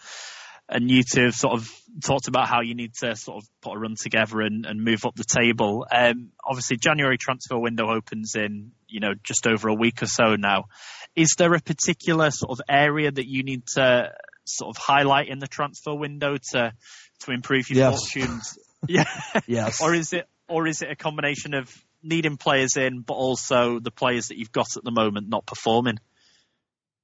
and 0.70 0.90
you 0.90 1.02
two 1.04 1.26
have 1.26 1.34
sort 1.34 1.58
of 1.60 1.70
talked 2.04 2.28
about 2.28 2.48
how 2.48 2.62
you 2.62 2.76
need 2.76 2.94
to 2.94 3.16
sort 3.16 3.44
of 3.44 3.50
put 3.62 3.76
a 3.76 3.80
run 3.80 3.96
together 4.00 4.42
and, 4.42 4.66
and 4.66 4.84
move 4.84 5.04
up 5.04 5.16
the 5.16 5.24
table. 5.24 5.86
Um, 5.92 6.32
obviously, 6.46 6.78
January 6.78 7.18
transfer 7.18 7.58
window 7.58 7.90
opens 7.90 8.36
in, 8.36 8.72
you 8.88 9.00
know, 9.00 9.14
just 9.24 9.48
over 9.48 9.70
a 9.70 9.74
week 9.74 10.04
or 10.04 10.06
so 10.06 10.36
now. 10.36 10.66
Is 11.16 11.36
there 11.38 11.54
a 11.56 11.60
particular 11.60 12.30
sort 12.30 12.52
of 12.52 12.62
area 12.70 13.12
that 13.12 13.28
you 13.28 13.44
need 13.44 13.66
to 13.76 14.12
sort 14.46 14.76
of 14.76 14.78
highlight 14.78 15.28
in 15.30 15.40
the 15.40 15.48
transfer 15.48 15.94
window 15.94 16.38
to 16.52 16.74
to 17.22 17.32
improve 17.32 17.70
your 17.70 17.80
yes. 17.80 18.12
fortunes? 18.12 18.58
yeah. 18.88 19.06
yes. 19.48 19.82
Or 19.82 19.94
is 19.96 20.14
it 20.14 20.28
or 20.48 20.68
is 20.68 20.84
it 20.84 20.92
a 20.92 20.96
combination 20.96 21.56
of 21.56 21.74
needing 22.04 22.38
players 22.38 22.78
in, 22.78 23.02
but 23.02 23.16
also 23.16 23.80
the 23.80 23.92
players 23.92 24.28
that 24.28 24.38
you've 24.38 24.52
got 24.52 24.78
at 24.78 24.84
the 24.84 24.92
moment 24.92 25.30
not 25.30 25.48
performing? 25.48 26.00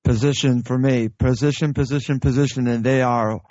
Position 0.03 0.61
for 0.61 0.77
me, 0.77 1.09
position, 1.09 1.73
position, 1.73 2.19
position, 2.19 2.67
and 2.67 2.83
they 2.83 3.01
are 3.01 3.41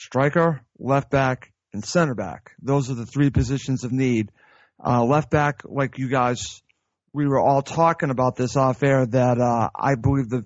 striker, 0.00 0.62
left 0.78 1.10
back, 1.10 1.52
and 1.72 1.84
center 1.84 2.14
back. 2.14 2.52
Those 2.60 2.90
are 2.90 2.94
the 2.94 3.06
three 3.06 3.30
positions 3.30 3.84
of 3.84 3.92
need. 3.92 4.32
Uh, 4.84 5.04
left 5.04 5.30
back, 5.30 5.62
like 5.64 5.98
you 5.98 6.08
guys, 6.08 6.62
we 7.12 7.28
were 7.28 7.38
all 7.38 7.62
talking 7.62 8.10
about 8.10 8.34
this 8.34 8.56
off 8.56 8.82
air 8.82 9.04
that 9.06 9.38
uh, 9.38 9.68
I 9.74 9.94
believe 9.94 10.30
the 10.30 10.44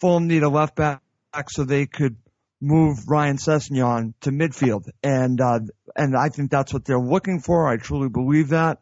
Fulham 0.00 0.28
need 0.28 0.44
a 0.44 0.48
left 0.48 0.76
back 0.76 1.00
so 1.48 1.64
they 1.64 1.86
could 1.86 2.16
move 2.60 2.98
Ryan 3.08 3.38
Sessegnon 3.38 4.14
to 4.20 4.30
midfield, 4.30 4.88
and 5.02 5.40
uh, 5.40 5.58
and 5.96 6.16
I 6.16 6.28
think 6.28 6.50
that's 6.50 6.72
what 6.72 6.84
they're 6.84 6.98
looking 6.98 7.40
for. 7.40 7.68
I 7.68 7.76
truly 7.76 8.08
believe 8.08 8.50
that, 8.50 8.78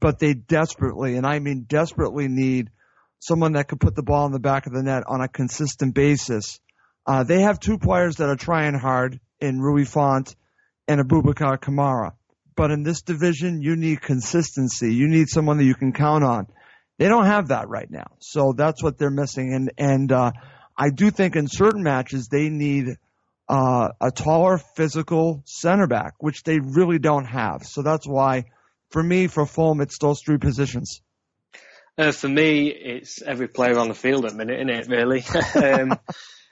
but 0.00 0.18
they 0.18 0.32
desperately, 0.32 1.16
and 1.16 1.26
I 1.26 1.38
mean 1.40 1.66
desperately, 1.68 2.28
need 2.28 2.70
someone 3.18 3.52
that 3.52 3.68
could 3.68 3.80
put 3.80 3.94
the 3.94 4.02
ball 4.02 4.24
in 4.26 4.32
the 4.32 4.38
back 4.38 4.66
of 4.66 4.72
the 4.72 4.82
net 4.82 5.02
on 5.06 5.20
a 5.20 5.28
consistent 5.28 5.94
basis. 5.94 6.58
Uh, 7.08 7.24
they 7.24 7.40
have 7.40 7.58
two 7.58 7.78
players 7.78 8.16
that 8.16 8.28
are 8.28 8.36
trying 8.36 8.74
hard 8.74 9.18
in 9.40 9.62
Rui 9.62 9.86
Fonte 9.86 10.36
and 10.86 11.00
Abubakar 11.00 11.58
Kamara. 11.58 12.12
But 12.54 12.70
in 12.70 12.82
this 12.82 13.00
division, 13.00 13.62
you 13.62 13.76
need 13.76 14.02
consistency. 14.02 14.94
You 14.94 15.08
need 15.08 15.30
someone 15.30 15.56
that 15.56 15.64
you 15.64 15.74
can 15.74 15.94
count 15.94 16.22
on. 16.22 16.48
They 16.98 17.08
don't 17.08 17.24
have 17.24 17.48
that 17.48 17.68
right 17.68 17.90
now. 17.90 18.08
So 18.18 18.52
that's 18.54 18.82
what 18.82 18.98
they're 18.98 19.08
missing. 19.08 19.54
And, 19.54 19.72
and, 19.78 20.12
uh, 20.12 20.32
I 20.76 20.90
do 20.90 21.10
think 21.10 21.34
in 21.34 21.48
certain 21.48 21.82
matches 21.82 22.28
they 22.28 22.50
need, 22.50 22.98
uh, 23.48 23.88
a 24.02 24.10
taller 24.10 24.58
physical 24.76 25.42
center 25.46 25.86
back, 25.86 26.12
which 26.18 26.42
they 26.42 26.58
really 26.60 26.98
don't 26.98 27.24
have. 27.24 27.64
So 27.64 27.80
that's 27.80 28.06
why 28.06 28.44
for 28.90 29.02
me, 29.02 29.28
for 29.28 29.46
Fulham, 29.46 29.80
it's 29.80 29.96
those 29.98 30.20
three 30.20 30.38
positions. 30.38 31.00
Uh, 31.96 32.12
for 32.12 32.28
me, 32.28 32.68
it's 32.68 33.22
every 33.22 33.48
player 33.48 33.78
on 33.78 33.88
the 33.88 33.94
field 33.94 34.26
at 34.26 34.32
the 34.32 34.36
minute, 34.36 34.60
isn't 34.60 34.70
it? 34.70 34.88
Really. 34.94 35.24
um, 35.54 35.98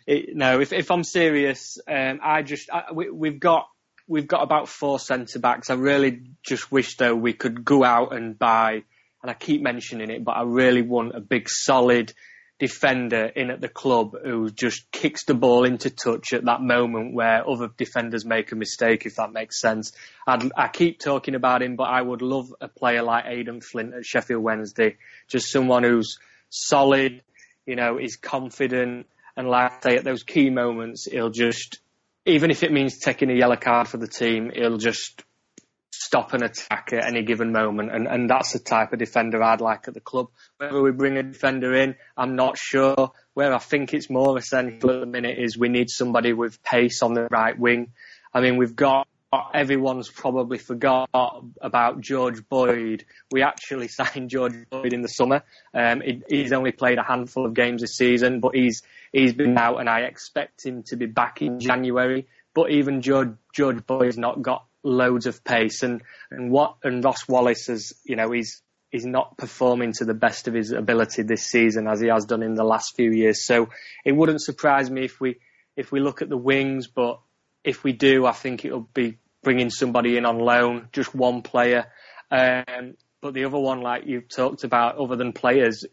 it, 0.06 0.36
no, 0.36 0.60
if, 0.60 0.72
if 0.72 0.90
I'm 0.90 1.04
serious, 1.04 1.78
um, 1.88 2.20
I 2.22 2.42
just 2.42 2.70
I, 2.70 2.92
we, 2.92 3.10
we've 3.10 3.40
got 3.40 3.68
we've 4.06 4.28
got 4.28 4.42
about 4.42 4.68
four 4.68 4.98
centre 4.98 5.38
backs. 5.38 5.68
I 5.70 5.74
really 5.74 6.22
just 6.44 6.70
wish 6.70 6.96
though 6.96 7.14
we 7.14 7.32
could 7.32 7.64
go 7.64 7.82
out 7.82 8.14
and 8.14 8.38
buy, 8.38 8.82
and 9.22 9.30
I 9.30 9.34
keep 9.34 9.62
mentioning 9.62 10.10
it, 10.10 10.24
but 10.24 10.36
I 10.36 10.42
really 10.42 10.82
want 10.82 11.16
a 11.16 11.20
big 11.20 11.48
solid 11.48 12.12
defender 12.58 13.24
in 13.24 13.50
at 13.50 13.60
the 13.60 13.68
club 13.68 14.16
who 14.24 14.48
just 14.48 14.90
kicks 14.90 15.24
the 15.26 15.34
ball 15.34 15.64
into 15.64 15.90
touch 15.90 16.32
at 16.32 16.46
that 16.46 16.62
moment 16.62 17.14
where 17.14 17.46
other 17.46 17.68
defenders 17.76 18.24
make 18.24 18.50
a 18.50 18.56
mistake, 18.56 19.04
if 19.04 19.16
that 19.16 19.32
makes 19.32 19.60
sense. 19.60 19.92
I'd, 20.26 20.50
I 20.56 20.68
keep 20.68 20.98
talking 20.98 21.34
about 21.34 21.62
him, 21.62 21.76
but 21.76 21.84
I 21.84 22.00
would 22.00 22.22
love 22.22 22.54
a 22.60 22.68
player 22.68 23.02
like 23.02 23.26
Aden 23.26 23.60
Flint 23.60 23.92
at 23.92 24.06
Sheffield 24.06 24.42
Wednesday, 24.42 24.96
just 25.28 25.50
someone 25.50 25.82
who's 25.82 26.18
solid, 26.48 27.20
you 27.66 27.76
know, 27.76 27.98
is 27.98 28.16
confident, 28.16 29.06
and 29.36 29.48
like 29.48 29.72
I 29.72 29.80
say, 29.80 29.96
at 29.96 30.04
those 30.04 30.22
key 30.22 30.50
moments, 30.50 31.06
he'll 31.10 31.30
just, 31.30 31.80
even 32.24 32.50
if 32.50 32.62
it 32.62 32.72
means 32.72 32.98
taking 32.98 33.30
a 33.30 33.34
yellow 33.34 33.56
card 33.56 33.88
for 33.88 33.98
the 33.98 34.08
team, 34.08 34.50
he'll 34.54 34.78
just 34.78 35.22
stop 35.90 36.32
an 36.32 36.42
attack 36.42 36.90
at 36.92 37.06
any 37.06 37.22
given 37.22 37.52
moment. 37.52 37.92
And, 37.92 38.06
and 38.06 38.30
that's 38.30 38.52
the 38.52 38.58
type 38.58 38.92
of 38.92 38.98
defender 38.98 39.42
I'd 39.42 39.60
like 39.60 39.88
at 39.88 39.94
the 39.94 40.00
club. 40.00 40.28
Whether 40.58 40.80
we 40.80 40.92
bring 40.92 41.16
a 41.18 41.22
defender 41.22 41.74
in, 41.74 41.96
I'm 42.16 42.36
not 42.36 42.56
sure. 42.58 43.12
Where 43.34 43.52
I 43.52 43.58
think 43.58 43.92
it's 43.92 44.08
more 44.08 44.38
essential 44.38 44.90
at 44.90 45.00
the 45.00 45.06
minute 45.06 45.38
is 45.38 45.58
we 45.58 45.68
need 45.68 45.90
somebody 45.90 46.32
with 46.32 46.62
pace 46.62 47.02
on 47.02 47.14
the 47.14 47.28
right 47.30 47.58
wing. 47.58 47.92
I 48.32 48.40
mean, 48.40 48.56
we've 48.56 48.76
got 48.76 49.08
everyone's 49.52 50.08
probably 50.08 50.58
forgot 50.58 51.10
about 51.60 52.00
George 52.00 52.48
Boyd. 52.48 53.04
We 53.30 53.42
actually 53.42 53.88
signed 53.88 54.30
George 54.30 54.54
Boyd 54.70 54.92
in 54.92 55.02
the 55.02 55.08
summer. 55.08 55.42
Um, 55.74 56.00
he, 56.00 56.22
he's 56.28 56.52
only 56.52 56.72
played 56.72 56.98
a 56.98 57.02
handful 57.02 57.46
of 57.46 57.54
games 57.54 57.82
this 57.82 57.96
season, 57.96 58.40
but 58.40 58.54
he's 58.54 58.82
he's 59.12 59.32
been 59.32 59.56
out, 59.56 59.78
and 59.78 59.88
I 59.88 60.00
expect 60.00 60.64
him 60.64 60.82
to 60.84 60.96
be 60.96 61.06
back 61.06 61.42
in 61.42 61.60
January. 61.60 62.26
But 62.54 62.70
even 62.70 63.02
George 63.02 63.34
George 63.54 63.86
Boyd's 63.86 64.18
not 64.18 64.42
got 64.42 64.64
loads 64.82 65.26
of 65.26 65.44
pace, 65.44 65.82
and 65.82 66.02
and 66.30 66.50
what 66.50 66.76
and 66.82 67.04
Ross 67.04 67.28
Wallace 67.28 67.66
has, 67.66 67.92
you 68.04 68.16
know, 68.16 68.30
he's 68.30 68.62
he's 68.90 69.06
not 69.06 69.36
performing 69.36 69.92
to 69.92 70.04
the 70.04 70.14
best 70.14 70.48
of 70.48 70.54
his 70.54 70.72
ability 70.72 71.22
this 71.22 71.44
season 71.44 71.86
as 71.86 72.00
he 72.00 72.08
has 72.08 72.24
done 72.24 72.42
in 72.42 72.54
the 72.54 72.64
last 72.64 72.94
few 72.96 73.10
years. 73.10 73.44
So 73.44 73.68
it 74.04 74.12
wouldn't 74.12 74.40
surprise 74.40 74.90
me 74.90 75.04
if 75.04 75.20
we 75.20 75.36
if 75.76 75.92
we 75.92 76.00
look 76.00 76.22
at 76.22 76.28
the 76.28 76.36
wings, 76.36 76.86
but 76.86 77.20
if 77.62 77.84
we 77.84 77.92
do, 77.92 78.26
I 78.26 78.32
think 78.32 78.64
it'll 78.64 78.88
be 78.94 79.18
bringing 79.42 79.70
somebody 79.70 80.16
in 80.16 80.24
on 80.24 80.38
loan, 80.38 80.88
just 80.92 81.14
one 81.14 81.42
player. 81.42 81.86
Um, 82.30 82.94
but 83.20 83.34
the 83.34 83.44
other 83.44 83.58
one, 83.58 83.80
like 83.80 84.06
you've 84.06 84.28
talked 84.28 84.64
about, 84.64 84.98
other 84.98 85.16
than 85.16 85.32
players, 85.32 85.84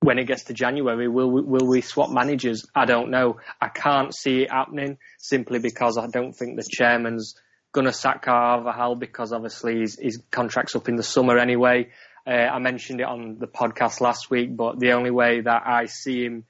when 0.00 0.18
it 0.18 0.24
gets 0.24 0.44
to 0.44 0.54
January, 0.54 1.08
will 1.08 1.30
we, 1.30 1.42
will 1.42 1.66
we 1.66 1.82
swap 1.82 2.10
managers? 2.10 2.66
I 2.74 2.86
don't 2.86 3.10
know. 3.10 3.38
I 3.60 3.68
can't 3.68 4.14
see 4.14 4.42
it 4.42 4.50
happening 4.50 4.98
simply 5.18 5.58
because 5.58 5.98
I 5.98 6.06
don't 6.06 6.32
think 6.32 6.56
the 6.56 6.68
chairman's 6.68 7.34
going 7.72 7.86
to 7.86 7.92
sack 7.92 8.24
Carvalhal 8.24 8.98
because 8.98 9.32
obviously 9.32 9.80
his, 9.80 9.98
his 10.00 10.22
contract's 10.30 10.74
up 10.74 10.88
in 10.88 10.96
the 10.96 11.02
summer 11.02 11.38
anyway. 11.38 11.90
Uh, 12.26 12.30
I 12.30 12.58
mentioned 12.58 13.00
it 13.00 13.06
on 13.06 13.36
the 13.38 13.46
podcast 13.46 14.00
last 14.00 14.30
week, 14.30 14.56
but 14.56 14.78
the 14.78 14.92
only 14.92 15.10
way 15.10 15.40
that 15.40 15.62
I 15.66 15.86
see 15.86 16.24
him 16.24 16.44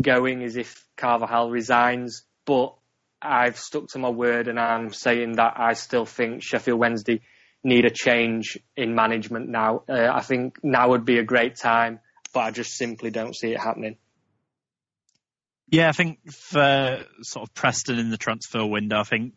going 0.00 0.42
is 0.42 0.56
if 0.56 0.86
Carvalhal 0.96 1.50
resigns. 1.50 2.22
But 2.44 2.74
I've 3.20 3.58
stuck 3.58 3.88
to 3.88 3.98
my 3.98 4.10
word 4.10 4.46
and 4.46 4.58
I'm 4.58 4.92
saying 4.92 5.32
that 5.36 5.54
I 5.56 5.72
still 5.72 6.06
think 6.06 6.42
Sheffield 6.42 6.78
Wednesday 6.78 7.20
need 7.64 7.84
a 7.84 7.90
change 7.90 8.58
in 8.76 8.94
management 8.94 9.48
now. 9.48 9.82
Uh, 9.88 10.08
I 10.12 10.22
think 10.22 10.58
now 10.62 10.90
would 10.90 11.04
be 11.04 11.18
a 11.18 11.24
great 11.24 11.56
time, 11.56 11.98
but 12.36 12.42
I 12.42 12.50
just 12.50 12.76
simply 12.76 13.10
don't 13.10 13.34
see 13.34 13.52
it 13.52 13.58
happening. 13.58 13.96
Yeah, 15.70 15.88
I 15.88 15.92
think 15.92 16.18
for 16.30 17.02
sort 17.22 17.48
of 17.48 17.54
Preston 17.54 17.98
in 17.98 18.10
the 18.10 18.18
transfer 18.18 18.66
window, 18.66 19.00
I 19.00 19.04
think 19.04 19.32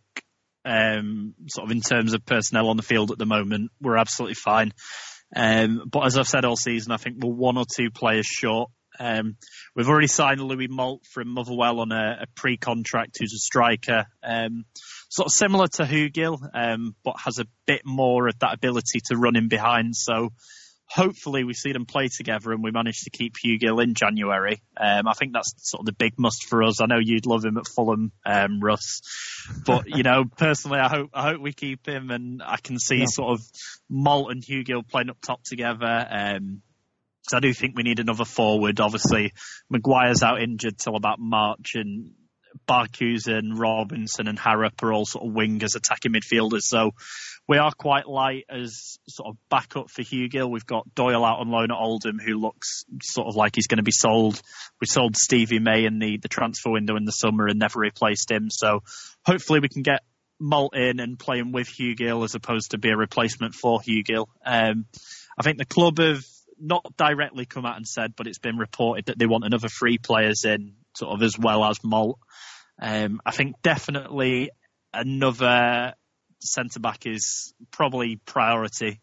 um, 0.66 1.34
sort 1.48 1.66
of 1.66 1.72
in 1.72 1.80
terms 1.80 2.14
of 2.14 2.26
personnel 2.26 2.68
on 2.68 2.76
the 2.76 2.84
field 2.84 3.12
at 3.12 3.18
the 3.18 3.26
moment, 3.26 3.72
we're 3.80 3.96
absolutely 3.96 4.36
fine. 4.36 4.74
Um, 5.34 5.84
but 5.90 6.02
as 6.08 6.18
I've 6.18 6.28
said 6.28 6.44
all 6.44 6.58
season, 6.58 6.92
I 6.92 6.98
think 6.98 7.24
we're 7.24 7.32
one 7.32 7.58
or 7.58 7.64
two 7.74 7.90
players 7.90 8.26
short 8.26 8.70
um, 9.00 9.38
we've 9.76 9.88
already 9.88 10.08
signed 10.08 10.42
Louis 10.42 10.68
Moult 10.68 11.06
from 11.06 11.30
Motherwell 11.30 11.80
on 11.80 11.92
a, 11.92 12.20
a 12.22 12.26
pre-contract, 12.36 13.18
who's 13.20 13.34
a 13.34 13.40
striker, 13.40 14.06
um, 14.22 14.66
sort 15.10 15.28
of 15.28 15.32
similar 15.32 15.68
to 15.76 15.84
Hugill, 15.84 16.38
um, 16.54 16.96
but 17.04 17.16
has 17.24 17.40
a 17.40 17.46
bit 17.66 17.82
more 17.86 18.28
of 18.28 18.38
that 18.40 18.54
ability 18.54 19.00
to 19.06 19.16
run 19.16 19.38
in 19.38 19.48
behind. 19.48 19.96
So 19.96 20.30
hopefully 20.90 21.44
we 21.44 21.54
see 21.54 21.72
them 21.72 21.86
play 21.86 22.08
together 22.08 22.52
and 22.52 22.64
we 22.64 22.72
manage 22.72 23.02
to 23.02 23.10
keep 23.12 23.36
Hugill 23.38 23.82
in 23.82 23.94
January. 23.94 24.62
Um, 24.76 25.08
I 25.08 25.14
think 25.14 25.34
that's 25.34 25.54
sort 25.70 25.82
of 25.82 25.86
the 25.86 25.94
big 25.94 26.18
must 26.18 26.46
for 26.46 26.64
us. 26.64 26.82
I 26.82 26.88
know 26.88 26.98
you'd 27.00 27.28
love 27.28 27.46
him 27.46 27.58
at 27.58 27.68
Fulham, 27.68 28.12
um, 28.26 28.60
Russ, 28.60 29.02
but 29.66 29.88
you 29.88 30.04
know, 30.04 30.26
personally, 30.38 30.80
I 30.80 30.90
hope, 30.90 31.12
I 31.14 31.22
hope 31.30 31.42
we 31.42 31.54
keep 31.54 31.88
him 31.88 32.10
and 32.10 32.42
I 32.44 32.58
can 32.58 32.80
see 32.80 33.00
yeah. 33.00 33.06
sort 33.06 33.40
of 33.40 33.46
Moult 33.90 34.32
and 34.32 34.44
Hugill 34.44 34.88
playing 34.88 35.10
up 35.10 35.22
top 35.22 35.44
together. 35.44 36.08
Um, 36.10 36.62
I 37.32 37.40
do 37.40 37.54
think 37.54 37.76
we 37.76 37.84
need 37.84 38.00
another 38.00 38.26
forward. 38.26 38.80
Obviously, 38.80 39.34
Maguire's 39.70 40.24
out 40.24 40.42
injured 40.42 40.80
till 40.80 40.96
about 40.96 41.20
March, 41.20 41.76
and 41.76 42.14
Barkhuizen, 42.68 43.58
Robinson, 43.58 44.28
and 44.28 44.38
Harrop 44.38 44.82
are 44.84 44.94
all 44.94 45.06
sort 45.06 45.26
of 45.26 45.34
wingers, 45.34 45.76
attacking 45.76 46.14
midfielders. 46.14 46.62
So 46.62 46.92
we 47.48 47.58
are 47.58 47.72
quite 47.72 48.08
light 48.08 48.46
as 48.50 49.00
sort 49.08 49.30
of 49.30 49.38
backup 49.50 49.90
for 49.90 50.02
Hugill. 50.02 50.52
We've 50.52 50.66
got 50.66 50.94
Doyle 50.94 51.26
out 51.26 51.40
on 51.40 51.50
loan 51.50 51.72
at 51.72 51.78
Oldham, 51.78 52.20
who 52.20 52.36
looks 52.36 52.86
sort 53.02 53.28
of 53.28 53.36
like 53.36 53.56
he's 53.56 53.68
going 53.68 53.78
to 53.78 53.84
be 53.84 53.92
sold. 53.92 54.42
We 54.80 54.88
sold 54.88 55.18
Stevie 55.18 55.60
May 55.60 55.86
in 55.86 56.00
the, 56.00 56.18
the 56.18 56.28
transfer 56.28 56.72
window 56.72 56.96
in 56.96 57.06
the 57.06 57.12
summer 57.12 57.48
and 57.48 57.60
never 57.60 57.80
replaced 57.80 58.30
him. 58.30 58.50
So 58.52 58.84
hopefully 59.26 59.60
we 59.60 59.70
can 59.70 59.82
get 59.82 60.02
Moult 60.40 60.76
in 60.76 61.00
and 61.00 61.20
play 61.20 61.40
him 61.40 61.52
with 61.52 61.68
Hugill 61.68 62.24
as 62.24 62.36
opposed 62.36 62.72
to 62.72 62.78
be 62.78 62.90
a 62.90 62.98
replacement 62.98 63.56
for 63.56 63.80
Hugill. 63.80 64.28
Um, 64.46 64.86
I 65.38 65.44
think 65.44 65.58
the 65.58 65.66
club 65.66 65.98
have 65.98 66.24
not 66.60 66.86
directly 66.98 67.46
come 67.46 67.66
out 67.66 67.78
and 67.78 67.88
said, 67.88 68.16
but 68.16 68.28
it's 68.28 68.40
been 68.40 68.58
reported 68.58 69.06
that 69.06 69.18
they 69.18 69.26
want 69.26 69.46
another 69.46 69.70
three 69.70 69.98
players 69.98 70.44
in, 70.46 70.74
sort 70.96 71.14
of 71.14 71.24
as 71.24 71.38
well 71.38 71.64
as 71.66 71.84
Moult. 71.84 72.20
Um, 72.82 73.22
I 73.26 73.32
think 73.32 73.56
definitely 73.62 74.52
another 74.94 75.94
centre 76.40 76.80
back 76.80 77.06
is 77.06 77.54
probably 77.72 78.20
priority. 78.26 79.02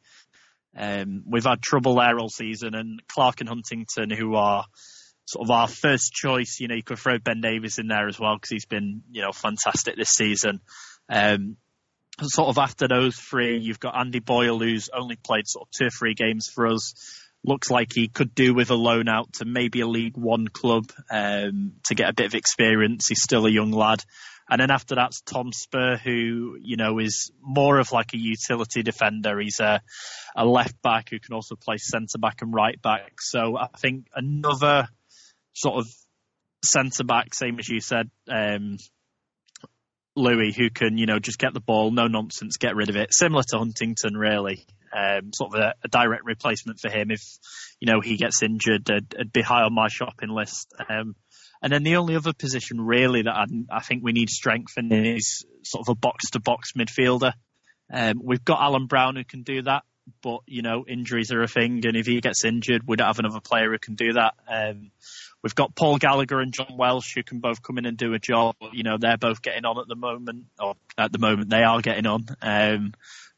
Um, 0.76 1.24
we've 1.26 1.44
had 1.44 1.62
trouble 1.62 1.96
there 1.96 2.18
all 2.18 2.28
season, 2.28 2.74
and 2.74 3.00
Clarke 3.08 3.40
and 3.40 3.48
Huntington, 3.48 4.10
who 4.10 4.34
are 4.34 4.64
sort 5.26 5.46
of 5.46 5.50
our 5.50 5.68
first 5.68 6.12
choice, 6.12 6.58
you 6.60 6.68
know, 6.68 6.74
you 6.74 6.82
could 6.82 6.98
throw 6.98 7.18
Ben 7.18 7.40
Davies 7.40 7.78
in 7.78 7.88
there 7.88 8.08
as 8.08 8.18
well 8.18 8.36
because 8.36 8.50
he's 8.50 8.66
been, 8.66 9.02
you 9.10 9.22
know, 9.22 9.32
fantastic 9.32 9.96
this 9.96 10.10
season. 10.10 10.60
Um, 11.08 11.56
sort 12.22 12.48
of 12.48 12.58
after 12.58 12.88
those 12.88 13.16
three, 13.16 13.58
you've 13.58 13.80
got 13.80 13.98
Andy 13.98 14.20
Boyle, 14.20 14.58
who's 14.58 14.88
only 14.94 15.16
played 15.16 15.46
sort 15.46 15.66
of 15.66 15.70
two 15.72 15.86
or 15.86 15.90
three 15.90 16.14
games 16.14 16.48
for 16.52 16.66
us. 16.68 16.94
Looks 17.46 17.70
like 17.70 17.92
he 17.94 18.08
could 18.08 18.34
do 18.34 18.52
with 18.52 18.70
a 18.70 18.74
loan 18.74 19.08
out 19.08 19.34
to 19.34 19.44
maybe 19.44 19.80
a 19.80 19.86
League 19.86 20.16
One 20.16 20.48
club 20.48 20.90
um, 21.10 21.74
to 21.84 21.94
get 21.94 22.10
a 22.10 22.14
bit 22.14 22.26
of 22.26 22.34
experience. 22.34 23.06
He's 23.08 23.22
still 23.22 23.46
a 23.46 23.50
young 23.50 23.70
lad. 23.70 24.02
And 24.50 24.60
then 24.60 24.70
after 24.70 24.94
that's 24.94 25.20
Tom 25.22 25.52
Spurr, 25.52 25.96
who, 25.96 26.56
you 26.60 26.76
know, 26.76 26.98
is 26.98 27.30
more 27.40 27.78
of 27.78 27.92
like 27.92 28.14
a 28.14 28.18
utility 28.18 28.82
defender. 28.82 29.40
He's 29.40 29.60
a, 29.60 29.80
a 30.36 30.44
left 30.44 30.80
back 30.82 31.10
who 31.10 31.18
can 31.18 31.34
also 31.34 31.56
play 31.56 31.76
centre 31.78 32.18
back 32.18 32.42
and 32.42 32.52
right 32.54 32.80
back. 32.80 33.20
So 33.20 33.56
I 33.56 33.68
think 33.78 34.06
another 34.14 34.88
sort 35.52 35.78
of 35.78 35.86
centre 36.64 37.04
back, 37.04 37.34
same 37.34 37.58
as 37.58 37.68
you 37.68 37.80
said, 37.80 38.10
um, 38.28 38.76
Louis, 40.16 40.52
who 40.52 40.70
can, 40.70 40.98
you 40.98 41.06
know, 41.06 41.18
just 41.18 41.38
get 41.38 41.52
the 41.52 41.60
ball, 41.60 41.90
no 41.90 42.06
nonsense, 42.06 42.56
get 42.56 42.74
rid 42.74 42.88
of 42.88 42.96
it. 42.96 43.12
Similar 43.12 43.42
to 43.50 43.58
Huntington, 43.58 44.16
really. 44.16 44.64
Um, 44.96 45.30
sort 45.34 45.54
of 45.54 45.60
a, 45.60 45.74
a, 45.84 45.88
direct 45.88 46.24
replacement 46.24 46.80
for 46.80 46.88
him 46.88 47.10
if, 47.10 47.20
you 47.80 47.92
know, 47.92 48.00
he 48.00 48.16
gets 48.16 48.42
injured. 48.42 48.88
It'd, 48.88 49.14
it'd 49.14 49.32
be 49.32 49.42
high 49.42 49.62
on 49.62 49.74
my 49.74 49.88
shopping 49.88 50.30
list. 50.30 50.72
Um, 50.88 51.16
and 51.60 51.72
then 51.72 51.82
the 51.82 51.96
only 51.96 52.16
other 52.16 52.32
position 52.32 52.80
really 52.80 53.22
that 53.22 53.34
I, 53.34 53.44
I 53.70 53.80
think 53.80 54.02
we 54.02 54.12
need 54.12 54.30
strengthening 54.30 55.04
is 55.04 55.44
sort 55.64 55.86
of 55.86 55.92
a 55.92 55.98
box 55.98 56.30
to 56.30 56.40
box 56.40 56.72
midfielder. 56.72 57.32
Um, 57.92 58.20
we've 58.22 58.44
got 58.44 58.60
Alan 58.60 58.86
Browne 58.86 59.16
who 59.16 59.24
can 59.24 59.42
do 59.42 59.62
that, 59.62 59.82
but 60.22 60.40
you 60.46 60.62
know 60.62 60.84
injuries 60.86 61.32
are 61.32 61.42
a 61.42 61.48
thing, 61.48 61.84
and 61.86 61.96
if 61.96 62.06
he 62.06 62.20
gets 62.20 62.44
injured, 62.44 62.82
we 62.86 62.96
don't 62.96 63.06
have 63.06 63.18
another 63.18 63.40
player 63.40 63.70
who 63.70 63.78
can 63.78 63.94
do 63.94 64.12
that. 64.14 64.34
Um, 64.48 64.90
we've 65.42 65.54
got 65.54 65.74
Paul 65.74 65.98
Gallagher 65.98 66.40
and 66.40 66.52
John 66.52 66.76
Welsh 66.76 67.14
who 67.14 67.22
can 67.22 67.40
both 67.40 67.62
come 67.62 67.78
in 67.78 67.86
and 67.86 67.96
do 67.96 68.14
a 68.14 68.18
job. 68.18 68.56
You 68.72 68.82
know 68.82 68.96
they're 68.98 69.18
both 69.18 69.42
getting 69.42 69.64
on 69.64 69.78
at 69.78 69.88
the 69.88 69.96
moment, 69.96 70.46
or 70.60 70.74
at 70.98 71.12
the 71.12 71.18
moment 71.18 71.50
they 71.50 71.62
are 71.62 71.80
getting 71.80 72.06
on. 72.06 72.26
Um, 72.42 72.92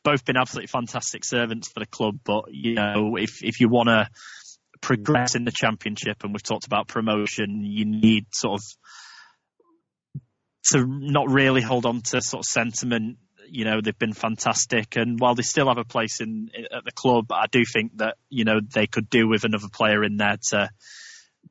both 0.05 0.25
been 0.25 0.37
absolutely 0.37 0.69
fantastic 0.69 1.25
servants 1.25 1.69
for 1.69 1.81
the 1.81 1.87
club, 1.87 2.21
but 2.25 2.45
you 2.53 2.75
know 2.75 3.17
if 3.17 3.43
if 3.43 3.61
you 3.61 3.69
want 3.69 3.89
to 3.89 4.09
progress 4.81 5.35
in 5.35 5.45
the 5.45 5.53
championship, 5.53 6.23
and 6.23 6.33
we've 6.33 6.43
talked 6.43 6.67
about 6.67 6.89
promotion, 6.89 7.63
you 7.63 7.85
need 7.85 8.27
sort 8.33 8.61
of 8.61 8.65
to 10.73 10.85
not 10.87 11.31
really 11.31 11.63
hold 11.63 11.87
on 11.87 12.03
to 12.03 12.21
sort 12.21 12.41
of 12.41 12.47
sentiment. 12.47 13.19
You 13.51 13.65
know, 13.65 13.81
they've 13.81 13.99
been 13.99 14.13
fantastic, 14.13 14.97
and 14.97 15.19
while 15.19 15.35
they 15.35 15.43
still 15.43 15.69
have 15.69 15.79
a 15.79 15.85
place 15.85 16.21
in 16.21 16.51
at 16.73 16.85
the 16.85 16.93
club, 16.93 17.33
I 17.33 17.47
do 17.51 17.65
think 17.65 17.99
that 17.99 18.17
you 18.29 18.45
know 18.45 18.61
they 18.61 18.87
could 18.87 19.11
do 19.11 19.29
with 19.29 19.45
another 19.45 19.69
player 19.73 20.05
in 20.05 20.17
there 20.17 20.39
to 20.51 20.71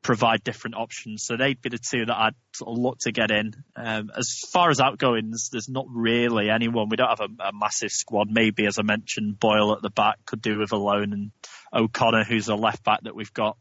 provide 0.01 0.43
different 0.43 0.75
options. 0.75 1.23
So 1.23 1.37
they'd 1.37 1.61
be 1.61 1.69
the 1.69 1.79
two 1.79 2.05
that 2.05 2.15
I'd 2.15 2.35
look 2.61 2.99
to 2.99 3.11
get 3.11 3.31
in. 3.31 3.53
Um, 3.75 4.11
as 4.15 4.39
far 4.51 4.69
as 4.69 4.79
outgoings, 4.79 5.49
there's 5.51 5.69
not 5.69 5.85
really 5.89 6.49
anyone. 6.49 6.89
We 6.89 6.97
don't 6.97 7.09
have 7.09 7.21
a, 7.21 7.49
a, 7.49 7.53
massive 7.53 7.91
squad. 7.91 8.27
Maybe, 8.29 8.65
as 8.65 8.77
I 8.77 8.83
mentioned, 8.83 9.39
Boyle 9.39 9.73
at 9.73 9.81
the 9.81 9.89
back 9.89 10.17
could 10.25 10.41
do 10.41 10.59
with 10.59 10.71
a 10.71 10.77
loan, 10.77 11.13
and 11.13 11.31
O'Connor, 11.73 12.23
who's 12.23 12.47
a 12.47 12.55
left 12.55 12.83
back 12.83 13.01
that 13.03 13.15
we've 13.15 13.33
got, 13.33 13.57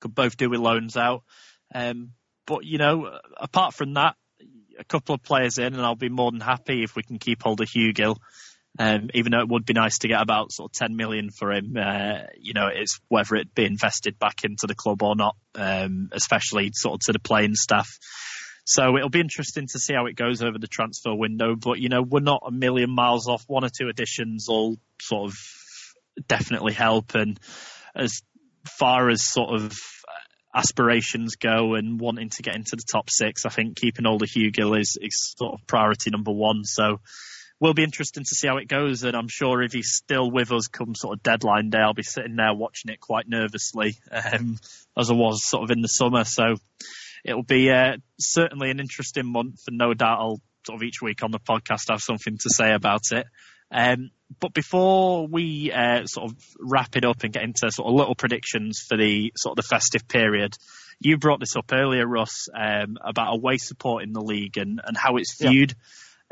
could 0.00 0.14
both 0.14 0.36
do 0.36 0.50
with 0.50 0.60
loans 0.60 0.96
out. 0.96 1.22
Um, 1.74 2.12
but 2.46 2.64
you 2.64 2.78
know, 2.78 3.18
apart 3.36 3.74
from 3.74 3.94
that, 3.94 4.16
a 4.78 4.84
couple 4.84 5.14
of 5.14 5.22
players 5.22 5.58
in, 5.58 5.74
and 5.74 5.80
I'll 5.82 5.94
be 5.94 6.08
more 6.08 6.30
than 6.30 6.40
happy 6.40 6.82
if 6.82 6.96
we 6.96 7.02
can 7.02 7.18
keep 7.18 7.42
hold 7.42 7.60
of 7.60 7.68
Hugill. 7.68 8.16
Um, 8.76 9.08
even 9.14 9.30
though 9.30 9.40
it 9.40 9.48
would 9.48 9.64
be 9.64 9.72
nice 9.72 9.98
to 9.98 10.08
get 10.08 10.20
about 10.20 10.50
sort 10.50 10.70
of 10.70 10.76
10 10.76 10.96
million 10.96 11.30
for 11.30 11.52
him, 11.52 11.76
uh, 11.76 12.26
you 12.36 12.54
know, 12.54 12.68
it's 12.72 12.98
whether 13.08 13.36
it 13.36 13.54
be 13.54 13.64
invested 13.64 14.18
back 14.18 14.42
into 14.42 14.66
the 14.66 14.74
club 14.74 15.00
or 15.02 15.14
not, 15.14 15.36
um, 15.54 16.08
especially 16.10 16.70
sort 16.72 16.94
of 16.94 17.00
to 17.06 17.12
the 17.12 17.20
playing 17.20 17.54
staff. 17.54 17.88
So 18.64 18.96
it'll 18.96 19.10
be 19.10 19.20
interesting 19.20 19.68
to 19.68 19.78
see 19.78 19.94
how 19.94 20.06
it 20.06 20.16
goes 20.16 20.42
over 20.42 20.58
the 20.58 20.66
transfer 20.66 21.14
window. 21.14 21.54
But, 21.54 21.78
you 21.78 21.88
know, 21.88 22.02
we're 22.02 22.20
not 22.20 22.42
a 22.46 22.50
million 22.50 22.90
miles 22.90 23.28
off. 23.28 23.44
One 23.46 23.64
or 23.64 23.68
two 23.68 23.88
additions 23.88 24.46
will 24.48 24.76
sort 25.00 25.30
of 25.30 25.36
definitely 26.26 26.72
help. 26.72 27.14
And 27.14 27.38
as 27.94 28.22
far 28.66 29.08
as 29.08 29.24
sort 29.24 29.54
of 29.54 29.78
aspirations 30.54 31.36
go 31.36 31.74
and 31.74 32.00
wanting 32.00 32.30
to 32.30 32.42
get 32.42 32.54
into 32.54 32.76
the 32.76 32.84
top 32.90 33.10
six, 33.10 33.44
I 33.44 33.48
think 33.48 33.76
keeping 33.76 34.04
hold 34.04 34.22
of 34.22 34.28
Hugill 34.28 34.78
is, 34.78 34.96
is 35.00 35.34
sort 35.36 35.54
of 35.54 35.66
priority 35.66 36.10
number 36.10 36.32
one. 36.32 36.64
So 36.64 37.00
will 37.60 37.74
be 37.74 37.84
interesting 37.84 38.24
to 38.24 38.34
see 38.34 38.46
how 38.46 38.58
it 38.58 38.68
goes. 38.68 39.02
And 39.04 39.16
I'm 39.16 39.28
sure 39.28 39.62
if 39.62 39.72
he's 39.72 39.94
still 39.94 40.30
with 40.30 40.52
us 40.52 40.66
come 40.66 40.94
sort 40.94 41.16
of 41.16 41.22
deadline 41.22 41.70
day, 41.70 41.78
I'll 41.78 41.94
be 41.94 42.02
sitting 42.02 42.36
there 42.36 42.54
watching 42.54 42.92
it 42.92 43.00
quite 43.00 43.28
nervously, 43.28 43.96
um, 44.10 44.58
as 44.98 45.10
I 45.10 45.14
was 45.14 45.48
sort 45.48 45.64
of 45.64 45.70
in 45.70 45.80
the 45.80 45.88
summer. 45.88 46.24
So 46.24 46.56
it'll 47.24 47.42
be 47.42 47.70
uh, 47.70 47.96
certainly 48.18 48.70
an 48.70 48.80
interesting 48.80 49.26
month, 49.26 49.60
and 49.66 49.78
no 49.78 49.94
doubt 49.94 50.18
I'll 50.20 50.40
sort 50.66 50.80
of 50.80 50.82
each 50.82 51.02
week 51.02 51.22
on 51.22 51.30
the 51.30 51.38
podcast 51.38 51.90
have 51.90 52.00
something 52.00 52.36
to 52.38 52.50
say 52.50 52.72
about 52.72 53.12
it. 53.12 53.26
Um, 53.70 54.10
but 54.40 54.52
before 54.54 55.26
we 55.26 55.72
uh, 55.72 56.06
sort 56.06 56.30
of 56.30 56.36
wrap 56.58 56.96
it 56.96 57.04
up 57.04 57.22
and 57.22 57.32
get 57.32 57.42
into 57.42 57.70
sort 57.70 57.88
of 57.88 57.94
little 57.94 58.14
predictions 58.14 58.80
for 58.80 58.96
the 58.96 59.32
sort 59.36 59.58
of 59.58 59.64
the 59.64 59.68
festive 59.68 60.06
period, 60.08 60.56
you 61.00 61.18
brought 61.18 61.40
this 61.40 61.56
up 61.56 61.70
earlier, 61.72 62.06
Russ, 62.06 62.48
um, 62.54 62.96
about 63.04 63.34
away 63.34 63.58
support 63.58 64.02
in 64.02 64.12
the 64.12 64.22
league 64.22 64.56
and, 64.56 64.80
and 64.84 64.96
how 64.96 65.16
it's 65.16 65.36
viewed. 65.40 65.72
Yeah. 65.72 65.76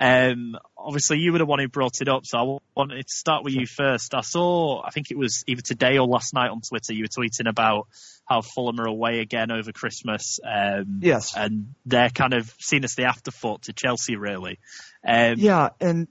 Um, 0.02 0.56
obviously, 0.76 1.18
you 1.18 1.32
were 1.32 1.38
the 1.38 1.46
one 1.46 1.60
who 1.60 1.68
brought 1.68 2.00
it 2.00 2.08
up, 2.08 2.22
so 2.24 2.38
I 2.38 2.58
wanted 2.74 3.06
to 3.06 3.14
start 3.14 3.44
with 3.44 3.54
you 3.54 3.66
first. 3.66 4.14
I 4.14 4.22
saw, 4.22 4.82
I 4.82 4.90
think 4.90 5.10
it 5.10 5.18
was 5.18 5.44
either 5.46 5.62
today 5.62 5.98
or 5.98 6.06
last 6.06 6.34
night 6.34 6.50
on 6.50 6.60
Twitter, 6.60 6.92
you 6.92 7.04
were 7.04 7.24
tweeting 7.24 7.48
about 7.48 7.86
how 8.24 8.40
Fulham 8.40 8.80
are 8.80 8.86
away 8.86 9.20
again 9.20 9.52
over 9.52 9.70
Christmas. 9.70 10.40
Um, 10.44 11.00
yes. 11.02 11.36
And 11.36 11.74
they're 11.86 12.10
kind 12.10 12.34
of 12.34 12.52
seen 12.58 12.84
as 12.84 12.94
the 12.94 13.04
afterthought 13.04 13.62
to 13.62 13.72
Chelsea, 13.72 14.16
really. 14.16 14.58
Um, 15.06 15.34
yeah, 15.36 15.68
and 15.80 16.08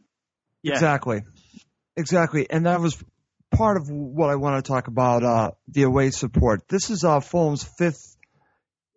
yeah. 0.61 0.73
exactly. 0.73 1.23
Exactly. 1.97 2.49
And 2.49 2.65
that 2.65 2.79
was 2.79 3.01
part 3.51 3.77
of 3.77 3.89
what 3.89 4.29
I 4.29 4.35
want 4.35 4.63
to 4.63 4.69
talk 4.69 4.87
about 4.87 5.23
uh, 5.23 5.51
the 5.67 5.83
away 5.83 6.11
support. 6.11 6.67
This 6.69 6.89
is 6.89 7.03
uh, 7.03 7.19
Fulham's 7.19 7.63
fifth 7.77 8.17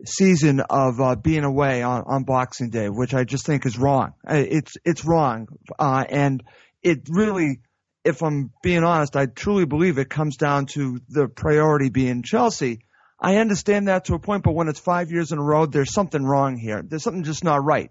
season 0.07 0.61
of 0.61 1.01
uh, 1.01 1.16
being 1.16 1.45
away 1.45 1.82
on, 1.82 2.05
on 2.07 2.24
Boxing 2.24 2.70
Day, 2.70 2.88
which 2.88 3.14
I 3.14 3.24
just 3.24 3.47
think 3.47 3.66
is 3.66 3.78
wrong. 3.78 4.14
It's 4.28 4.72
it's 4.84 5.05
wrong, 5.05 5.49
uh, 5.78 6.05
and 6.09 6.42
it 6.82 7.09
really, 7.09 7.61
if 8.05 8.22
I'm 8.22 8.51
being 8.62 8.84
honest, 8.84 9.16
I 9.16 9.26
truly 9.26 9.64
believe 9.64 9.99
it 9.99 10.11
comes 10.11 10.36
down 10.36 10.66
to 10.74 11.01
the 11.09 11.28
priority 11.28 11.90
being 11.90 12.22
Chelsea. 12.22 12.80
I 13.20 13.36
understand 13.36 13.88
that 13.88 14.07
to 14.07 14.14
a 14.14 14.18
point, 14.18 14.42
but 14.42 14.55
when 14.55 14.68
it's 14.68 14.80
five 14.80 15.11
years 15.11 15.32
in 15.32 15.38
a 15.38 15.42
row, 15.42 15.66
there's 15.66 15.92
something 15.92 16.22
wrong 16.22 16.59
here. 16.59 16.82
There's 16.82 17.03
something 17.03 17.24
just 17.24 17.45
not 17.45 17.64
right. 17.64 17.90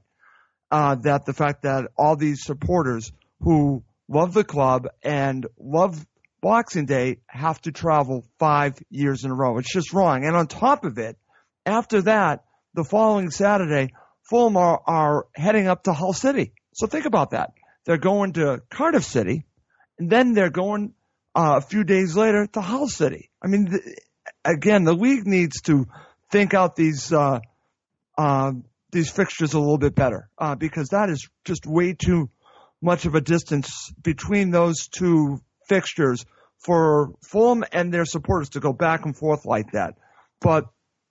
Uh, 0.69 0.95
that 0.95 1.25
the 1.25 1.33
fact 1.33 1.63
that 1.63 1.85
all 1.97 2.15
these 2.15 2.43
supporters 2.43 3.11
who 3.39 3.83
love 4.13 4.33
the 4.33 4.43
club 4.43 4.87
and 5.01 5.45
love 5.59 6.05
Boxing 6.41 6.85
Day 6.85 7.19
have 7.27 7.61
to 7.61 7.71
travel 7.71 8.25
five 8.37 8.77
years 8.89 9.23
in 9.23 9.31
a 9.31 9.33
row. 9.33 9.57
It's 9.57 9.71
just 9.71 9.93
wrong. 9.93 10.25
And 10.25 10.35
on 10.35 10.47
top 10.47 10.83
of 10.83 10.97
it, 10.97 11.17
after 11.65 12.01
that, 12.03 12.43
the 12.73 12.83
following 12.83 13.29
Saturday, 13.29 13.93
Fulham 14.29 14.57
are, 14.57 14.81
are 14.85 15.27
heading 15.33 15.67
up 15.67 15.83
to 15.83 15.93
Hull 15.93 16.13
City. 16.13 16.53
So 16.73 16.87
think 16.87 17.05
about 17.05 17.31
that. 17.31 17.51
They're 17.85 17.97
going 17.97 18.33
to 18.33 18.61
Cardiff 18.69 19.05
City, 19.05 19.45
and 19.97 20.09
then 20.09 20.33
they're 20.33 20.49
going 20.49 20.93
uh, 21.35 21.55
a 21.57 21.61
few 21.61 21.83
days 21.83 22.15
later 22.15 22.47
to 22.47 22.61
Hull 22.61 22.87
City. 22.87 23.29
I 23.41 23.47
mean, 23.47 23.65
the, 23.65 23.95
again, 24.45 24.83
the 24.83 24.93
league 24.93 25.25
needs 25.25 25.61
to 25.63 25.85
think 26.31 26.53
out 26.53 26.75
these 26.75 27.11
uh, 27.11 27.39
uh, 28.17 28.51
these 28.91 29.09
fixtures 29.09 29.53
a 29.53 29.59
little 29.59 29.77
bit 29.77 29.95
better 29.95 30.29
uh, 30.37 30.55
because 30.55 30.89
that 30.89 31.09
is 31.09 31.27
just 31.45 31.65
way 31.65 31.93
too 31.93 32.29
much 32.83 33.05
of 33.05 33.15
a 33.15 33.21
distance 33.21 33.91
between 34.01 34.51
those 34.51 34.87
two 34.87 35.41
fixtures 35.67 36.25
for 36.59 37.13
Fulham 37.23 37.63
and 37.71 37.93
their 37.93 38.05
supporters 38.05 38.49
to 38.49 38.59
go 38.59 38.73
back 38.73 39.05
and 39.05 39.15
forth 39.15 39.45
like 39.45 39.71
that. 39.71 39.95
But 40.39 40.65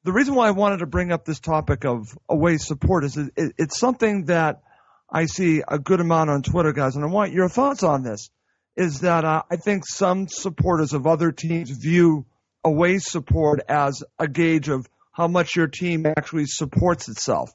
the 0.04 0.12
reason 0.12 0.34
why 0.34 0.48
I 0.48 0.52
wanted 0.52 0.78
to 0.78 0.86
bring 0.86 1.12
up 1.12 1.24
this 1.24 1.40
topic 1.40 1.84
of 1.84 2.06
away 2.28 2.58
support 2.58 3.04
is 3.04 3.16
it, 3.16 3.32
it's 3.36 3.78
something 3.78 4.26
that 4.26 4.62
I 5.10 5.26
see 5.26 5.62
a 5.66 5.78
good 5.78 6.00
amount 6.00 6.30
on 6.30 6.42
Twitter, 6.42 6.72
guys, 6.72 6.96
and 6.96 7.04
I 7.04 7.08
want 7.08 7.32
your 7.32 7.48
thoughts 7.48 7.82
on 7.82 8.02
this. 8.02 8.30
Is 8.74 9.00
that 9.00 9.24
uh, 9.24 9.42
I 9.50 9.56
think 9.56 9.86
some 9.86 10.28
supporters 10.28 10.94
of 10.94 11.06
other 11.06 11.30
teams 11.30 11.70
view 11.70 12.24
away 12.64 12.98
support 12.98 13.60
as 13.68 14.02
a 14.18 14.26
gauge 14.26 14.70
of 14.70 14.88
how 15.12 15.28
much 15.28 15.56
your 15.56 15.66
team 15.66 16.06
actually 16.06 16.46
supports 16.46 17.10
itself, 17.10 17.52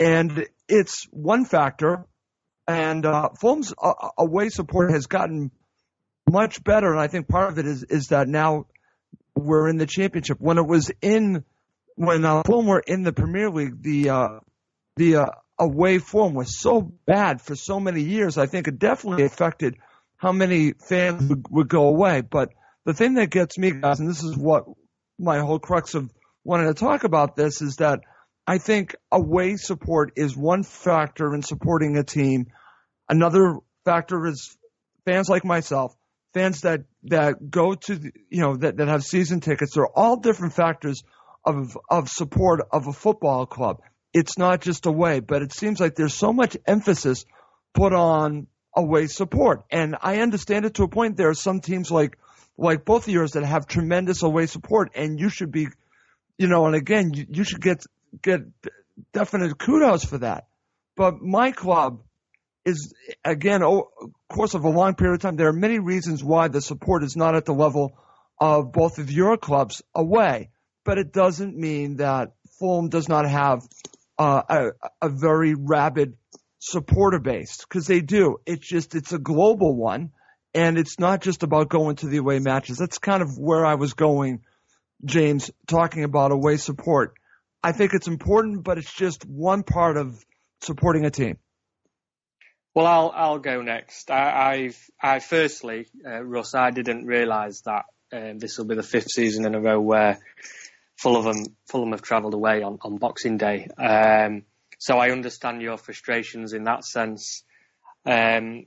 and 0.00 0.46
it's 0.66 1.06
one 1.10 1.44
factor. 1.44 2.06
And 2.66 3.04
uh, 3.04 3.30
Fulham's 3.40 3.74
uh, 3.80 3.92
away 4.16 4.48
support 4.48 4.92
has 4.92 5.06
gotten 5.06 5.50
much 6.30 6.64
better, 6.64 6.90
and 6.90 7.00
I 7.00 7.08
think 7.08 7.28
part 7.28 7.52
of 7.52 7.58
it 7.58 7.66
is 7.66 7.82
is 7.84 8.08
that 8.08 8.28
now 8.28 8.66
we're 9.34 9.68
in 9.68 9.76
the 9.76 9.86
championship. 9.86 10.38
When 10.40 10.58
it 10.58 10.66
was 10.66 10.90
in 11.02 11.44
when 11.96 12.24
uh, 12.24 12.42
Fulham 12.44 12.66
were 12.66 12.82
in 12.84 13.02
the 13.02 13.12
Premier 13.12 13.50
League, 13.50 13.82
the 13.82 14.10
uh, 14.10 14.28
the 14.96 15.16
uh, 15.16 15.26
away 15.58 15.98
form 15.98 16.34
was 16.34 16.58
so 16.58 16.80
bad 17.06 17.40
for 17.40 17.54
so 17.54 17.78
many 17.80 18.02
years. 18.02 18.38
I 18.38 18.46
think 18.46 18.68
it 18.68 18.78
definitely 18.78 19.24
affected 19.24 19.76
how 20.16 20.32
many 20.32 20.72
fans 20.72 21.28
would, 21.28 21.46
would 21.50 21.68
go 21.68 21.88
away. 21.88 22.22
But 22.22 22.50
the 22.84 22.94
thing 22.94 23.14
that 23.14 23.30
gets 23.30 23.58
me, 23.58 23.72
guys, 23.72 24.00
and 24.00 24.08
this 24.08 24.22
is 24.22 24.36
what 24.36 24.64
my 25.18 25.38
whole 25.38 25.58
crux 25.58 25.94
of 25.94 26.10
wanting 26.44 26.66
to 26.66 26.74
talk 26.74 27.04
about 27.04 27.36
this 27.36 27.62
is 27.62 27.76
that 27.76 28.00
I 28.46 28.58
think 28.58 28.94
away 29.10 29.56
support 29.56 30.12
is 30.16 30.36
one 30.36 30.62
factor 30.62 31.34
in 31.34 31.42
supporting 31.42 31.96
a 31.96 32.04
team. 32.04 32.46
Another 33.08 33.58
factor 33.84 34.26
is 34.26 34.56
fans 35.06 35.28
like 35.28 35.44
myself, 35.44 35.96
fans 36.34 36.62
that 36.62 36.82
that 37.04 37.50
go 37.50 37.74
to 37.74 37.96
the, 37.96 38.12
you 38.28 38.40
know 38.40 38.56
that 38.56 38.76
that 38.76 38.88
have 38.88 39.04
season 39.04 39.40
tickets. 39.40 39.74
They're 39.74 39.86
all 39.86 40.16
different 40.16 40.54
factors 40.54 41.02
of 41.44 41.78
of 41.88 42.08
support 42.08 42.60
of 42.70 42.86
a 42.86 42.92
football 42.92 43.46
club. 43.46 43.80
It's 44.12 44.38
not 44.38 44.60
just 44.60 44.86
away, 44.86 45.20
but 45.20 45.42
it 45.42 45.52
seems 45.52 45.80
like 45.80 45.94
there's 45.94 46.14
so 46.14 46.32
much 46.32 46.56
emphasis 46.66 47.24
put 47.72 47.92
on 47.92 48.46
away 48.76 49.06
support. 49.06 49.64
And 49.70 49.96
I 50.00 50.18
understand 50.18 50.64
it 50.64 50.74
to 50.74 50.84
a 50.84 50.88
point. 50.88 51.16
There 51.16 51.30
are 51.30 51.34
some 51.34 51.60
teams 51.60 51.90
like 51.90 52.18
like 52.56 52.84
both 52.84 53.08
of 53.08 53.12
yours 53.12 53.32
that 53.32 53.44
have 53.44 53.66
tremendous 53.66 54.22
away 54.22 54.46
support, 54.46 54.92
and 54.94 55.18
you 55.18 55.28
should 55.28 55.50
be, 55.50 55.68
you 56.38 56.46
know, 56.46 56.66
and 56.66 56.74
again, 56.74 57.12
you, 57.12 57.26
you 57.28 57.44
should 57.44 57.60
get 57.60 57.84
get 58.22 58.40
definite 59.12 59.58
kudos 59.58 60.04
for 60.04 60.18
that. 60.18 60.46
But 60.96 61.20
my 61.20 61.52
club 61.52 62.02
is 62.64 62.94
again, 63.24 63.62
over 63.62 63.84
course 64.28 64.54
of 64.54 64.64
a 64.64 64.70
long 64.70 64.94
period 64.94 65.16
of 65.16 65.20
time. 65.20 65.36
There 65.36 65.48
are 65.48 65.52
many 65.52 65.78
reasons 65.78 66.24
why 66.24 66.48
the 66.48 66.60
support 66.60 67.04
is 67.04 67.16
not 67.16 67.34
at 67.34 67.44
the 67.44 67.54
level 67.54 67.98
of 68.40 68.72
both 68.72 68.98
of 68.98 69.10
your 69.10 69.36
clubs 69.36 69.82
away 69.94 70.50
but 70.84 70.98
it 70.98 71.12
doesn't 71.12 71.56
mean 71.56 71.96
that 71.96 72.32
Fulham 72.58 72.88
does 72.88 73.08
not 73.08 73.28
have 73.28 73.62
uh, 74.18 74.42
a, 74.48 74.66
a 75.02 75.08
very 75.08 75.54
rabid 75.54 76.16
supporter 76.58 77.18
base 77.18 77.58
because 77.58 77.86
they 77.86 78.00
do. 78.00 78.38
It's 78.46 78.66
just 78.66 78.94
it's 78.94 79.12
a 79.12 79.18
global 79.18 79.74
one, 79.74 80.12
and 80.54 80.78
it's 80.78 80.98
not 80.98 81.20
just 81.20 81.42
about 81.42 81.68
going 81.68 81.96
to 81.96 82.06
the 82.06 82.18
away 82.18 82.38
matches. 82.38 82.78
That's 82.78 82.98
kind 82.98 83.22
of 83.22 83.38
where 83.38 83.64
I 83.64 83.74
was 83.74 83.94
going, 83.94 84.42
James, 85.04 85.50
talking 85.66 86.04
about 86.04 86.32
away 86.32 86.58
support. 86.58 87.14
I 87.64 87.72
think 87.72 87.94
it's 87.94 88.08
important, 88.08 88.62
but 88.62 88.76
it's 88.76 88.92
just 88.92 89.24
one 89.24 89.62
part 89.62 89.96
of 89.96 90.22
supporting 90.60 91.06
a 91.06 91.10
team. 91.10 91.38
Well, 92.74 92.86
I'll 92.86 93.12
I'll 93.14 93.38
go 93.38 93.62
next. 93.62 94.10
I, 94.10 94.52
I've 94.52 94.90
I 95.00 95.20
firstly, 95.20 95.86
uh, 96.06 96.22
Russ, 96.22 96.54
I 96.54 96.70
didn't 96.72 97.06
realise 97.06 97.62
that 97.62 97.86
um, 98.12 98.38
this 98.38 98.58
will 98.58 98.66
be 98.66 98.74
the 98.74 98.82
fifth 98.82 99.10
season 99.10 99.46
in 99.46 99.54
a 99.54 99.60
row 99.60 99.80
where 99.80 100.18
Fulham 100.98 101.56
Fulham 101.66 101.92
have 101.92 102.02
travelled 102.02 102.34
away 102.34 102.62
on, 102.62 102.76
on 102.82 102.98
Boxing 102.98 103.38
Day. 103.38 103.66
Um, 103.78 104.42
so 104.78 104.98
I 104.98 105.10
understand 105.10 105.62
your 105.62 105.78
frustrations 105.78 106.52
in 106.52 106.64
that 106.64 106.84
sense. 106.84 107.44
Um, 108.04 108.66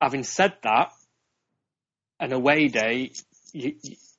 having 0.00 0.22
said 0.22 0.54
that, 0.62 0.92
an 2.20 2.32
away 2.32 2.68
day, 2.68 3.10
you, 3.52 3.74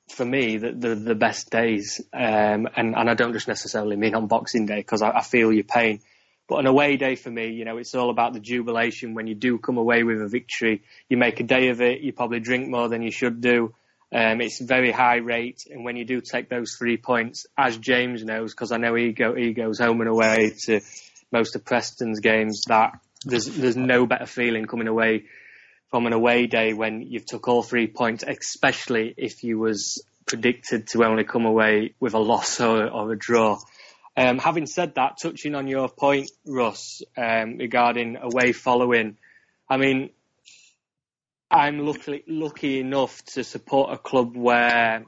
for 0.08 0.24
me, 0.24 0.56
the, 0.56 0.72
the, 0.72 0.94
the 0.94 1.14
best 1.14 1.50
days, 1.50 2.00
um, 2.12 2.68
and, 2.76 2.94
and 2.96 3.10
I 3.10 3.14
don't 3.14 3.32
just 3.32 3.48
necessarily 3.48 3.96
mean 3.96 4.14
on 4.14 4.28
Boxing 4.28 4.66
Day 4.66 4.76
because 4.78 5.02
I, 5.02 5.10
I 5.10 5.22
feel 5.22 5.52
your 5.52 5.64
pain, 5.64 6.00
but 6.48 6.60
an 6.60 6.66
away 6.66 6.96
day 6.96 7.16
for 7.16 7.30
me, 7.30 7.50
you 7.50 7.64
know, 7.64 7.76
it's 7.76 7.94
all 7.94 8.10
about 8.10 8.32
the 8.32 8.40
jubilation 8.40 9.14
when 9.14 9.26
you 9.26 9.34
do 9.34 9.58
come 9.58 9.78
away 9.78 10.04
with 10.04 10.22
a 10.22 10.28
victory. 10.28 10.82
You 11.08 11.16
make 11.16 11.40
a 11.40 11.42
day 11.42 11.70
of 11.70 11.80
it. 11.80 12.00
You 12.02 12.12
probably 12.12 12.38
drink 12.38 12.68
more 12.68 12.88
than 12.88 13.02
you 13.02 13.10
should 13.10 13.40
do. 13.40 13.74
Um, 14.14 14.40
it's 14.40 14.60
very 14.60 14.92
high 14.92 15.16
rate, 15.16 15.66
and 15.68 15.84
when 15.84 15.96
you 15.96 16.04
do 16.04 16.20
take 16.20 16.48
those 16.48 16.76
three 16.78 16.96
points, 16.96 17.44
as 17.58 17.76
James 17.76 18.22
knows, 18.22 18.54
because 18.54 18.70
I 18.70 18.76
know 18.76 18.94
he 18.94 19.12
go 19.12 19.34
he 19.34 19.52
goes 19.52 19.80
home 19.80 20.00
and 20.00 20.08
away 20.08 20.54
to 20.66 20.80
most 21.32 21.56
of 21.56 21.64
Preston's 21.64 22.20
games, 22.20 22.62
that 22.68 22.92
there's 23.24 23.46
there's 23.46 23.76
no 23.76 24.06
better 24.06 24.26
feeling 24.26 24.66
coming 24.66 24.86
away 24.86 25.24
from 25.90 26.06
an 26.06 26.12
away 26.12 26.46
day 26.46 26.72
when 26.72 27.02
you've 27.02 27.26
took 27.26 27.48
all 27.48 27.62
three 27.62 27.86
points, 27.86 28.24
especially 28.26 29.14
if 29.16 29.44
you 29.44 29.58
was 29.58 30.02
predicted 30.26 30.88
to 30.88 31.04
only 31.04 31.24
come 31.24 31.46
away 31.46 31.94
with 32.00 32.14
a 32.14 32.18
loss 32.18 32.60
or, 32.60 32.88
or 32.88 33.12
a 33.12 33.16
draw. 33.16 33.58
Um, 34.16 34.38
having 34.38 34.66
said 34.66 34.94
that, 34.94 35.18
touching 35.20 35.54
on 35.54 35.68
your 35.68 35.88
point, 35.88 36.30
Russ, 36.46 37.02
um, 37.16 37.58
regarding 37.58 38.16
away 38.16 38.52
following, 38.52 39.18
I 39.68 39.76
mean, 39.76 40.10
I'm 41.50 41.78
lucky, 41.78 42.24
lucky 42.26 42.80
enough 42.80 43.22
to 43.34 43.44
support 43.44 43.92
a 43.92 43.98
club 43.98 44.36
where 44.36 45.04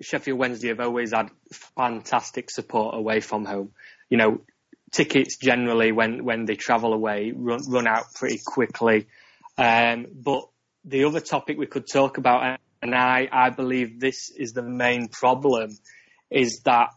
Sheffield 0.00 0.38
Wednesday 0.38 0.68
have 0.68 0.80
always 0.80 1.12
had 1.12 1.30
fantastic 1.76 2.50
support 2.50 2.94
away 2.96 3.20
from 3.20 3.44
home. 3.44 3.72
You 4.08 4.18
know, 4.18 4.40
tickets 4.90 5.36
generally 5.38 5.92
when, 5.92 6.24
when 6.24 6.44
they 6.44 6.54
travel 6.54 6.92
away 6.92 7.32
run, 7.34 7.60
run 7.68 7.86
out 7.86 8.14
pretty 8.14 8.40
quickly. 8.44 9.06
Um, 9.58 10.06
but 10.12 10.48
the 10.84 11.04
other 11.04 11.20
topic 11.20 11.58
we 11.58 11.66
could 11.66 11.86
talk 11.86 12.18
about, 12.18 12.58
and 12.80 12.94
I, 12.94 13.28
I 13.30 13.50
believe 13.50 14.00
this 14.00 14.30
is 14.30 14.52
the 14.52 14.62
main 14.62 15.08
problem, 15.08 15.70
is 16.30 16.62
that 16.64 16.88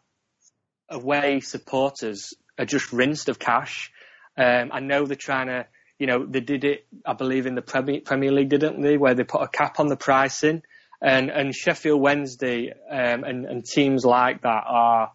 away 0.89 1.39
supporters 1.41 2.33
are 2.57 2.65
just 2.65 2.91
rinsed 2.91 3.29
of 3.29 3.39
cash. 3.39 3.91
Um, 4.37 4.71
I 4.71 4.79
know 4.79 5.05
they're 5.05 5.15
trying 5.15 5.47
to 5.47 5.67
you 5.97 6.07
know, 6.07 6.25
they 6.25 6.41
did 6.41 6.63
it, 6.63 6.85
I 7.05 7.13
believe, 7.13 7.45
in 7.45 7.55
the 7.55 7.61
Premier, 7.61 8.01
Premier 8.03 8.31
League, 8.31 8.49
didn't 8.49 8.81
they? 8.81 8.97
Where 8.97 9.15
they 9.15 9.23
put 9.23 9.41
a 9.41 9.47
cap 9.47 9.79
on 9.79 9.87
the 9.87 9.95
pricing. 9.95 10.61
And, 11.01 11.29
and 11.29 11.53
Sheffield 11.53 12.01
Wednesday 12.01 12.71
um, 12.89 13.23
and, 13.23 13.45
and 13.45 13.65
teams 13.65 14.03
like 14.03 14.41
that 14.41 14.63
are, 14.65 15.11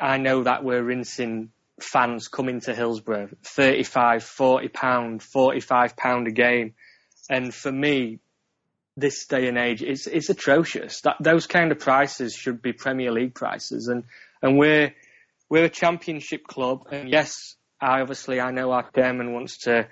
I 0.00 0.18
know 0.18 0.42
that 0.42 0.64
we're 0.64 0.82
rinsing 0.82 1.50
fans 1.80 2.28
coming 2.28 2.60
to 2.60 2.74
Hillsborough, 2.74 3.28
35, 3.44 4.22
40 4.22 4.68
pound, 4.68 5.22
45 5.22 5.96
pound 5.96 6.28
a 6.28 6.30
game. 6.30 6.74
And 7.30 7.54
for 7.54 7.72
me, 7.72 8.18
this 8.96 9.26
day 9.26 9.48
and 9.48 9.56
age, 9.56 9.82
it's, 9.82 10.06
it's 10.06 10.28
atrocious. 10.28 11.00
That, 11.02 11.16
those 11.20 11.46
kind 11.46 11.72
of 11.72 11.78
prices 11.78 12.34
should 12.34 12.60
be 12.60 12.72
Premier 12.72 13.10
League 13.10 13.34
prices. 13.34 13.88
And, 13.88 14.04
and 14.42 14.58
we're, 14.58 14.92
we're 15.48 15.64
a 15.64 15.70
championship 15.70 16.46
club. 16.46 16.88
And 16.90 17.08
yes, 17.08 17.56
I 17.80 18.00
obviously 18.00 18.40
I 18.40 18.50
know 18.50 18.70
our 18.70 18.88
chairman 18.94 19.32
wants 19.32 19.58
to 19.64 19.88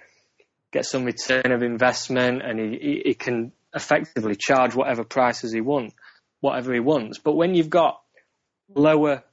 get 0.73 0.87
some 0.87 1.05
return 1.05 1.51
of 1.51 1.63
investment, 1.63 2.43
and 2.43 2.61
he, 2.61 2.79
he, 2.79 3.03
he 3.07 3.15
can 3.15 3.53
effectively 3.75 4.37
charge 4.37 4.75
whatever 4.75 5.05
prices 5.05 5.53
he 5.53 5.61
wants, 5.61 5.95
whatever 6.41 6.73
he 6.73 6.81
wants. 6.81 7.19
But 7.19 7.35
when 7.35 7.55
you've 7.55 7.71
got 7.71 8.01
lower, 8.73 9.25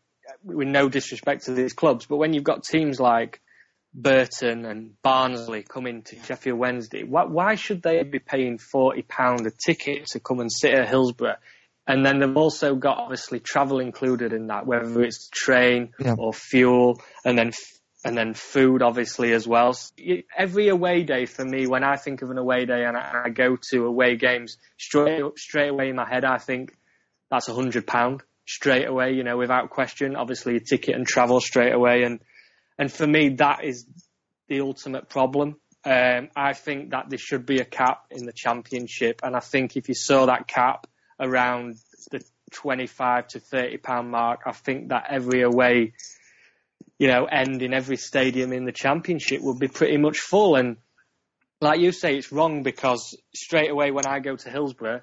with 0.47 0.67
no 0.67 0.89
disrespect 0.89 1.45
to 1.45 1.53
these 1.53 1.73
clubs, 1.73 2.05
but 2.05 2.17
when 2.17 2.33
you've 2.33 2.43
got 2.43 2.63
teams 2.63 2.99
like 2.99 3.41
Burton 3.93 4.65
and 4.65 5.01
Barnsley 5.01 5.63
coming 5.63 6.03
to 6.03 6.23
Sheffield 6.23 6.59
Wednesday, 6.59 7.03
why, 7.03 7.25
why 7.25 7.55
should 7.55 7.81
they 7.81 8.03
be 8.03 8.19
paying 8.19 8.57
forty 8.57 9.01
pound 9.01 9.45
a 9.47 9.51
ticket 9.51 10.07
to 10.07 10.19
come 10.19 10.39
and 10.39 10.51
sit 10.51 10.73
at 10.73 10.87
Hillsborough? 10.87 11.37
And 11.87 12.05
then 12.05 12.19
they've 12.19 12.35
also 12.35 12.75
got 12.75 12.97
obviously 12.97 13.39
travel 13.39 13.79
included 13.79 14.33
in 14.33 14.47
that, 14.47 14.67
whether 14.67 15.01
it's 15.03 15.29
train 15.29 15.93
yeah. 15.99 16.15
or 16.17 16.33
fuel, 16.33 17.01
and 17.23 17.37
then 17.37 17.51
and 18.03 18.17
then 18.17 18.33
food 18.33 18.81
obviously 18.81 19.33
as 19.33 19.47
well. 19.47 19.75
Every 20.37 20.67
away 20.67 21.03
day 21.03 21.25
for 21.25 21.43
me, 21.43 21.65
when 21.65 21.83
I 21.83 21.95
think 21.95 22.21
of 22.21 22.29
an 22.29 22.37
away 22.37 22.65
day 22.65 22.83
and 22.85 22.95
I 22.97 23.29
go 23.29 23.57
to 23.71 23.85
away 23.85 24.15
games, 24.17 24.57
straight 24.77 25.23
straight 25.37 25.69
away 25.69 25.89
in 25.89 25.95
my 25.95 26.07
head, 26.07 26.23
I 26.23 26.37
think 26.37 26.75
that's 27.31 27.49
a 27.49 27.53
hundred 27.53 27.87
pound 27.87 28.21
straight 28.47 28.87
away, 28.87 29.13
you 29.13 29.23
know, 29.23 29.37
without 29.37 29.69
question. 29.69 30.15
Obviously, 30.15 30.55
a 30.55 30.59
ticket 30.59 30.95
and 30.95 31.05
travel 31.05 31.39
straight 31.39 31.73
away, 31.73 32.03
and 32.03 32.19
and 32.79 32.91
for 32.91 33.05
me, 33.05 33.35
that 33.37 33.63
is 33.63 33.85
the 34.47 34.61
ultimate 34.61 35.09
problem. 35.09 35.57
Um, 35.85 36.29
I 36.35 36.53
think 36.53 36.91
that 36.91 37.09
there 37.09 37.19
should 37.19 37.45
be 37.45 37.59
a 37.59 37.65
cap 37.65 38.05
in 38.11 38.25
the 38.25 38.33
championship, 38.33 39.21
and 39.23 39.35
I 39.35 39.39
think 39.39 39.77
if 39.77 39.87
you 39.89 39.95
saw 39.95 40.25
that 40.25 40.47
cap 40.47 40.87
around 41.19 41.75
the 42.11 42.23
25 42.51 43.27
to 43.27 43.39
30 43.39 43.77
pound 43.77 44.09
mark, 44.09 44.41
I 44.45 44.51
think 44.51 44.89
that 44.89 45.07
every 45.09 45.41
away 45.41 45.93
you 46.99 47.07
know, 47.07 47.25
end 47.25 47.61
in 47.61 47.73
every 47.73 47.97
stadium 47.97 48.51
in 48.51 48.65
the 48.65 48.71
championship 48.71 49.41
would 49.41 49.59
be 49.59 49.67
pretty 49.67 49.97
much 49.97 50.19
full. 50.19 50.55
And 50.55 50.77
like 51.61 51.79
you 51.79 51.91
say, 51.91 52.17
it's 52.17 52.31
wrong 52.31 52.63
because 52.63 53.15
straight 53.35 53.69
away 53.69 53.91
when 53.91 54.07
I 54.07 54.19
go 54.19 54.35
to 54.35 54.49
Hillsborough, 54.49 55.01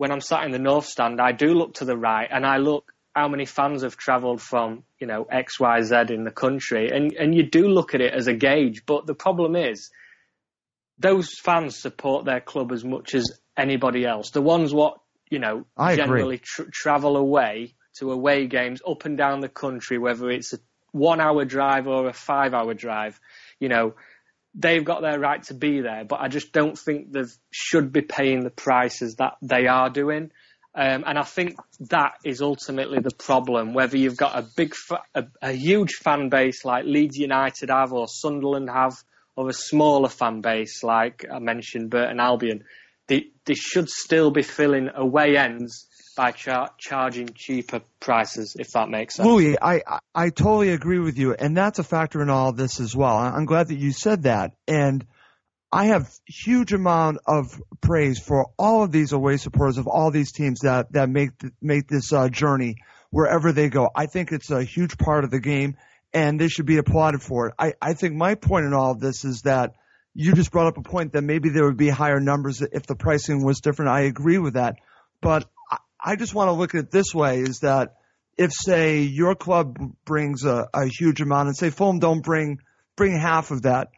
when 0.00 0.10
I'm 0.10 0.22
sat 0.22 0.44
in 0.44 0.50
the 0.50 0.58
north 0.58 0.86
stand, 0.86 1.20
I 1.20 1.32
do 1.32 1.52
look 1.52 1.74
to 1.74 1.84
the 1.84 1.94
right 1.94 2.26
and 2.32 2.46
I 2.46 2.56
look, 2.56 2.90
how 3.14 3.28
many 3.28 3.44
fans 3.44 3.82
have 3.82 3.98
travelled 3.98 4.40
from, 4.40 4.82
you 4.98 5.06
know, 5.06 5.24
X, 5.30 5.60
Y, 5.60 5.82
Z 5.82 5.94
in 6.08 6.24
the 6.24 6.30
country, 6.30 6.88
and 6.90 7.12
and 7.12 7.34
you 7.34 7.42
do 7.42 7.68
look 7.68 7.94
at 7.94 8.00
it 8.00 8.14
as 8.14 8.26
a 8.26 8.32
gauge. 8.32 8.86
But 8.86 9.06
the 9.06 9.14
problem 9.14 9.56
is, 9.56 9.90
those 10.98 11.38
fans 11.38 11.76
support 11.76 12.24
their 12.24 12.40
club 12.40 12.72
as 12.72 12.82
much 12.82 13.14
as 13.14 13.30
anybody 13.58 14.06
else. 14.06 14.30
The 14.30 14.40
ones 14.40 14.72
what 14.72 15.00
you 15.28 15.38
know 15.38 15.66
I 15.76 15.96
generally 15.96 16.38
tr- 16.38 16.70
travel 16.72 17.18
away 17.18 17.74
to 17.98 18.10
away 18.10 18.46
games 18.46 18.80
up 18.88 19.04
and 19.04 19.18
down 19.18 19.40
the 19.40 19.50
country, 19.50 19.98
whether 19.98 20.30
it's 20.30 20.54
a 20.54 20.60
one 20.92 21.20
hour 21.20 21.44
drive 21.44 21.86
or 21.86 22.08
a 22.08 22.14
five 22.14 22.54
hour 22.54 22.72
drive, 22.72 23.20
you 23.58 23.68
know, 23.68 23.92
they've 24.54 24.84
got 24.84 25.02
their 25.02 25.18
right 25.18 25.42
to 25.44 25.54
be 25.54 25.80
there, 25.80 26.04
but 26.04 26.20
I 26.20 26.28
just 26.28 26.52
don't 26.52 26.78
think 26.78 27.12
they 27.12 27.24
should 27.50 27.92
be 27.92 28.02
paying 28.02 28.42
the 28.42 28.50
prices 28.50 29.16
that 29.16 29.34
they 29.42 29.66
are 29.66 29.90
doing. 29.90 30.30
Um, 30.74 31.04
and 31.06 31.18
I 31.18 31.24
think 31.24 31.56
that 31.90 32.12
is 32.24 32.40
ultimately 32.40 33.00
the 33.00 33.14
problem. 33.14 33.74
Whether 33.74 33.96
you've 33.96 34.16
got 34.16 34.38
a 34.38 34.46
big, 34.56 34.74
fa- 34.74 35.02
a, 35.14 35.24
a, 35.42 35.52
huge 35.52 35.94
fan 35.94 36.28
base 36.28 36.64
like 36.64 36.84
Leeds 36.84 37.16
United 37.16 37.70
have, 37.70 37.92
or 37.92 38.06
Sunderland 38.06 38.70
have, 38.70 38.94
or 39.34 39.48
a 39.48 39.52
smaller 39.52 40.08
fan 40.08 40.40
base 40.42 40.84
like 40.84 41.24
I 41.32 41.40
mentioned 41.40 41.90
Burton 41.90 42.20
Albion, 42.20 42.64
they 43.08 43.26
they 43.44 43.54
should 43.54 43.88
still 43.88 44.30
be 44.30 44.42
filling 44.42 44.90
away 44.94 45.36
ends 45.36 45.88
by 46.20 46.32
char- 46.32 46.70
charging 46.76 47.28
cheaper 47.28 47.80
prices, 47.98 48.54
if 48.58 48.72
that 48.72 48.90
makes 48.90 49.14
sense. 49.14 49.26
Louis, 49.26 49.56
I, 49.58 49.80
I, 50.14 50.28
totally 50.28 50.68
agree 50.68 50.98
with 50.98 51.16
you, 51.16 51.32
and 51.32 51.56
that's 51.56 51.78
a 51.78 51.82
factor 51.82 52.20
in 52.20 52.28
all 52.28 52.52
this 52.52 52.78
as 52.78 52.94
well. 52.94 53.16
I'm 53.16 53.46
glad 53.46 53.68
that 53.68 53.78
you 53.78 53.90
said 53.90 54.24
that, 54.24 54.52
and 54.68 55.06
I 55.72 55.86
have 55.86 56.12
huge 56.26 56.74
amount 56.74 57.20
of 57.26 57.58
praise 57.80 58.18
for 58.18 58.50
all 58.58 58.82
of 58.82 58.92
these 58.92 59.12
away 59.12 59.38
supporters 59.38 59.78
of 59.78 59.86
all 59.86 60.10
these 60.10 60.30
teams 60.30 60.60
that 60.60 60.92
that 60.92 61.08
make 61.08 61.30
make 61.62 61.88
this 61.88 62.12
uh, 62.12 62.28
journey 62.28 62.76
wherever 63.08 63.52
they 63.52 63.70
go. 63.70 63.88
I 63.96 64.04
think 64.04 64.30
it's 64.30 64.50
a 64.50 64.62
huge 64.62 64.98
part 64.98 65.24
of 65.24 65.30
the 65.30 65.40
game, 65.40 65.78
and 66.12 66.38
they 66.38 66.48
should 66.48 66.66
be 66.66 66.76
applauded 66.76 67.22
for 67.22 67.48
it. 67.48 67.54
I, 67.58 67.72
I 67.80 67.94
think 67.94 68.14
my 68.14 68.34
point 68.34 68.66
in 68.66 68.74
all 68.74 68.90
of 68.90 69.00
this 69.00 69.24
is 69.24 69.40
that 69.44 69.72
you 70.12 70.34
just 70.34 70.50
brought 70.50 70.66
up 70.66 70.76
a 70.76 70.82
point 70.82 71.14
that 71.14 71.22
maybe 71.22 71.48
there 71.48 71.64
would 71.64 71.78
be 71.78 71.88
higher 71.88 72.20
numbers 72.20 72.60
if 72.60 72.84
the 72.84 72.94
pricing 72.94 73.42
was 73.42 73.62
different. 73.62 73.90
I 73.90 74.00
agree 74.02 74.36
with 74.36 74.52
that, 74.52 74.76
but 75.22 75.48
I 76.02 76.16
just 76.16 76.34
want 76.34 76.48
to 76.48 76.52
look 76.52 76.74
at 76.74 76.80
it 76.80 76.90
this 76.90 77.14
way: 77.14 77.40
is 77.40 77.60
that 77.60 77.94
if 78.36 78.52
say 78.52 79.02
your 79.02 79.34
club 79.34 79.78
brings 80.04 80.44
a, 80.44 80.68
a 80.72 80.86
huge 80.86 81.20
amount, 81.20 81.48
and 81.48 81.56
say 81.56 81.70
Fulham 81.70 81.98
don't 81.98 82.22
bring 82.22 82.58
bring 82.96 83.18
half 83.18 83.50
of 83.50 83.62
that 83.62 83.88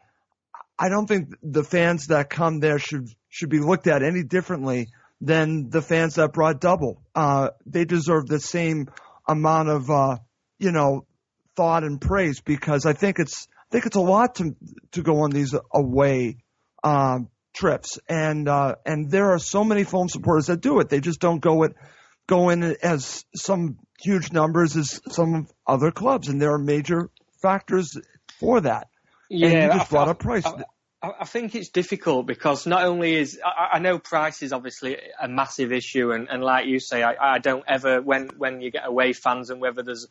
I 0.82 0.88
don't 0.88 1.06
think 1.06 1.28
the 1.42 1.62
fans 1.62 2.08
that 2.08 2.28
come 2.28 2.58
there 2.58 2.80
should 2.80 3.08
should 3.28 3.50
be 3.50 3.60
looked 3.60 3.86
at 3.86 4.02
any 4.02 4.24
differently 4.24 4.88
than 5.20 5.70
the 5.70 5.80
fans 5.80 6.16
that 6.16 6.32
brought 6.32 6.60
double. 6.60 7.00
Uh, 7.14 7.50
they 7.66 7.84
deserve 7.84 8.26
the 8.26 8.40
same 8.40 8.88
amount 9.28 9.68
of 9.68 9.88
uh, 9.90 10.16
you 10.58 10.72
know 10.72 11.06
thought 11.54 11.84
and 11.84 12.00
praise 12.00 12.40
because 12.40 12.84
I 12.84 12.94
think 12.94 13.20
it's 13.20 13.46
I 13.56 13.66
think 13.70 13.86
it's 13.86 13.96
a 13.96 14.00
lot 14.00 14.36
to 14.36 14.56
to 14.92 15.02
go 15.02 15.20
on 15.20 15.30
these 15.30 15.54
away 15.72 16.38
um, 16.82 17.28
trips 17.62 18.00
and 18.08 18.48
uh, 18.48 18.74
and 18.84 19.08
there 19.08 19.30
are 19.30 19.38
so 19.38 19.62
many 19.62 19.84
Fulham 19.84 20.08
supporters 20.08 20.46
that 20.46 20.60
do 20.60 20.80
it. 20.80 20.88
They 20.88 21.00
just 21.00 21.20
don't 21.20 21.38
go 21.38 21.62
it 21.62 21.76
go 22.26 22.48
in 22.48 22.76
as 22.82 23.24
some 23.36 23.78
huge 24.00 24.32
numbers 24.32 24.76
as 24.76 25.00
some 25.10 25.46
other 25.64 25.92
clubs, 25.92 26.28
and 26.28 26.42
there 26.42 26.52
are 26.52 26.58
major 26.58 27.08
factors 27.40 27.96
for 28.40 28.60
that. 28.62 28.88
Yeah, 29.30 29.48
and 29.48 29.62
you 29.62 29.78
just 29.78 29.92
I, 29.92 29.94
brought 29.94 30.08
I, 30.08 30.10
up 30.10 30.18
price. 30.18 30.44
I, 30.44 31.10
I 31.20 31.24
think 31.24 31.54
it's 31.54 31.68
difficult 31.68 32.26
because 32.26 32.66
not 32.66 32.82
only 32.84 33.14
is 33.14 33.38
I, 33.44 33.76
I 33.76 33.78
know 33.78 34.00
price 34.00 34.42
is 34.42 34.52
obviously 34.52 34.96
a 35.20 35.28
massive 35.28 35.70
issue, 35.70 36.10
and, 36.10 36.28
and 36.28 36.42
like 36.42 36.66
you 36.66 36.80
say, 36.80 37.04
I, 37.04 37.36
I 37.36 37.38
don't 37.38 37.64
ever 37.68 38.02
when 38.02 38.30
when 38.38 38.60
you 38.60 38.72
get 38.72 38.88
away 38.88 39.12
fans 39.12 39.50
and 39.50 39.60
whether 39.60 39.84
there's 39.84 40.08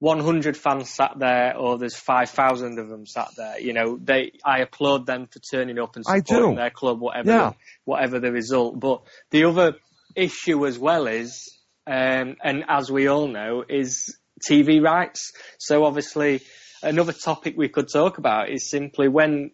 100 0.00 0.56
fans 0.56 0.90
sat 0.90 1.18
there 1.18 1.56
or 1.56 1.78
there's 1.78 1.94
5,000 1.94 2.78
of 2.78 2.88
them 2.88 3.06
sat 3.06 3.28
there. 3.36 3.60
You 3.60 3.74
know, 3.74 3.98
they 4.02 4.32
I 4.44 4.60
applaud 4.60 5.06
them 5.06 5.26
for 5.26 5.38
turning 5.38 5.78
up 5.78 5.94
and 5.96 6.04
supporting 6.04 6.56
their 6.56 6.70
club, 6.70 7.00
whatever 7.00 7.30
Yeah. 7.30 7.50
the, 7.50 7.56
whatever 7.84 8.18
the 8.18 8.32
result. 8.32 8.80
But 8.80 9.02
the 9.30 9.44
other 9.44 9.76
issue 10.16 10.66
as 10.66 10.78
well 10.78 11.06
is, 11.06 11.54
um, 11.86 12.36
and 12.42 12.64
as 12.66 12.90
we 12.90 13.08
all 13.08 13.28
know, 13.28 13.62
is 13.68 14.16
TV 14.50 14.82
rights. 14.82 15.32
So 15.58 15.84
obviously, 15.84 16.40
another 16.82 17.12
topic 17.12 17.54
we 17.58 17.68
could 17.68 17.88
talk 17.92 18.18
about 18.18 18.48
is 18.50 18.68
simply 18.70 19.08
when. 19.08 19.52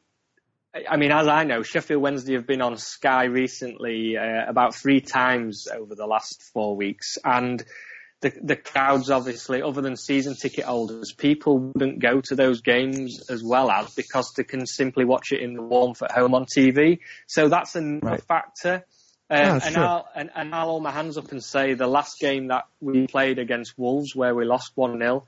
I 0.91 0.99
mean, 0.99 1.11
as 1.11 1.27
I 1.27 1.45
know, 1.45 1.63
Sheffield 1.63 2.03
Wednesday 2.03 2.35
have 2.35 2.47
been 2.47 2.61
on 2.61 2.77
Sky 2.77 3.25
recently 3.25 4.17
uh, 4.19 4.45
about 4.47 4.75
three 4.75 5.01
times 5.01 5.67
over 5.75 5.95
the 5.95 6.07
last 6.07 6.43
four 6.53 6.77
weeks, 6.77 7.17
and 7.25 7.65
the 8.23 8.33
the 8.43 8.57
crowds 8.57 9.11
obviously, 9.11 9.63
other 9.63 9.83
than 9.83 9.97
season 9.97 10.35
ticket 10.35 10.65
holders, 10.65 11.13
people 11.17 11.59
wouldn't 11.59 12.01
go 12.01 12.21
to 12.25 12.35
those 12.35 12.63
games 12.63 13.29
as 13.31 13.43
well 13.45 13.71
as 13.71 13.95
because 13.95 14.33
they 14.37 14.45
can 14.45 14.67
simply 14.67 15.05
watch 15.05 15.33
it 15.33 15.41
in 15.41 15.55
the 15.55 15.63
warmth 15.63 16.03
at 16.03 16.13
home 16.13 16.35
on 16.35 16.47
TV. 16.47 17.01
So 17.27 17.49
that's 17.49 17.75
another 17.77 18.07
Right. 18.07 18.23
factor. 18.23 18.85
Yeah, 19.31 19.55
and, 19.55 19.63
sure. 19.75 19.85
I'll, 19.85 20.09
and, 20.15 20.31
and 20.37 20.55
I'll 20.55 20.67
hold 20.69 20.83
my 20.85 20.93
hands 20.93 21.19
up 21.19 21.33
and 21.33 21.43
say 21.43 21.75
the 21.75 21.89
last 21.89 22.21
game 22.21 22.47
that 22.49 22.67
we 22.81 23.09
played 23.09 23.41
against 23.41 23.77
Wolves, 23.77 24.15
where 24.15 24.35
we 24.35 24.45
lost 24.45 24.71
1 24.77 24.99
0, 25.01 25.27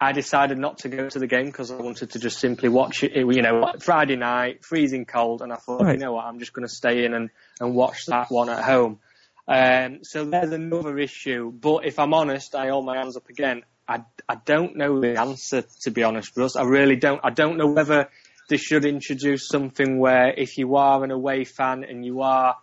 I 0.00 0.12
decided 0.12 0.58
not 0.58 0.78
to 0.80 0.88
go 0.90 1.08
to 1.08 1.18
the 1.18 1.26
game 1.26 1.46
because 1.46 1.70
I 1.70 1.76
wanted 1.76 2.10
to 2.10 2.18
just 2.18 2.38
simply 2.38 2.68
watch 2.68 3.02
it. 3.02 3.12
You 3.16 3.42
know, 3.42 3.72
Friday 3.80 4.16
night, 4.16 4.64
freezing 4.64 5.06
cold, 5.06 5.40
and 5.42 5.50
I 5.52 5.56
thought, 5.56 5.82
Right. 5.82 5.94
you 5.94 5.98
know 5.98 6.12
what, 6.12 6.26
I'm 6.26 6.38
just 6.38 6.52
going 6.52 6.68
to 6.68 6.72
stay 6.72 7.04
in 7.04 7.14
and, 7.14 7.30
and 7.58 7.74
watch 7.74 8.04
that 8.06 8.30
one 8.30 8.50
at 8.50 8.62
home. 8.62 9.00
Um, 9.48 10.00
so 10.02 10.24
there's 10.24 10.52
another 10.52 10.98
issue. 10.98 11.50
But 11.50 11.86
if 11.86 11.98
I'm 11.98 12.12
honest, 12.12 12.54
I 12.54 12.68
hold 12.68 12.84
my 12.84 12.98
hands 12.98 13.16
up 13.16 13.28
again. 13.28 13.62
I, 13.88 14.02
I 14.28 14.36
don't 14.44 14.76
know 14.76 15.00
the 15.00 15.18
answer, 15.18 15.64
to 15.82 15.90
be 15.90 16.02
honest, 16.02 16.36
Russ. 16.36 16.56
I 16.56 16.64
really 16.64 16.96
don't. 16.96 17.20
I 17.24 17.30
don't 17.30 17.56
know 17.56 17.68
whether 17.72 18.10
they 18.50 18.58
should 18.58 18.84
introduce 18.84 19.48
something 19.48 19.98
where 19.98 20.32
if 20.36 20.58
you 20.58 20.76
are 20.76 21.02
an 21.02 21.10
away 21.10 21.44
fan 21.44 21.84
and 21.84 22.04
you 22.04 22.20
are 22.20 22.56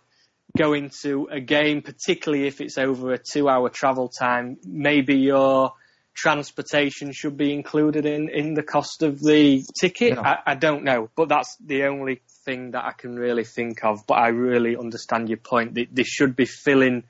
going 0.56 0.90
to 1.02 1.28
a 1.30 1.40
game, 1.40 1.82
particularly 1.82 2.46
if 2.46 2.60
it's 2.60 2.78
over 2.78 3.12
a 3.12 3.18
two 3.18 3.48
hour 3.48 3.68
travel 3.68 4.08
time, 4.08 4.58
maybe 4.64 5.16
your 5.16 5.72
transportation 6.14 7.12
should 7.12 7.36
be 7.36 7.52
included 7.52 8.06
in, 8.06 8.28
in 8.28 8.54
the 8.54 8.62
cost 8.62 9.02
of 9.02 9.20
the 9.20 9.62
ticket. 9.78 10.16
I, 10.18 10.38
I 10.46 10.54
don't 10.54 10.84
know, 10.84 11.10
but 11.14 11.28
that's 11.28 11.56
the 11.64 11.84
only 11.84 12.22
thing 12.46 12.70
that 12.70 12.84
I 12.84 12.92
can 12.92 13.16
really 13.16 13.44
think 13.44 13.84
of. 13.84 14.06
But 14.06 14.14
I 14.14 14.28
really 14.28 14.76
understand 14.76 15.28
your 15.28 15.38
point. 15.38 15.74
They, 15.74 15.84
they 15.84 16.04
should 16.04 16.34
be 16.36 16.46
filling 16.46 17.04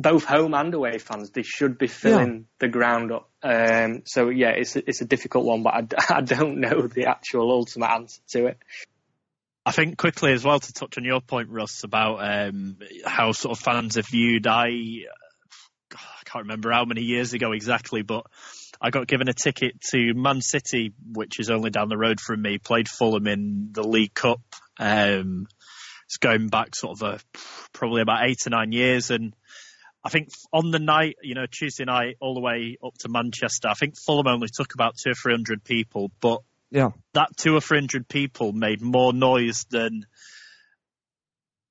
both 0.00 0.24
home 0.24 0.54
and 0.54 0.72
away 0.74 0.98
fans. 0.98 1.30
They 1.30 1.42
should 1.42 1.78
be 1.78 1.86
filling 1.86 2.46
the 2.58 2.68
ground 2.68 3.12
up. 3.12 3.28
Um, 3.42 4.02
so 4.06 4.30
yeah, 4.30 4.50
it's 4.50 4.74
a, 4.74 4.88
it's 4.88 5.02
a 5.02 5.04
difficult 5.04 5.44
one, 5.44 5.62
but 5.62 5.74
I, 5.74 5.86
I 6.16 6.20
don't 6.22 6.58
know 6.58 6.86
the 6.88 7.06
actual 7.06 7.52
ultimate 7.52 7.90
answer 7.90 8.20
to 8.30 8.46
it. 8.46 8.58
I 9.64 9.72
think 9.72 9.98
quickly 9.98 10.32
as 10.32 10.42
well 10.42 10.58
to 10.58 10.72
touch 10.72 10.96
on 10.96 11.04
your 11.04 11.20
point, 11.20 11.50
Russ, 11.50 11.84
about 11.84 12.16
um, 12.20 12.78
how 13.04 13.32
sort 13.32 13.56
of 13.56 13.62
fans 13.62 13.98
are 13.98 14.02
viewed. 14.02 14.46
I, 14.46 14.68
I 15.92 16.22
can't 16.24 16.44
remember 16.44 16.72
how 16.72 16.86
many 16.86 17.02
years 17.02 17.34
ago 17.34 17.52
exactly, 17.52 18.00
but 18.00 18.26
I 18.80 18.90
got 18.90 19.06
given 19.06 19.28
a 19.28 19.34
ticket 19.34 19.80
to 19.90 20.14
Man 20.14 20.40
City, 20.40 20.92
which 21.12 21.38
is 21.38 21.50
only 21.50 21.70
down 21.70 21.88
the 21.88 21.98
road 21.98 22.18
from 22.20 22.40
me. 22.40 22.58
Played 22.58 22.88
Fulham 22.88 23.26
in 23.26 23.68
the 23.72 23.82
League 23.86 24.14
Cup. 24.14 24.40
Um, 24.78 25.46
it's 26.06 26.16
going 26.16 26.48
back 26.48 26.74
sort 26.74 27.00
of 27.00 27.02
a, 27.02 27.38
probably 27.72 28.00
about 28.02 28.26
eight 28.28 28.38
to 28.44 28.50
nine 28.50 28.72
years, 28.72 29.10
and 29.10 29.34
I 30.02 30.08
think 30.08 30.30
on 30.52 30.70
the 30.70 30.78
night, 30.78 31.16
you 31.22 31.34
know, 31.34 31.44
Tuesday 31.46 31.84
night, 31.84 32.16
all 32.20 32.34
the 32.34 32.40
way 32.40 32.78
up 32.82 32.94
to 33.00 33.08
Manchester, 33.10 33.68
I 33.68 33.74
think 33.74 33.94
Fulham 33.98 34.26
only 34.26 34.48
took 34.52 34.72
about 34.74 34.96
two 34.96 35.10
or 35.10 35.14
three 35.14 35.34
hundred 35.34 35.62
people, 35.62 36.10
but 36.20 36.40
Yeah. 36.70 36.90
that 37.12 37.36
two 37.36 37.54
or 37.54 37.60
three 37.60 37.78
hundred 37.78 38.08
people 38.08 38.52
made 38.52 38.80
more 38.80 39.12
noise 39.12 39.66
than 39.70 40.06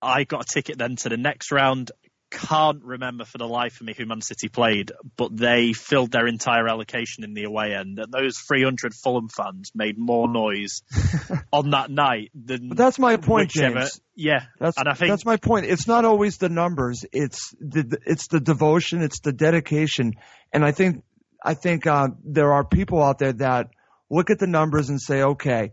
I 0.01 0.23
got 0.25 0.43
a 0.43 0.53
ticket 0.53 0.77
then 0.77 0.95
to 0.97 1.09
the 1.09 1.17
next 1.17 1.51
round. 1.51 1.91
Can't 2.31 2.83
remember 2.83 3.25
for 3.25 3.39
the 3.39 3.47
life 3.47 3.81
of 3.81 3.87
me 3.87 3.95
who 3.97 4.05
Man 4.05 4.21
City 4.21 4.49
played, 4.49 4.91
but 5.17 5.35
they 5.35 5.73
filled 5.73 6.11
their 6.11 6.27
entire 6.27 6.67
allocation 6.67 7.23
in 7.23 7.33
the 7.33 7.45
away 7.45 7.73
end. 7.73 7.97
And 7.97 8.11
those 8.11 8.37
300 8.47 8.93
Fulham 8.93 9.29
fans 9.29 9.71
made 9.73 9.97
more 9.97 10.31
noise 10.31 10.81
on 11.51 11.71
that 11.71 11.89
night 11.89 12.31
than 12.35 12.69
But 12.69 12.77
that's 12.77 12.99
my 12.99 13.17
point, 13.17 13.53
whichever. 13.55 13.79
James. 13.79 14.01
Yeah, 14.15 14.43
That's 14.59 14.77
and 14.77 14.87
I 14.87 14.93
think 14.93 15.11
that's 15.11 15.25
my 15.25 15.37
point. 15.37 15.65
It's 15.65 15.87
not 15.87 16.05
always 16.05 16.37
the 16.37 16.49
numbers. 16.49 17.05
It's 17.13 17.55
the 17.59 17.97
it's 18.05 18.27
the 18.27 18.41
devotion. 18.41 19.01
It's 19.01 19.21
the 19.21 19.31
dedication. 19.31 20.13
And 20.51 20.65
I 20.65 20.71
think 20.71 21.03
I 21.43 21.53
think 21.53 21.87
uh, 21.87 22.09
there 22.23 22.53
are 22.53 22.65
people 22.65 23.01
out 23.01 23.17
there 23.17 23.33
that 23.33 23.69
look 24.09 24.29
at 24.29 24.39
the 24.39 24.47
numbers 24.47 24.89
and 24.89 25.01
say, 25.01 25.21
okay, 25.21 25.71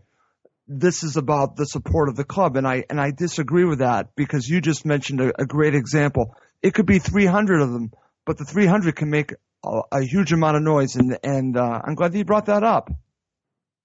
this 0.67 1.03
is 1.03 1.17
about 1.17 1.55
the 1.55 1.65
support 1.65 2.09
of 2.09 2.15
the 2.15 2.23
club. 2.23 2.55
And 2.57 2.67
I 2.67 2.83
and 2.89 2.99
I 2.99 3.11
disagree 3.11 3.65
with 3.65 3.79
that 3.79 4.15
because 4.15 4.47
you 4.47 4.61
just 4.61 4.85
mentioned 4.85 5.21
a, 5.21 5.41
a 5.41 5.45
great 5.45 5.75
example. 5.75 6.35
It 6.61 6.73
could 6.73 6.85
be 6.85 6.99
300 6.99 7.61
of 7.61 7.71
them, 7.71 7.91
but 8.25 8.37
the 8.37 8.45
300 8.45 8.95
can 8.95 9.09
make 9.09 9.33
a, 9.63 9.81
a 9.91 10.03
huge 10.03 10.31
amount 10.33 10.57
of 10.57 10.63
noise. 10.63 10.95
And 10.95 11.17
and 11.23 11.57
uh, 11.57 11.81
I'm 11.83 11.95
glad 11.95 12.11
that 12.11 12.17
you 12.17 12.25
brought 12.25 12.47
that 12.47 12.63
up. 12.63 12.89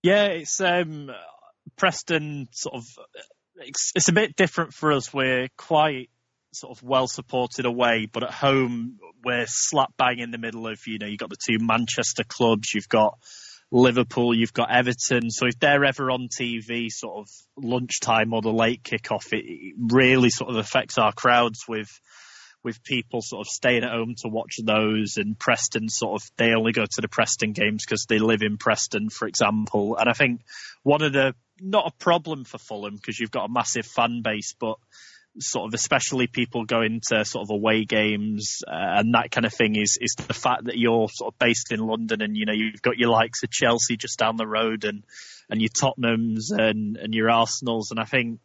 Yeah, 0.03 0.27
it's 0.27 0.61
um, 0.61 1.11
Preston 1.77 2.49
sort 2.53 2.77
of. 2.77 2.85
It's, 3.57 3.93
it's 3.95 4.09
a 4.09 4.13
bit 4.13 4.35
different 4.35 4.73
for 4.75 4.93
us. 4.93 5.13
We're 5.13 5.49
quite 5.57 6.09
sort 6.53 6.77
of 6.77 6.83
well 6.83 7.07
supported 7.07 7.65
away, 7.65 8.09
but 8.13 8.23
at 8.23 8.31
home 8.31 8.99
we're 9.25 9.47
slap 9.47 9.93
bang 9.97 10.19
in 10.19 10.31
the 10.31 10.39
middle 10.39 10.67
of, 10.67 10.81
you 10.87 10.99
know, 10.99 11.07
you've 11.07 11.19
got 11.19 11.31
the 11.31 11.37
two 11.37 11.65
Manchester 11.65 12.25
clubs, 12.27 12.75
you've 12.75 12.89
got 12.89 13.19
Liverpool, 13.71 14.35
you've 14.35 14.53
got 14.53 14.71
Everton. 14.71 15.31
So 15.31 15.47
if 15.47 15.59
they're 15.59 15.85
ever 15.85 16.11
on 16.11 16.29
TV, 16.29 16.91
sort 16.91 17.21
of 17.21 17.29
lunchtime 17.57 18.35
or 18.35 18.43
the 18.43 18.53
late 18.53 18.83
kickoff, 18.83 19.33
it, 19.33 19.45
it 19.47 19.75
really 19.79 20.29
sort 20.29 20.51
of 20.51 20.57
affects 20.57 20.99
our 20.99 21.13
crowds 21.13 21.61
with 21.67 21.89
with 22.63 22.83
people 22.83 23.21
sort 23.23 23.47
of 23.47 23.51
staying 23.51 23.85
at 23.85 23.91
home 23.91 24.15
to 24.19 24.29
watch 24.29 24.57
those 24.63 25.17
and 25.17 25.39
Preston 25.39 25.89
sort 25.89 26.23
of 26.23 26.31
they 26.37 26.53
only 26.55 26.73
go 26.73 26.85
to 26.85 27.01
the 27.01 27.09
Preston 27.09 27.53
games 27.53 27.85
because 27.85 28.07
they 28.09 28.19
live 28.19 28.43
in 28.43 28.57
Preston, 28.57 29.11
for 29.11 29.27
example. 29.27 29.97
And 29.97 30.09
I 30.09 30.13
think 30.13 30.43
one 30.83 31.03
of 31.03 31.13
the 31.13 31.35
not 31.61 31.87
a 31.87 31.97
problem 32.03 32.45
for 32.45 32.59
Fulham 32.59 32.97
because 32.97 33.19
you've 33.19 33.31
got 33.31 33.45
a 33.45 33.53
massive 33.53 33.87
fan 33.87 34.23
base, 34.23 34.55
but 34.59 34.77
sort 35.39 35.67
of 35.67 35.75
especially 35.75 36.27
people 36.27 36.65
going 36.65 37.01
to 37.09 37.25
sort 37.25 37.43
of 37.43 37.51
away 37.51 37.85
games 37.85 38.59
uh, 38.69 38.99
and 38.99 39.15
that 39.15 39.31
kind 39.31 39.47
of 39.47 39.55
thing 39.55 39.77
is 39.77 39.97
is 40.01 40.15
the 40.15 40.35
fact 40.35 40.65
that 40.65 40.77
you're 40.77 41.09
sort 41.09 41.33
of 41.33 41.39
based 41.39 41.73
in 41.73 41.81
London 41.81 42.21
and 42.21 42.37
you 42.37 42.45
know 42.45 42.53
you've 42.53 42.83
got 42.83 42.99
your 42.99 43.09
likes 43.09 43.43
of 43.43 43.51
Chelsea 43.51 43.97
just 43.97 44.19
down 44.19 44.37
the 44.37 44.47
road 44.47 44.85
and 44.85 45.05
and 45.49 45.61
your 45.61 45.71
Tottenhams 45.71 46.51
and 46.51 46.99
and 46.99 47.15
your 47.15 47.31
Arsenals 47.31 47.91
and 47.91 47.99
I 47.99 48.05
think 48.05 48.41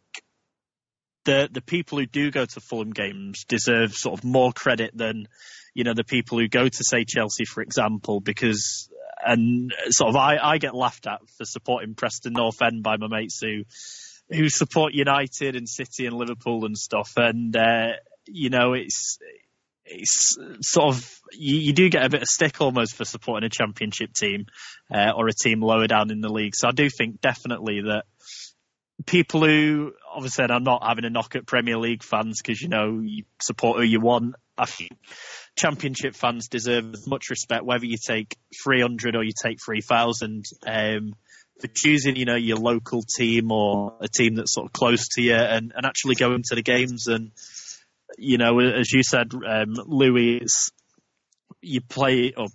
the 1.28 1.48
the 1.52 1.60
people 1.60 1.98
who 1.98 2.06
do 2.06 2.30
go 2.30 2.46
to 2.46 2.60
Fulham 2.60 2.92
games 2.92 3.44
deserve 3.44 3.92
sort 3.92 4.18
of 4.18 4.24
more 4.24 4.50
credit 4.52 4.96
than 4.96 5.28
you 5.74 5.84
know 5.84 5.92
the 5.92 6.04
people 6.04 6.38
who 6.38 6.48
go 6.48 6.66
to 6.66 6.84
say 6.84 7.04
Chelsea 7.04 7.44
for 7.44 7.60
example 7.60 8.20
because 8.20 8.88
and 9.22 9.74
sort 9.90 10.08
of 10.08 10.16
I, 10.16 10.38
I 10.38 10.58
get 10.58 10.74
laughed 10.74 11.06
at 11.06 11.20
for 11.36 11.44
supporting 11.44 11.94
Preston 11.94 12.32
North 12.32 12.62
End 12.62 12.82
by 12.82 12.96
my 12.96 13.08
mates 13.08 13.40
who 13.42 13.64
who 14.30 14.48
support 14.48 14.94
United 14.94 15.54
and 15.54 15.68
City 15.68 16.06
and 16.06 16.16
Liverpool 16.16 16.64
and 16.64 16.76
stuff. 16.76 17.12
And 17.16 17.54
uh, 17.54 17.92
you 18.26 18.48
know, 18.48 18.72
it's 18.72 19.18
it's 19.84 20.36
sort 20.60 20.94
of 20.94 21.18
you, 21.32 21.56
you, 21.56 21.72
do 21.72 21.88
get 21.88 22.04
a 22.04 22.10
bit 22.10 22.22
of 22.22 22.28
stick 22.28 22.60
almost 22.60 22.94
for 22.94 23.04
supporting 23.04 23.46
a 23.46 23.50
championship 23.50 24.12
team 24.12 24.46
uh, 24.92 25.12
or 25.16 25.28
a 25.28 25.32
team 25.32 25.60
lower 25.60 25.86
down 25.86 26.10
in 26.10 26.20
the 26.20 26.28
league. 26.28 26.54
So 26.54 26.68
I 26.68 26.72
do 26.72 26.88
think 26.90 27.20
definitely 27.20 27.82
that 27.82 28.04
people 29.06 29.44
who 29.44 29.92
obviously 30.10 30.44
I'm 30.44 30.64
not 30.64 30.86
having 30.86 31.04
a 31.04 31.10
knock 31.10 31.36
at 31.36 31.46
Premier 31.46 31.78
League 31.78 32.02
fans 32.02 32.40
because 32.42 32.60
you 32.60 32.68
know 32.68 33.00
you 33.02 33.24
support 33.40 33.78
who 33.78 33.84
you 33.84 34.00
want. 34.00 34.34
I 34.56 34.66
think 34.66 34.90
Championship 35.56 36.14
fans 36.14 36.48
deserve 36.48 36.92
as 36.94 37.06
much 37.06 37.30
respect 37.30 37.64
whether 37.64 37.86
you 37.86 37.96
take 38.04 38.36
300 38.64 39.14
or 39.14 39.22
you 39.22 39.32
take 39.40 39.58
3,000. 39.64 40.44
Um, 40.66 41.14
for 41.60 41.68
choosing, 41.68 42.16
you 42.16 42.24
know, 42.24 42.36
your 42.36 42.56
local 42.56 43.02
team 43.02 43.50
or 43.50 43.96
a 44.00 44.08
team 44.08 44.36
that's 44.36 44.54
sort 44.54 44.66
of 44.66 44.72
close 44.72 45.08
to 45.08 45.22
you 45.22 45.34
and, 45.34 45.72
and 45.74 45.86
actually 45.86 46.14
going 46.14 46.42
to 46.46 46.54
the 46.54 46.62
games. 46.62 47.08
And, 47.08 47.32
you 48.16 48.38
know, 48.38 48.60
as 48.60 48.92
you 48.92 49.02
said, 49.02 49.32
um, 49.34 49.74
Louis, 49.86 50.42
you 51.60 51.80
play 51.80 52.32
or 52.36 52.46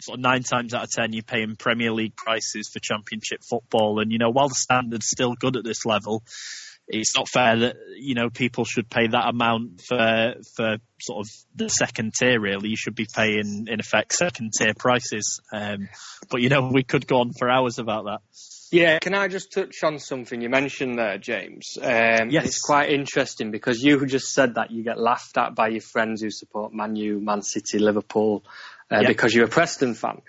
sort 0.00 0.18
of 0.18 0.22
nine 0.22 0.42
times 0.42 0.74
out 0.74 0.84
of 0.84 0.90
ten 0.90 1.12
you're 1.12 1.22
paying 1.22 1.56
Premier 1.56 1.92
League 1.92 2.16
prices 2.16 2.68
for 2.68 2.78
Championship 2.80 3.42
football, 3.48 4.00
and 4.00 4.12
you 4.12 4.18
know 4.18 4.30
while 4.30 4.48
the 4.48 4.54
standard's 4.54 5.08
still 5.08 5.34
good 5.34 5.56
at 5.56 5.64
this 5.64 5.86
level, 5.86 6.22
it's 6.88 7.16
not 7.16 7.28
fair 7.28 7.56
that 7.56 7.76
you 7.96 8.14
know 8.14 8.30
people 8.30 8.64
should 8.64 8.90
pay 8.90 9.06
that 9.06 9.28
amount 9.28 9.80
for 9.80 10.34
for 10.54 10.76
sort 11.00 11.26
of 11.26 11.32
the 11.54 11.68
second 11.68 12.14
tier. 12.14 12.40
Really, 12.40 12.70
you 12.70 12.76
should 12.76 12.94
be 12.94 13.06
paying 13.12 13.66
in 13.68 13.80
effect 13.80 14.12
second 14.12 14.52
tier 14.58 14.74
prices. 14.74 15.40
Um, 15.52 15.88
but 16.28 16.40
you 16.42 16.48
know 16.48 16.70
we 16.72 16.82
could 16.82 17.06
go 17.06 17.20
on 17.20 17.32
for 17.32 17.48
hours 17.48 17.78
about 17.78 18.04
that. 18.04 18.20
Yeah, 18.70 18.98
can 19.00 19.14
I 19.14 19.28
just 19.28 19.52
touch 19.52 19.82
on 19.82 19.98
something 19.98 20.40
you 20.40 20.48
mentioned 20.48 20.98
there, 20.98 21.18
James? 21.18 21.76
Um, 21.80 22.30
yes. 22.30 22.46
It's 22.46 22.60
quite 22.60 22.90
interesting 22.90 23.50
because 23.50 23.82
you 23.82 24.04
just 24.06 24.32
said 24.32 24.54
that 24.54 24.70
you 24.70 24.84
get 24.84 24.98
laughed 24.98 25.36
at 25.36 25.54
by 25.54 25.68
your 25.68 25.80
friends 25.80 26.22
who 26.22 26.30
support 26.30 26.72
Man 26.72 26.94
U, 26.94 27.20
Man 27.20 27.42
City, 27.42 27.78
Liverpool, 27.78 28.44
uh, 28.90 29.00
yep. 29.00 29.08
because 29.08 29.34
you're 29.34 29.46
a 29.46 29.48
Preston 29.48 29.94
fan. 29.94 30.22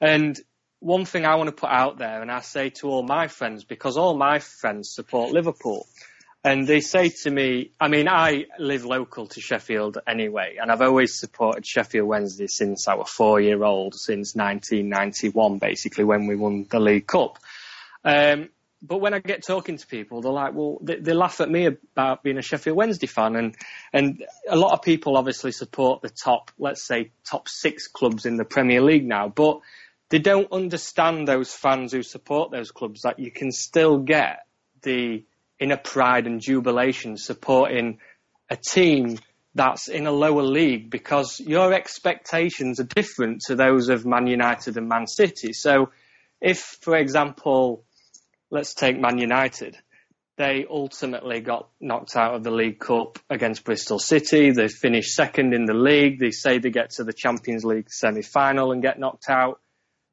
And 0.00 0.38
one 0.80 1.04
thing 1.06 1.24
I 1.24 1.34
want 1.34 1.48
to 1.48 1.52
put 1.52 1.70
out 1.70 1.98
there, 1.98 2.22
and 2.22 2.30
I 2.30 2.40
say 2.40 2.70
to 2.70 2.88
all 2.88 3.02
my 3.02 3.26
friends, 3.26 3.64
because 3.64 3.96
all 3.96 4.16
my 4.16 4.38
friends 4.38 4.94
support 4.94 5.32
Liverpool, 5.32 5.86
and 6.44 6.68
they 6.68 6.80
say 6.80 7.08
to 7.24 7.30
me, 7.30 7.72
I 7.80 7.88
mean, 7.88 8.08
I 8.08 8.44
live 8.60 8.84
local 8.84 9.26
to 9.26 9.40
Sheffield 9.40 9.98
anyway, 10.06 10.56
and 10.60 10.70
I've 10.70 10.82
always 10.82 11.18
supported 11.18 11.66
Sheffield 11.66 12.06
Wednesday 12.06 12.46
since 12.46 12.86
I 12.86 12.94
was 12.94 13.10
four 13.10 13.40
year 13.40 13.64
old, 13.64 13.94
since 13.94 14.36
1991, 14.36 15.58
basically, 15.58 16.04
when 16.04 16.28
we 16.28 16.36
won 16.36 16.64
the 16.70 16.78
League 16.78 17.08
Cup. 17.08 17.38
Um, 18.04 18.50
but 18.80 18.98
when 18.98 19.12
I 19.12 19.18
get 19.18 19.44
talking 19.44 19.76
to 19.76 19.86
people, 19.86 20.20
they're 20.20 20.32
like, 20.32 20.54
well, 20.54 20.78
they, 20.80 20.96
they, 20.96 21.12
laugh 21.12 21.40
at 21.40 21.50
me 21.50 21.66
about 21.66 22.22
being 22.22 22.38
a 22.38 22.42
Sheffield 22.42 22.76
Wednesday 22.76 23.08
fan, 23.08 23.34
and 23.34 23.56
and 23.92 24.24
a 24.48 24.56
lot 24.56 24.72
of 24.72 24.82
people 24.82 25.16
obviously 25.16 25.50
support 25.50 26.00
the 26.00 26.10
top, 26.10 26.52
let's 26.58 26.86
say, 26.86 27.10
top 27.28 27.48
six 27.48 27.88
clubs 27.88 28.24
in 28.24 28.36
the 28.36 28.44
Premier 28.44 28.80
League 28.80 29.06
now, 29.06 29.28
but 29.28 29.60
they 30.10 30.18
don't 30.18 30.52
understand 30.52 31.26
those 31.26 31.52
fans 31.52 31.92
who 31.92 32.02
support 32.02 32.50
those 32.50 32.70
clubs 32.70 33.02
that 33.02 33.18
you 33.18 33.30
can 33.30 33.50
still 33.50 33.98
get 33.98 34.46
the 34.82 35.24
inner 35.58 35.76
pride 35.76 36.26
and 36.26 36.40
jubilation 36.40 37.16
supporting 37.16 37.98
a 38.48 38.56
team 38.56 39.18
that's 39.54 39.88
in 39.88 40.06
a 40.06 40.12
lower 40.12 40.42
league 40.42 40.88
because 40.88 41.40
your 41.40 41.72
expectations 41.72 42.78
are 42.78 42.84
different 42.84 43.42
to 43.42 43.56
those 43.56 43.88
of 43.88 44.06
Man 44.06 44.26
United 44.26 44.76
and 44.76 44.88
Man 44.88 45.06
City. 45.06 45.52
So, 45.52 45.90
if, 46.40 46.78
for 46.80 46.96
example, 46.96 47.84
let's 48.50 48.74
take 48.74 48.98
Man 48.98 49.18
United. 49.18 49.76
They 50.36 50.66
ultimately 50.70 51.40
got 51.40 51.68
knocked 51.80 52.14
out 52.16 52.34
of 52.34 52.44
the 52.44 52.52
League 52.52 52.78
Cup 52.78 53.18
against 53.28 53.64
Bristol 53.64 53.98
City. 53.98 54.52
They 54.52 54.68
finished 54.68 55.14
second 55.14 55.52
in 55.52 55.64
the 55.64 55.74
league. 55.74 56.20
They 56.20 56.30
say 56.30 56.58
they 56.58 56.70
get 56.70 56.90
to 56.90 57.04
the 57.04 57.12
Champions 57.12 57.64
League 57.64 57.90
semi-final 57.90 58.70
and 58.70 58.80
get 58.80 59.00
knocked 59.00 59.28
out. 59.28 59.60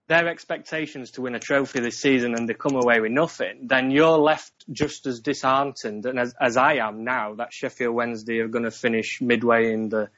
Their 0.08 0.28
expectations 0.28 1.12
to 1.12 1.22
win 1.22 1.36
a 1.36 1.40
trophy 1.40 1.80
this 1.80 2.00
season 2.00 2.34
and 2.36 2.50
they 2.50 2.56
come 2.56 2.76
away 2.76 3.00
with 3.00 3.12
nothing, 3.12 3.68
then 3.68 3.90
you're 3.90 4.20
left 4.20 4.54
just 4.72 5.08
as 5.08 5.20
disheartened 5.20 6.06
and 6.06 6.20
as, 6.20 6.34
as 6.40 6.58
I 6.58 6.76
am 6.76 7.04
now 7.04 7.36
that 7.36 7.54
Sheffield 7.54 7.96
Wednesday 7.96 8.40
are 8.40 8.48
going 8.48 8.66
to 8.66 8.72
finish 8.72 9.20
midway 9.22 9.72
in 9.74 9.90
the 9.90 10.10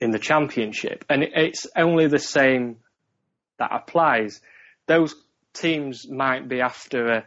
in 0.00 0.10
the 0.10 0.18
championship. 0.18 1.04
And 1.10 1.22
it's 1.22 1.66
only 1.76 2.06
the 2.06 2.18
same 2.18 2.76
that 3.58 3.70
applies. 3.72 4.40
Those 4.86 5.14
teams 5.52 6.08
might 6.08 6.48
be 6.48 6.60
after 6.60 7.06
a 7.06 7.24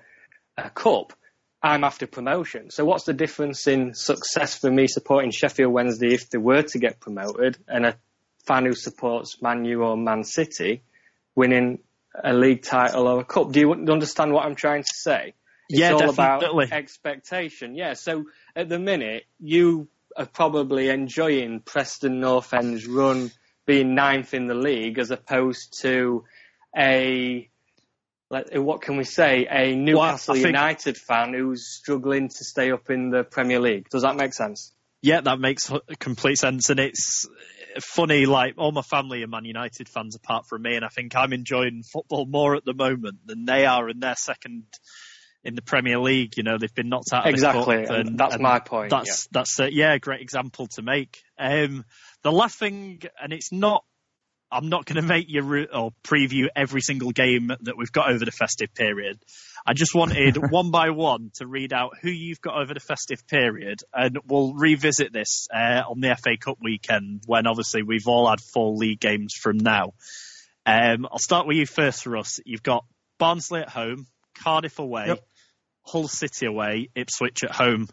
a 0.57 0.69
cup, 0.69 1.13
I'm 1.61 1.83
after 1.83 2.07
promotion. 2.07 2.69
So 2.71 2.83
what's 2.85 3.05
the 3.05 3.13
difference 3.13 3.67
in 3.67 3.93
success 3.93 4.55
for 4.55 4.69
me 4.69 4.87
supporting 4.87 5.31
Sheffield 5.31 5.71
Wednesday 5.71 6.13
if 6.13 6.29
they 6.29 6.37
were 6.37 6.63
to 6.63 6.79
get 6.79 6.99
promoted 6.99 7.57
and 7.67 7.85
a 7.85 7.97
fan 8.45 8.65
who 8.65 8.73
supports 8.73 9.41
Man 9.41 9.63
U 9.65 9.83
or 9.83 9.95
Man 9.95 10.23
City 10.23 10.83
winning 11.35 11.79
a 12.21 12.33
league 12.33 12.63
title 12.63 13.07
or 13.07 13.21
a 13.21 13.23
cup? 13.23 13.51
Do 13.51 13.59
you 13.59 13.71
understand 13.71 14.33
what 14.33 14.45
I'm 14.45 14.55
trying 14.55 14.83
to 14.83 14.93
say? 14.93 15.33
It's 15.69 15.79
yeah, 15.79 15.93
all 15.93 15.99
definitely. 15.99 16.65
about 16.65 16.77
expectation. 16.77 17.75
Yeah. 17.75 17.93
So 17.93 18.25
at 18.55 18.67
the 18.67 18.77
minute, 18.77 19.23
you 19.39 19.87
are 20.15 20.25
probably 20.25 20.89
enjoying 20.89 21.61
Preston 21.61 22.19
North 22.19 22.53
End's 22.53 22.85
run 22.85 23.31
being 23.65 23.95
ninth 23.95 24.33
in 24.33 24.47
the 24.47 24.53
league 24.53 24.99
as 24.99 25.11
opposed 25.11 25.79
to 25.81 26.25
a 26.77 27.49
what 28.53 28.81
can 28.81 28.97
we 28.97 29.03
say? 29.03 29.47
A 29.49 29.75
Newcastle 29.75 30.35
well, 30.35 30.45
United 30.45 30.97
fan 30.97 31.33
who's 31.33 31.67
struggling 31.67 32.29
to 32.29 32.43
stay 32.43 32.71
up 32.71 32.89
in 32.89 33.09
the 33.09 33.23
Premier 33.23 33.59
League. 33.59 33.89
Does 33.89 34.03
that 34.03 34.15
make 34.15 34.33
sense? 34.33 34.73
Yeah, 35.01 35.21
that 35.21 35.39
makes 35.39 35.71
complete 35.99 36.37
sense, 36.37 36.69
and 36.69 36.79
it's 36.79 37.27
funny. 37.81 38.25
Like 38.25 38.55
all 38.57 38.71
my 38.71 38.81
family 38.81 39.23
are 39.23 39.27
Man 39.27 39.45
United 39.45 39.89
fans, 39.89 40.15
apart 40.15 40.47
from 40.47 40.61
me, 40.61 40.75
and 40.75 40.85
I 40.85 40.87
think 40.87 41.15
I'm 41.15 41.33
enjoying 41.33 41.83
football 41.83 42.25
more 42.25 42.55
at 42.55 42.65
the 42.65 42.73
moment 42.73 43.19
than 43.25 43.45
they 43.45 43.65
are, 43.65 43.89
in 43.89 43.99
they're 43.99 44.15
second 44.15 44.63
in 45.43 45.55
the 45.55 45.61
Premier 45.61 45.99
League. 45.99 46.37
You 46.37 46.43
know, 46.43 46.57
they've 46.57 46.73
been 46.73 46.89
knocked 46.89 47.11
out. 47.13 47.27
Exactly, 47.27 47.83
and, 47.83 48.17
that's 48.17 48.35
and 48.35 48.43
my 48.43 48.59
point. 48.59 48.89
That's 48.91 49.25
yeah. 49.25 49.39
that's 49.39 49.59
a, 49.59 49.73
yeah, 49.73 49.97
great 49.97 50.21
example 50.21 50.67
to 50.75 50.81
make. 50.81 51.21
Um, 51.37 51.85
the 52.23 52.31
laughing, 52.31 53.01
and 53.21 53.33
it's 53.33 53.51
not 53.51 53.83
I'm 54.53 54.69
not 54.69 54.85
going 54.85 55.01
to 55.01 55.07
make 55.07 55.25
you 55.27 55.41
re- 55.41 55.67
or 55.73 55.91
preview 56.03 56.47
every 56.55 56.81
single 56.81 57.11
game 57.11 57.51
that 57.61 57.75
we've 57.75 57.91
got 57.91 58.11
over 58.11 58.23
the 58.23 58.31
festive 58.31 58.73
period. 58.73 59.19
I 59.65 59.73
just 59.73 59.95
wanted 59.95 60.37
one 60.51 60.69
by 60.69 60.91
one 60.91 61.31
to 61.35 61.47
read 61.47 61.73
out 61.73 61.97
who 62.01 62.09
you've 62.09 62.41
got 62.41 62.61
over 62.61 62.73
the 62.73 62.79
festive 62.79 63.25
period, 63.27 63.79
and 63.93 64.19
we'll 64.27 64.53
revisit 64.53 65.11
this 65.11 65.47
uh, 65.53 65.81
on 65.89 66.01
the 66.01 66.15
FA 66.15 66.37
Cup 66.37 66.57
weekend 66.61 67.23
when 67.25 67.47
obviously 67.47 67.81
we've 67.81 68.07
all 68.07 68.29
had 68.29 68.39
four 68.41 68.75
league 68.75 68.99
games 68.99 69.33
from 69.33 69.57
now. 69.57 69.93
Um, 70.65 71.07
I'll 71.11 71.19
start 71.19 71.47
with 71.47 71.57
you 71.57 71.65
first, 71.65 72.05
Russ. 72.05 72.39
You've 72.45 72.63
got 72.63 72.85
Barnsley 73.17 73.61
at 73.61 73.69
home, 73.69 74.05
Cardiff 74.35 74.79
away, 74.79 75.07
yep. 75.07 75.25
Hull 75.85 76.07
City 76.07 76.45
away, 76.45 76.89
Ipswich 76.95 77.43
at 77.43 77.51
home, 77.51 77.87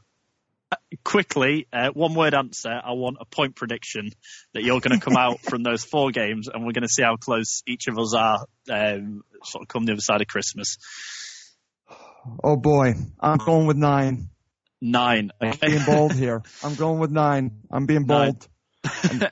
quickly, 1.05 1.67
uh, 1.73 1.91
one 1.91 2.15
word 2.15 2.35
answer. 2.35 2.71
I 2.71 2.93
want 2.93 3.19
a 3.21 3.25
point 3.25 3.57
prediction 3.57 4.11
that 4.55 4.63
you're 4.63 4.81
going 4.81 4.99
to 4.99 5.05
come 5.05 5.17
out 5.17 5.41
from 5.41 5.63
those 5.63 5.85
four 5.85 6.11
games, 6.11 6.49
and 6.49 6.65
we're 6.65 6.73
going 6.73 6.83
to 6.83 6.89
see 6.89 7.03
how 7.03 7.17
close 7.17 7.63
each 7.67 7.89
of 7.89 7.99
us 7.99 8.15
are, 8.15 8.47
um, 8.71 9.23
sort 9.45 9.63
of 9.63 9.69
come 9.69 9.85
the 9.85 9.93
other 9.93 10.01
side 10.01 10.21
of 10.21 10.27
Christmas. 10.27 10.77
Oh 12.45 12.57
boy, 12.57 12.95
I'm 13.19 13.39
going 13.39 13.67
with 13.67 13.77
nine. 13.77 14.29
Nine. 14.81 15.31
Okay. 15.43 15.59
I'm 15.63 15.71
being 15.73 15.85
bold 15.85 16.15
here. 16.15 16.43
I'm 16.63 16.75
going 16.75 16.99
with 16.99 17.11
nine. 17.11 17.63
I'm 17.71 17.87
being 17.87 18.05
bold. 18.05 18.47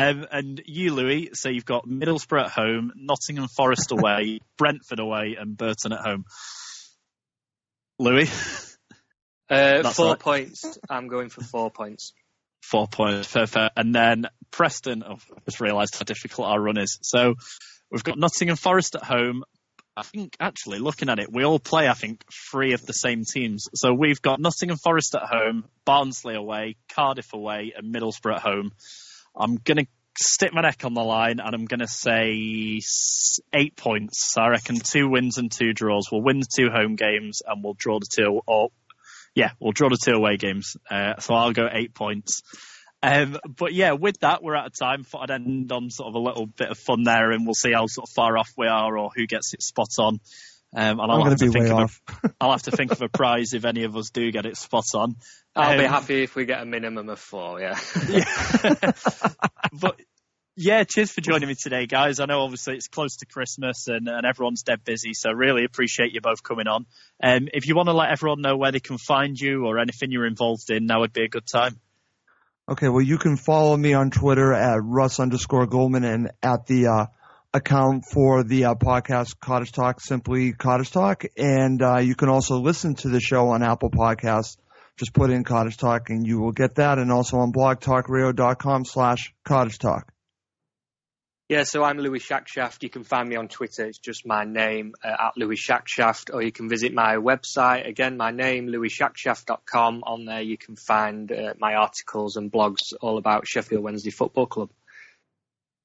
Um, 0.00 0.26
and 0.32 0.62
you, 0.64 0.94
Louis, 0.94 1.28
so 1.34 1.50
you've 1.50 1.66
got 1.66 1.86
Middlesbrough 1.86 2.44
at 2.44 2.50
home, 2.50 2.90
Nottingham 2.96 3.48
Forest 3.48 3.92
away, 3.92 4.40
Brentford 4.56 4.98
away, 4.98 5.36
and 5.38 5.58
Burton 5.58 5.92
at 5.92 6.00
home. 6.00 6.24
Louis? 7.98 8.69
Uh, 9.50 9.90
four 9.90 10.10
right. 10.10 10.18
points. 10.18 10.78
I'm 10.88 11.08
going 11.08 11.28
for 11.28 11.42
four 11.42 11.70
points. 11.70 12.12
Four 12.62 12.86
points, 12.86 13.32
perfect. 13.32 13.72
And 13.76 13.94
then 13.94 14.26
Preston, 14.50 15.02
oh, 15.04 15.14
I 15.14 15.40
just 15.44 15.60
realised 15.60 15.96
how 15.96 16.04
difficult 16.04 16.48
our 16.48 16.60
run 16.60 16.78
is. 16.78 16.98
So 17.02 17.34
we've 17.90 18.04
got 18.04 18.18
Nottingham 18.18 18.56
Forest 18.56 18.94
at 18.94 19.02
home. 19.02 19.42
I 19.96 20.02
think 20.02 20.36
actually 20.38 20.78
looking 20.78 21.08
at 21.08 21.18
it, 21.18 21.32
we 21.32 21.44
all 21.44 21.58
play, 21.58 21.88
I 21.88 21.94
think, 21.94 22.22
three 22.50 22.74
of 22.74 22.86
the 22.86 22.92
same 22.92 23.24
teams. 23.24 23.66
So 23.74 23.92
we've 23.92 24.22
got 24.22 24.40
Nottingham 24.40 24.78
Forest 24.78 25.16
at 25.16 25.22
home, 25.22 25.64
Barnsley 25.84 26.36
away, 26.36 26.76
Cardiff 26.94 27.32
away, 27.32 27.72
and 27.76 27.92
Middlesbrough 27.92 28.36
at 28.36 28.42
home. 28.42 28.70
I'm 29.36 29.56
going 29.56 29.78
to 29.78 29.86
stick 30.16 30.52
my 30.52 30.60
neck 30.60 30.84
on 30.84 30.94
the 30.94 31.02
line 31.02 31.40
and 31.40 31.54
I'm 31.54 31.64
going 31.64 31.80
to 31.80 31.88
say 31.88 32.80
eight 33.52 33.76
points. 33.76 34.36
I 34.38 34.48
reckon 34.48 34.76
two 34.76 35.08
wins 35.08 35.38
and 35.38 35.50
two 35.50 35.72
draws. 35.72 36.08
We'll 36.10 36.22
win 36.22 36.40
the 36.40 36.46
two 36.54 36.70
home 36.70 36.94
games 36.94 37.42
and 37.46 37.64
we'll 37.64 37.74
draw 37.74 37.98
the 37.98 38.08
two, 38.10 38.40
or 38.46 38.70
yeah, 39.34 39.50
we'll 39.60 39.72
draw 39.72 39.88
the 39.88 39.98
two 40.02 40.12
away 40.12 40.36
games. 40.36 40.76
Uh, 40.90 41.18
so 41.18 41.34
I'll 41.34 41.52
go 41.52 41.68
eight 41.70 41.94
points. 41.94 42.42
Um, 43.02 43.38
but 43.56 43.72
yeah, 43.72 43.92
with 43.92 44.20
that, 44.20 44.42
we're 44.42 44.56
out 44.56 44.66
of 44.66 44.78
time. 44.78 45.04
Thought 45.04 45.30
I'd 45.30 45.34
end 45.34 45.72
on 45.72 45.90
sort 45.90 46.08
of 46.08 46.14
a 46.14 46.18
little 46.18 46.46
bit 46.46 46.70
of 46.70 46.78
fun 46.78 47.02
there, 47.04 47.30
and 47.30 47.46
we'll 47.46 47.54
see 47.54 47.72
how 47.72 47.86
sort 47.86 48.08
of 48.08 48.12
far 48.14 48.36
off 48.36 48.50
we 48.56 48.66
are 48.66 48.98
or 48.98 49.10
who 49.14 49.26
gets 49.26 49.54
it 49.54 49.62
spot 49.62 49.88
on. 49.98 50.20
Um, 50.72 51.00
and 51.00 51.10
I'll 51.10 51.24
have, 51.24 51.36
to 51.38 51.50
think 51.50 51.66
of 51.68 51.78
a, 51.78 52.30
I'll 52.40 52.52
have 52.52 52.62
to 52.64 52.70
think 52.70 52.92
of 52.92 53.02
a 53.02 53.08
prize 53.08 53.54
if 53.54 53.64
any 53.64 53.84
of 53.84 53.96
us 53.96 54.10
do 54.10 54.30
get 54.30 54.46
it 54.46 54.56
spot 54.56 54.84
on. 54.94 55.16
I'll 55.56 55.72
um, 55.72 55.78
be 55.78 55.84
happy 55.84 56.22
if 56.22 56.36
we 56.36 56.44
get 56.44 56.62
a 56.62 56.64
minimum 56.64 57.08
of 57.08 57.18
four. 57.18 57.60
Yeah. 57.60 57.78
yeah. 58.08 58.24
but 59.72 60.00
yeah, 60.56 60.84
cheers 60.84 61.10
for 61.10 61.20
joining 61.20 61.48
me 61.48 61.54
today, 61.54 61.86
guys. 61.86 62.20
I 62.20 62.26
know 62.26 62.40
obviously 62.40 62.74
it's 62.74 62.88
close 62.88 63.16
to 63.18 63.26
Christmas 63.26 63.88
and, 63.88 64.08
and 64.08 64.26
everyone's 64.26 64.62
dead 64.62 64.84
busy, 64.84 65.14
so 65.14 65.30
really 65.30 65.64
appreciate 65.64 66.12
you 66.12 66.20
both 66.20 66.42
coming 66.42 66.66
on. 66.66 66.86
Um, 67.22 67.48
if 67.54 67.66
you 67.66 67.74
want 67.74 67.88
to 67.88 67.94
let 67.94 68.10
everyone 68.10 68.42
know 68.42 68.56
where 68.56 68.72
they 68.72 68.80
can 68.80 68.98
find 68.98 69.38
you 69.38 69.66
or 69.66 69.78
anything 69.78 70.10
you're 70.10 70.26
involved 70.26 70.70
in, 70.70 70.86
now 70.86 71.00
would 71.00 71.12
be 71.12 71.24
a 71.24 71.28
good 71.28 71.46
time. 71.46 71.80
Okay, 72.68 72.88
well, 72.88 73.02
you 73.02 73.18
can 73.18 73.36
follow 73.36 73.76
me 73.76 73.94
on 73.94 74.10
Twitter 74.10 74.52
at 74.52 74.78
Russ 74.82 75.18
underscore 75.18 75.66
Goldman 75.66 76.04
and 76.04 76.30
at 76.42 76.66
the 76.66 76.86
uh, 76.86 77.06
account 77.52 78.04
for 78.04 78.44
the 78.44 78.66
uh, 78.66 78.74
podcast 78.74 79.40
Cottage 79.40 79.72
Talk, 79.72 80.00
simply 80.00 80.52
Cottage 80.52 80.90
Talk. 80.90 81.24
And 81.36 81.82
uh, 81.82 81.98
you 81.98 82.14
can 82.14 82.28
also 82.28 82.58
listen 82.58 82.94
to 82.96 83.08
the 83.08 83.20
show 83.20 83.48
on 83.48 83.62
Apple 83.62 83.90
Podcasts. 83.90 84.56
Just 84.96 85.12
put 85.14 85.30
in 85.30 85.42
Cottage 85.42 85.78
Talk 85.78 86.10
and 86.10 86.26
you 86.26 86.40
will 86.40 86.52
get 86.52 86.76
that. 86.76 86.98
And 86.98 87.10
also 87.10 87.38
on 87.38 87.52
blogtalkradio.com 87.52 88.84
slash 88.84 89.32
Cottage 89.44 89.78
Talk. 89.78 90.12
Yeah, 91.50 91.64
so 91.64 91.82
I'm 91.82 91.98
Louis 91.98 92.20
Shackshaft. 92.20 92.84
You 92.84 92.90
can 92.90 93.02
find 93.02 93.28
me 93.28 93.34
on 93.34 93.48
Twitter. 93.48 93.84
It's 93.84 93.98
just 93.98 94.24
my 94.24 94.44
name 94.44 94.94
uh, 95.02 95.08
at 95.08 95.36
Louis 95.36 95.56
Shackshaft, 95.56 96.32
or 96.32 96.42
you 96.42 96.52
can 96.52 96.68
visit 96.68 96.94
my 96.94 97.16
website. 97.16 97.88
Again, 97.88 98.16
my 98.16 98.30
name, 98.30 98.68
louisshackshaft.com. 98.68 100.04
On 100.06 100.24
there, 100.26 100.42
you 100.42 100.56
can 100.56 100.76
find 100.76 101.32
uh, 101.32 101.54
my 101.58 101.74
articles 101.74 102.36
and 102.36 102.52
blogs 102.52 102.92
all 103.00 103.18
about 103.18 103.48
Sheffield 103.48 103.82
Wednesday 103.82 104.10
Football 104.10 104.46
Club. 104.46 104.70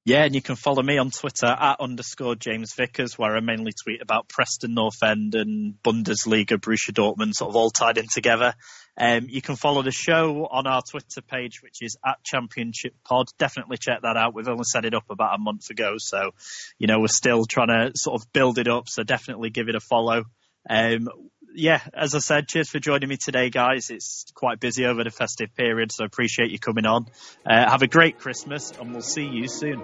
Yeah, 0.06 0.22
and 0.22 0.36
you 0.36 0.40
can 0.40 0.54
follow 0.54 0.84
me 0.84 0.98
on 0.98 1.10
Twitter 1.10 1.48
at 1.48 1.80
underscore 1.80 2.36
James 2.36 2.72
Vickers, 2.76 3.18
where 3.18 3.36
I 3.36 3.40
mainly 3.40 3.72
tweet 3.72 4.00
about 4.00 4.28
Preston 4.28 4.72
North 4.72 5.02
End 5.02 5.34
and 5.34 5.74
Bundesliga, 5.82 6.58
Borussia 6.58 6.92
Dortmund, 6.92 7.34
sort 7.34 7.48
of 7.48 7.56
all 7.56 7.70
tied 7.70 7.98
in 7.98 8.06
together. 8.06 8.54
Um, 8.96 9.26
you 9.28 9.42
can 9.42 9.56
follow 9.56 9.82
the 9.82 9.90
show 9.90 10.46
on 10.48 10.68
our 10.68 10.80
Twitter 10.88 11.22
page, 11.22 11.60
which 11.60 11.78
is 11.80 11.96
at 12.06 12.22
Championship 12.22 12.94
Pod. 13.04 13.26
Definitely 13.36 13.78
check 13.78 14.02
that 14.02 14.16
out. 14.16 14.32
We've 14.32 14.46
only 14.46 14.62
set 14.62 14.84
it 14.84 14.94
up 14.94 15.10
about 15.10 15.34
a 15.34 15.42
month 15.42 15.70
ago, 15.70 15.94
so 15.98 16.30
you 16.78 16.86
know 16.86 17.00
we're 17.00 17.08
still 17.08 17.44
trying 17.44 17.70
to 17.70 17.90
sort 17.96 18.22
of 18.22 18.32
build 18.32 18.58
it 18.58 18.68
up. 18.68 18.88
So 18.88 19.02
definitely 19.02 19.50
give 19.50 19.68
it 19.68 19.74
a 19.74 19.80
follow. 19.80 20.22
Um, 20.70 21.08
yeah, 21.56 21.80
as 21.94 22.14
I 22.14 22.18
said, 22.18 22.48
cheers 22.48 22.68
for 22.68 22.78
joining 22.78 23.08
me 23.08 23.16
today, 23.16 23.50
guys. 23.50 23.90
It's 23.90 24.26
quite 24.34 24.60
busy 24.60 24.84
over 24.84 25.02
the 25.02 25.10
festive 25.10 25.54
period, 25.54 25.90
so 25.90 26.04
I 26.04 26.06
appreciate 26.06 26.50
you 26.50 26.58
coming 26.58 26.86
on. 26.86 27.06
Uh, 27.44 27.70
have 27.70 27.82
a 27.82 27.86
great 27.86 28.18
Christmas, 28.18 28.72
and 28.78 28.92
we'll 28.92 29.02
see 29.02 29.26
you 29.26 29.48
soon. 29.48 29.82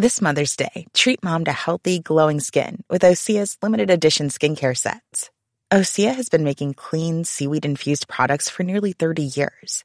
This 0.00 0.22
Mother's 0.22 0.56
Day, 0.56 0.86
treat 0.94 1.22
mom 1.24 1.44
to 1.44 1.52
healthy, 1.52 1.98
glowing 1.98 2.40
skin 2.40 2.84
with 2.88 3.02
Osea's 3.02 3.58
limited 3.62 3.90
edition 3.90 4.28
skincare 4.28 4.76
sets. 4.76 5.30
Osea 5.72 6.14
has 6.14 6.30
been 6.30 6.44
making 6.44 6.74
clean, 6.74 7.24
seaweed 7.24 7.66
infused 7.66 8.08
products 8.08 8.48
for 8.48 8.62
nearly 8.62 8.92
30 8.92 9.22
years 9.34 9.84